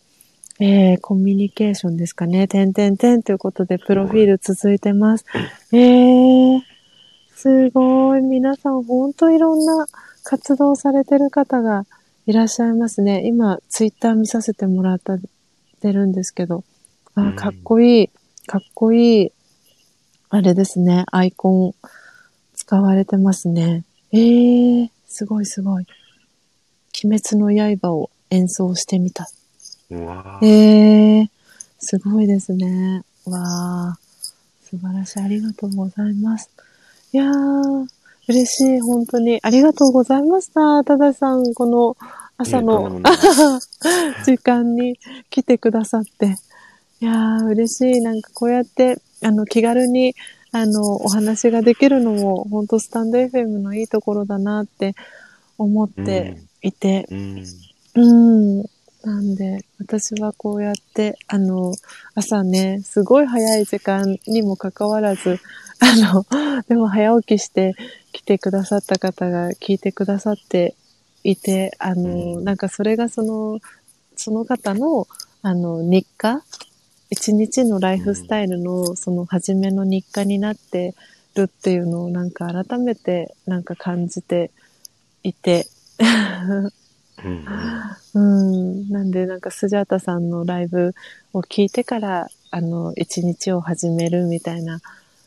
[0.62, 2.50] えー、コミュニケーションですかね。
[2.50, 5.24] てんてんてんということで、プロフィール続いてます。
[5.72, 6.62] えー、
[7.34, 8.22] すごい。
[8.22, 9.88] 皆さん、ほんといろんな
[10.24, 11.86] 活動されてる方が
[12.26, 13.26] いらっしゃいますね。
[13.26, 16.66] 今、ツイッター見させてもらってるんですけど。
[17.16, 18.10] あうんかっこいい。
[18.46, 19.32] かっこいい。
[20.32, 21.06] あれですね。
[21.12, 21.76] アイコン
[22.54, 23.84] 使われてますね。
[24.12, 25.86] えー、すごいすごい。
[27.04, 29.28] 鬼滅の刃を演奏してみた。
[29.90, 31.30] えーえ
[31.80, 33.04] すごいですね。
[33.26, 33.98] わあ、
[34.62, 35.20] 素晴らしい。
[35.22, 36.52] ありがとうございます。
[37.14, 37.88] いやー、
[38.28, 38.80] 嬉しい。
[38.82, 39.40] 本当に。
[39.42, 40.84] ありがとうございました。
[40.84, 41.98] たださん、この
[42.38, 43.02] 朝の
[44.26, 45.00] 時間に
[45.30, 46.38] 来てくださって。
[47.02, 48.02] いやー、嬉しい。
[48.02, 50.16] なんかこうやって、あの、気軽に、
[50.52, 54.96] あの、お話ができるのも、本当スタンド FM のいいところだなって
[55.58, 57.44] 思っていて、うん。
[57.96, 58.66] うん。
[59.04, 61.74] なんで、私はこうやって、あの、
[62.16, 65.40] 朝ね、すごい早い時間にもかかわらず、
[65.80, 66.26] あの、
[66.68, 67.76] でも早起きして
[68.12, 70.76] 来てくださった方が聞いてくださって
[71.24, 73.60] いて、あの、うんなんかそれがその、
[74.18, 75.08] その方の、
[75.42, 76.44] あの、日課
[77.10, 80.94] 一日のライフスタイルの、その初めの日課になって
[81.36, 84.52] るっていうのをなんか改めてなんか感じて
[85.24, 85.68] いて、
[86.00, 86.72] うん
[88.14, 88.90] うん。
[88.90, 90.94] なんで、なんか、スジャータさんのライブ
[91.34, 94.80] を聞いてから、あの、一日を始めるみたいな、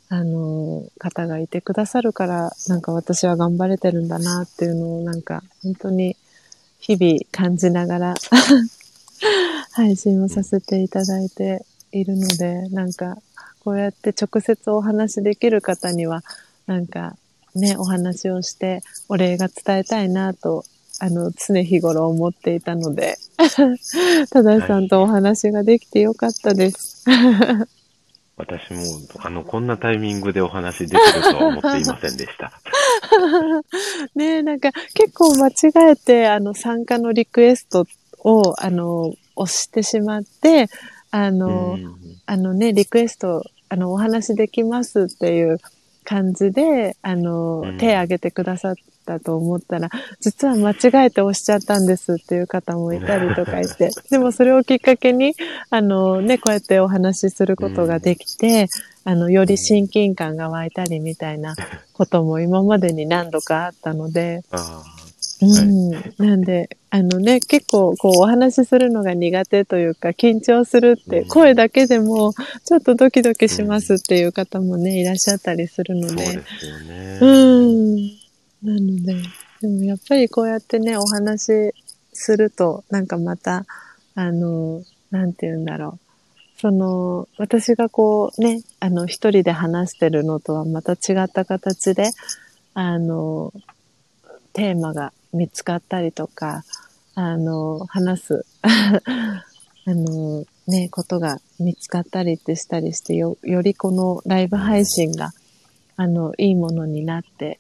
[0.09, 6.17] あの、方がいてくださるから、なんか私は頑張れてるんだなっていうのを、なんか、本当に、
[6.81, 8.15] 日々感じながら、
[9.73, 13.17] 配信をさせていただいているので、なんか、
[13.61, 16.23] こうやって直接お話できる方には、
[16.67, 17.17] なんか
[17.55, 20.65] ね、お話をしてお礼が伝えたいなと、
[21.01, 23.17] あの、常日頃思っていたので、
[24.31, 27.05] たださんとお話ができてよかったです。
[28.37, 28.83] 私も、
[29.19, 32.53] あの、こんなタイミングでお話できるとは思っていませんでした。
[34.17, 37.87] ねえ、なんか結構間違えて、あの、参加のリクエスト
[38.25, 40.69] を、あの、押してしまって、
[41.12, 41.97] あの、うん。
[42.26, 45.58] あのね、リクエスト、あの、お話できますっていう
[46.05, 47.78] 感じで、あの、うん。
[47.78, 48.74] 手挙げてくださっ
[49.05, 55.34] たと思ったら、実は間違えて押しちゃったんですっていう方もいたりとかいて、でもそれをきっかけに、
[55.68, 58.68] あのね、こうやってお話しすることができて、
[59.05, 61.55] あの、より親近感が湧いたりみたいな
[61.92, 64.82] ことも今までに何度かあったので、あ
[65.43, 66.27] うん。
[66.27, 72.33] なんで、あのね、結構、こう、お話しするのが苦手というか、緊張するって、うん声だけでも、
[72.65, 76.23] ちょっとドキドキしますっていう方もね、いらっしゃったりするので。
[76.23, 77.19] あそうですよね。
[77.21, 77.97] うん。
[78.62, 79.15] なので、
[79.62, 81.75] でもやっぱりこうやってね、お話し
[82.12, 83.65] すると、なんかまた、
[84.15, 86.61] あの、なんて言うんだろう。
[86.61, 92.11] その、私がこうね、あの、一人で話してるのとはまた違った形で、
[92.75, 93.53] あの、
[94.53, 96.65] テーマが見つかったりとか、
[97.15, 99.02] あの、話す、 あ
[99.86, 105.33] の、ね、ことが見つかったりってしたりして、よ、よりこのライブ配信が、
[105.97, 107.59] あの、いいものになって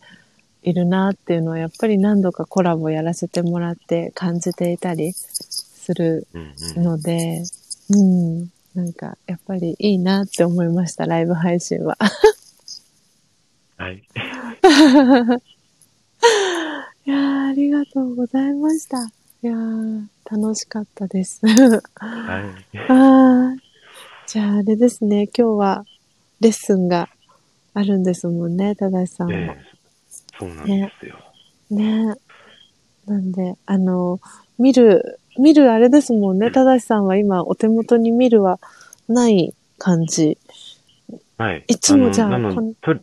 [0.62, 7.42] いるなっていうのは、やっぱり何度かコラボやらせてもらって感じていたりするうんうんので、
[7.90, 11.98] うん、なんか、やっぱりいいなって思いました、ライブ配信は。
[13.76, 14.02] はい。
[17.04, 18.98] いやー、ありがとうございました。
[19.42, 21.44] いやー、楽しかったです。
[21.44, 21.50] はい。
[22.88, 23.58] あー
[24.26, 25.84] じゃああれですね、今日は
[26.40, 27.08] レッスンが
[27.74, 29.34] あるんですもんね、正さんも。
[29.34, 29.72] ええ
[30.38, 31.18] そうなんですよ。
[31.70, 32.14] ね
[33.06, 34.20] なんで、あの、
[34.58, 38.60] 見る、見るあれですもんね、正さんは今お手元に見るは
[39.08, 40.38] ない感じ。
[41.36, 41.64] はい。
[41.66, 42.94] いつもじゃあのなこんのと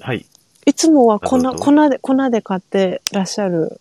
[0.00, 0.26] はい。
[0.66, 3.80] いつもは粉、粉で、粉で買ってらっしゃる。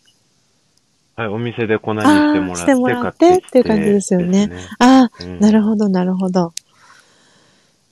[1.16, 1.28] はい。
[1.28, 6.54] お店で粉にしてもらって、してもらってっていう感じですよねですああ、うんなるほど、なるほど。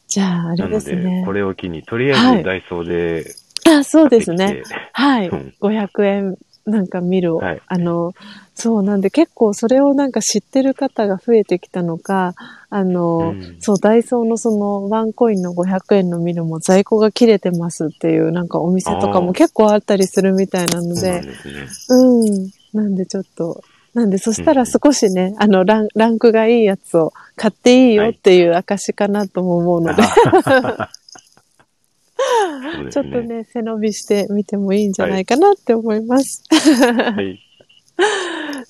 [0.07, 1.33] じゃあ、あれで、ですねこ。
[1.33, 3.35] れを機に、とりあはいえずダイソーで
[3.65, 4.63] あ、そうです買ね。
[4.93, 5.29] はい。
[5.29, 6.37] うん500円
[6.69, 7.61] なんか見る、はい。
[7.67, 8.13] あの、
[8.55, 12.33] そうなんで結構それをなんか知ってる方が増えてきたのか、
[12.69, 13.57] あの、うん。
[13.59, 21.67] そう、ダイソーのそのワンコインの500円のミルも在庫が切れてますっていうなんかお店とかも結構あったりするみたいなのそうなんで、ね。
[21.89, 22.49] うん。
[22.73, 31.08] なんでちょっと、なんでそしたら少しね、あのラン、ランクがいいやつを買っていいよっていう証かなとも思うので、そ
[32.91, 33.21] ちょっと。
[33.21, 36.43] ね、背伸びしてみてもいいんじゃないかなって思います。
[36.51, 37.39] はい。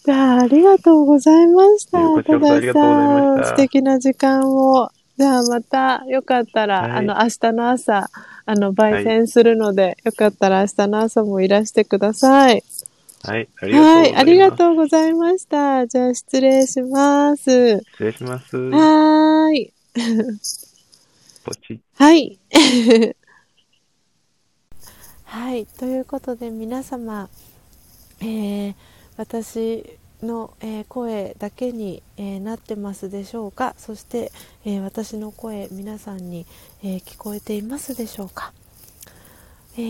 [0.05, 1.99] じゃあ、ありがとうございました。
[1.99, 4.89] こちらこそありがとうございました素敵な時間を。
[5.17, 8.09] じゃあ、また、よかったら、はいあの、明日の朝、
[8.45, 12.63] あの、焙煎するので、よかったら明日の朝もいらしてください。
[13.23, 13.49] はい。
[13.61, 13.99] ありがとうございます。
[13.99, 15.87] はい、ありがとうございました。
[15.87, 17.79] じゃあ、失礼します。
[17.79, 18.55] 失礼します。
[18.57, 19.73] はーい。
[21.43, 22.39] ポチはい。
[25.32, 25.67] はい。
[25.67, 27.30] ということで、皆様、
[28.19, 28.75] えー
[29.16, 33.75] 私の、えー声だけに、えーなってますでしょうか？
[33.77, 34.32] そして、
[34.66, 36.48] えー私の声、皆さんに、
[36.82, 38.53] えー聞こえていますでしょうか？
[39.77, 39.82] え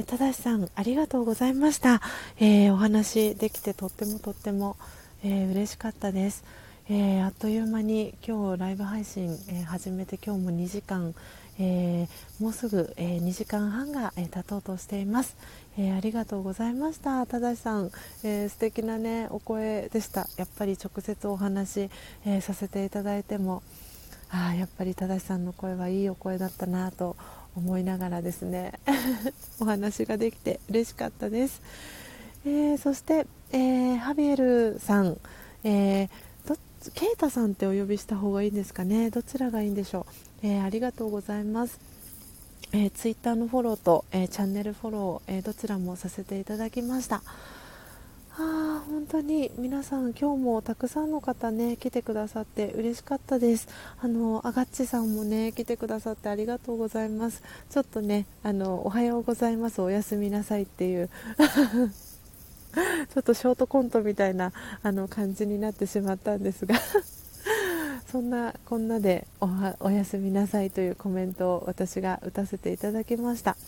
[0.00, 2.00] ー、ただしさん、ありがとうございました。
[2.40, 4.78] えーお話できてとってもとっても、
[5.22, 6.42] えー嬉しかったです。
[6.88, 11.14] えーあっという間に今日ライブ配信、えー始めて今日も2時間、
[11.58, 15.36] えーもうすぐ、えー2時間半が、えー経とうとしています、
[15.78, 17.24] えーありがとうございました。
[17.26, 17.90] ただしさん、
[18.24, 20.28] えー素敵なねお声でした。
[20.36, 21.90] やっぱり直接お話、
[22.24, 23.62] えーさせていただいても
[24.30, 27.16] あやっぱりただしさんの声はいいお声だったなと
[27.56, 28.72] 思いながらですね
[29.60, 31.62] お話ができて嬉しかったです、
[32.44, 35.16] えーそして、えーハビエルさん、
[35.64, 36.08] えー
[36.94, 39.10] ケイタさんってお呼びした方がいいんですかね？
[39.10, 40.12] どちらがいいんでしょう、
[40.42, 41.78] えーありがとうございます。
[42.72, 47.22] えー、ツイッターのフォローと、えーチャンネルフォロー、えーどちらもさせていただきました。
[48.38, 53.68] あー本当に皆さん今日もたくさんの方ね来てくださって嬉しかったです。
[54.00, 57.42] あのアガッチさんもね来てくださってありがとうございます。
[57.70, 59.80] ちょっとねあのおはようございます。
[59.80, 61.08] おやすみなさいっていう。
[62.76, 66.74] ちょっとショートコントみたいなあの感じになってしまったんですが。
[68.16, 73.58] そんなこんなでおおやすみなさいというコメントを私が打たせていただきました。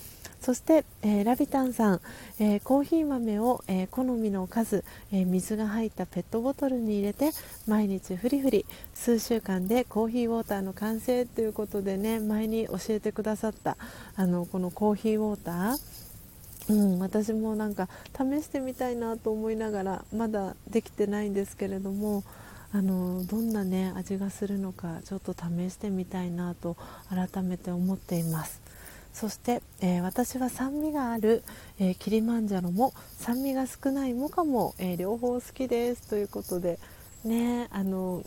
[0.40, 2.00] そして、えー、ラビタンさん、
[2.38, 7.32] えー、コーヒー豆を、えー、好みの数、え水が入ったペットボトルに入れて
[7.66, 13.76] 毎日フリフリ数週間でコーヒーウォーターの完成ということでね前に教えてくださった
[14.16, 15.98] あのこのコーヒーウォーター。
[16.70, 22.24] うん、私もなんか試してみたいなと思いながらまだできてないんですけれども
[22.72, 26.76] あのどんなね味がするのかちょっと試してみたいなと
[27.08, 28.60] 改めて思っています。
[29.12, 31.42] そして、えー、私は酸味がある、
[31.78, 36.08] えー、キリマンジャロも酸味が少ないモカも、えー、両方好きです。
[36.08, 36.78] ということで
[37.24, 38.22] ねあの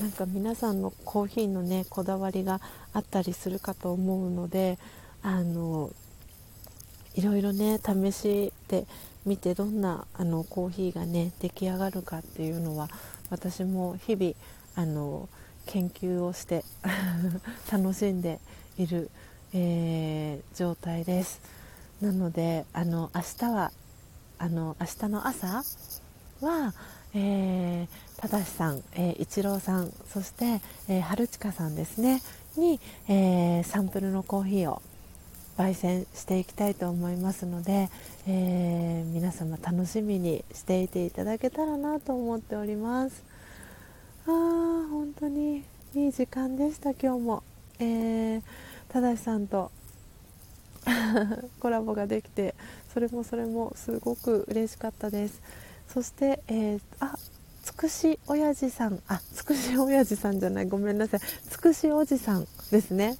[0.00, 2.60] なんか皆さんのコーヒーのねこだわりが
[2.92, 4.78] あったりするかと思うので
[5.22, 5.90] あの
[7.14, 8.86] いろいろね試して
[9.24, 12.88] みてどんなあのコーヒーがね出来上がるかっていうのは
[13.30, 14.32] 私も日々
[14.74, 15.28] あの
[15.66, 16.64] 研究をして
[17.70, 18.40] 楽しんで
[18.78, 19.10] いる、
[19.52, 21.40] えー、状態です。
[22.00, 23.72] なのであの明日は
[24.38, 25.64] あの明日の朝
[26.42, 26.74] は、
[27.14, 32.20] えー、ただしさん、えー、一郎さんそして、えー、春近さんですね
[32.56, 34.82] に、えー、サンプルのコーヒーを
[35.56, 37.88] 焙煎していきたいと思いますので、
[38.26, 43.24] えー、皆様楽しみにしていていただけたらなと思っております。
[44.26, 47.42] あー本当にいい時間でした今日も、
[47.78, 48.42] えー、
[48.88, 49.70] ただしさんと
[51.60, 52.54] コラボができて
[52.92, 55.40] それもそれもすごく嬉しかったです。
[55.88, 57.16] そして、えー、あ
[57.62, 59.00] つくしおやじさん。
[59.08, 60.66] あつくしおやじさんじゃない。
[60.66, 61.20] ごめんなさい。
[61.48, 63.16] つくしおじさんですね。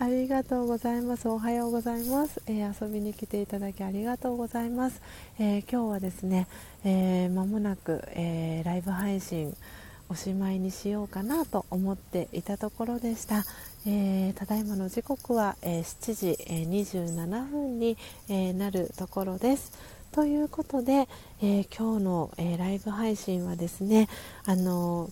[0.00, 1.28] ありがとうございます。
[1.28, 2.40] おはようございます。
[2.46, 5.02] えー、遊びに来ていただきありがとうございます。
[5.40, 6.46] えー、今日はですね、
[6.84, 9.56] えー、間もなく、えライブ配信
[10.08, 13.44] おしまいにしようかなと思っていたところでした。
[13.86, 17.96] えただいまの時刻は、え7時、え27分に、
[18.28, 19.72] えなるところです。
[20.12, 21.08] ということで、
[21.42, 24.08] え今日の、えライブ配信はですね、
[24.44, 25.10] あの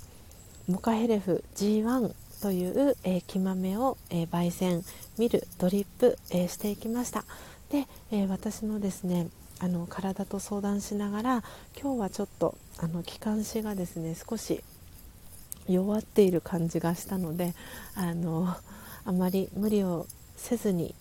[0.68, 2.12] モカヘレフ G1
[2.47, 4.84] という、えー、木豆を、えー、焙煎
[5.18, 7.25] ミルドリップ、えー、していきました。
[7.73, 9.26] で、え私のですね
[9.58, 11.44] あの体と相談しながら
[11.76, 14.62] 今日はちょっとあの気管支がですね少し
[15.68, 17.52] 弱っている感じがしたので
[17.97, 18.55] あの
[19.05, 20.94] あまり無理をせずに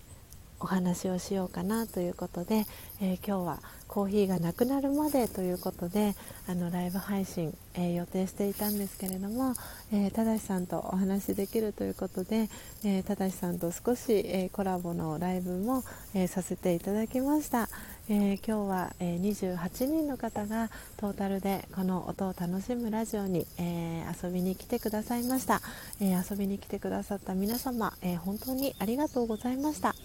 [0.66, 2.66] お話をしようかなということで、
[3.00, 6.16] えー、今日はコーヒーがなくなるまでということで
[6.50, 9.54] あのライブ配信、えー、予定していたんですけれども、
[9.94, 12.50] えー、ただしさんとお話しできるということで、
[12.84, 17.70] えただしさんと少し、えコラボのライブも、えさせていただきました、
[18.10, 25.62] え今日は、え28人の方がトータルでこの音を楽しむラジオに、え遊びに来てくださいました、
[26.02, 29.96] え遊びに来てくださった皆様、え本当にありがとうございました。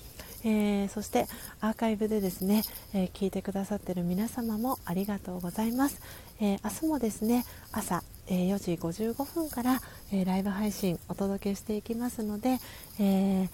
[0.45, 1.27] えー、そして
[1.61, 2.63] アーカイブでですね、
[2.95, 6.01] えー、聞いてくださっている皆様もありがとうございます、
[6.41, 9.81] えー、明日もですね朝、え4時55分から、
[10.13, 12.59] えライブ配信お届けしていきますので、
[12.99, 13.49] え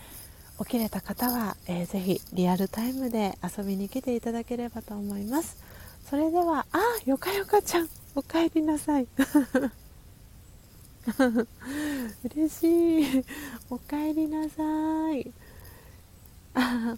[0.59, 5.59] 起きれた方は、えー、ぜひリアルタイムで遊びに来ていただければと思います。
[6.09, 9.07] それではあよかよかちゃんおかえりなさい。
[12.35, 13.25] 嬉しい。
[13.69, 14.63] おかえりなさ
[15.15, 15.33] い。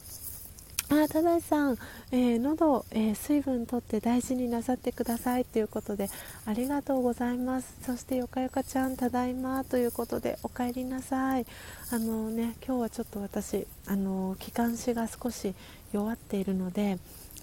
[0.91, 1.77] ああただしさん、
[2.13, 6.09] えー、喉、えー、水分とって大事になさってくださいということで
[6.47, 7.77] ありがとうございます。
[7.83, 11.47] そしてよかよかちゃんただいまということでお帰りなさい。
[11.91, 15.55] あのね今日はちょっと私あの気管支が少し
[15.93, 16.99] 弱っているので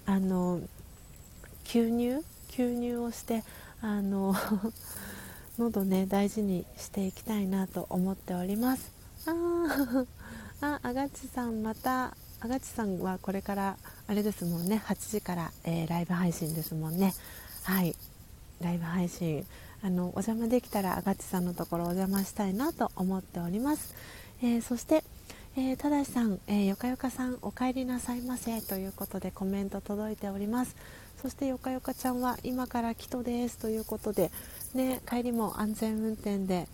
[0.06, 0.62] あの
[1.66, 3.44] 吸入吸入をして
[3.82, 4.34] あの
[5.60, 8.92] 喉ね大事にしていきたいなと思っております。
[9.28, 10.06] あ
[10.66, 13.78] ああがちさんまたあがちさんはこれから
[14.08, 17.14] あれですもんね8時から、えー、ライブ配信ですもんね。
[17.64, 17.96] はい。
[18.62, 19.46] ライブ配信。
[19.84, 23.94] あのお邪魔できたらあがちさんのところお邪魔したいなと思っております、
[24.42, 25.04] えー、そして
[25.58, 30.76] えー、ただしさん、えー、よかよかさんお帰りなさいませということでコメント届いております。
[31.22, 34.32] そしてよかよかちゃんは今から来とですということで、
[34.74, 36.68] ね、帰りも安全運転で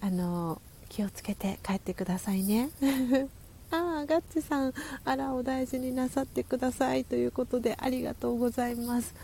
[0.00, 2.70] あの気をつけて帰ってくださいね。
[3.70, 4.72] ああガッチさん
[5.04, 9.14] あらお大事になさってくださいということでありがとうございます。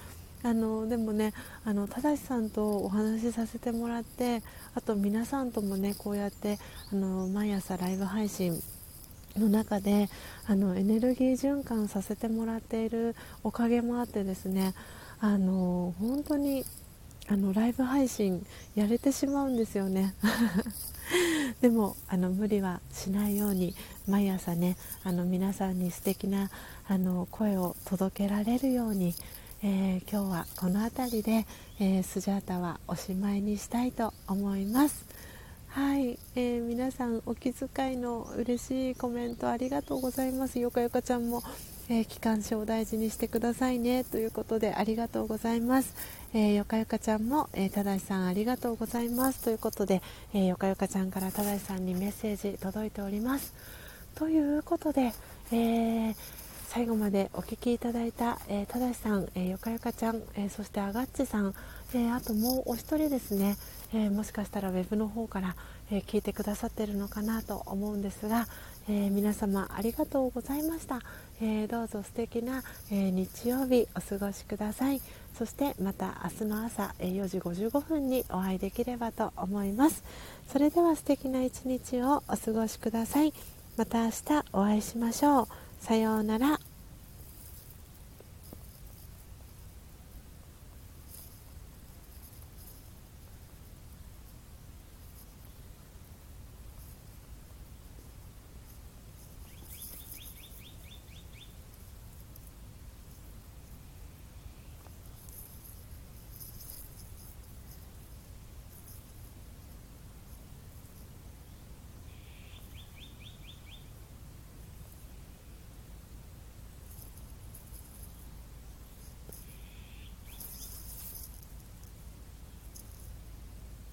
[0.45, 1.33] あのでもね
[1.65, 4.43] あの正さんとお話しさせてもらって
[4.75, 6.59] あと皆さんともねこうやって
[6.93, 8.61] あの毎朝ライブ配信
[9.37, 10.09] の中で
[10.47, 14.75] あのエネルギー循環させてもらっているおかげもあってですね
[15.21, 16.65] あの本当に
[17.29, 20.15] あのライブ配信やれてしまうんですよね。
[21.61, 23.75] でもあの無理はしないように
[24.07, 26.51] 毎朝ねあの皆さんに素敵な
[26.89, 29.15] あな声を届けられるように、
[29.63, 31.47] えー、今日はこの辺りで、
[31.79, 35.05] えー、スジャータはおしまいにしたいと思います。
[35.69, 40.59] はい、えー、皆さんお気遣いの嬉しいコメントありがとうございます。
[40.59, 41.43] よかよかちゃんも
[41.89, 45.95] えー、機関車を大事にしてくださいねということでありがとうございます、
[46.35, 49.45] えー、よかよかちゃんも、えー、ただしさんありがとうございます。
[49.45, 50.01] ということで、
[50.33, 53.53] えー、よかよかちゃんからただしさんにメッセージ届いております。
[54.15, 55.13] ということで、
[55.53, 56.15] え
[56.69, 61.55] 最後までお聴きいただいた、えただしさん、えよかよかちゃん、えそしてあがっちさん、
[61.95, 63.57] えあともうお一人ですね、
[63.93, 65.55] えもしかしたらウェブの方から、
[65.91, 68.47] え聞いてくださってるのかなと思うんですが、
[68.89, 71.01] え皆様ありがとうございました、
[71.41, 75.01] え、どうぞ素敵な、え、日曜日お過ごしください。
[75.39, 80.05] そしてまた明日の朝、え4時55分にお会いできればと思います。
[80.49, 83.33] それでは素敵な一日をお過ごしください。
[83.77, 84.15] また明日
[84.53, 85.49] お会いしましょう。
[85.81, 86.72] さようなら。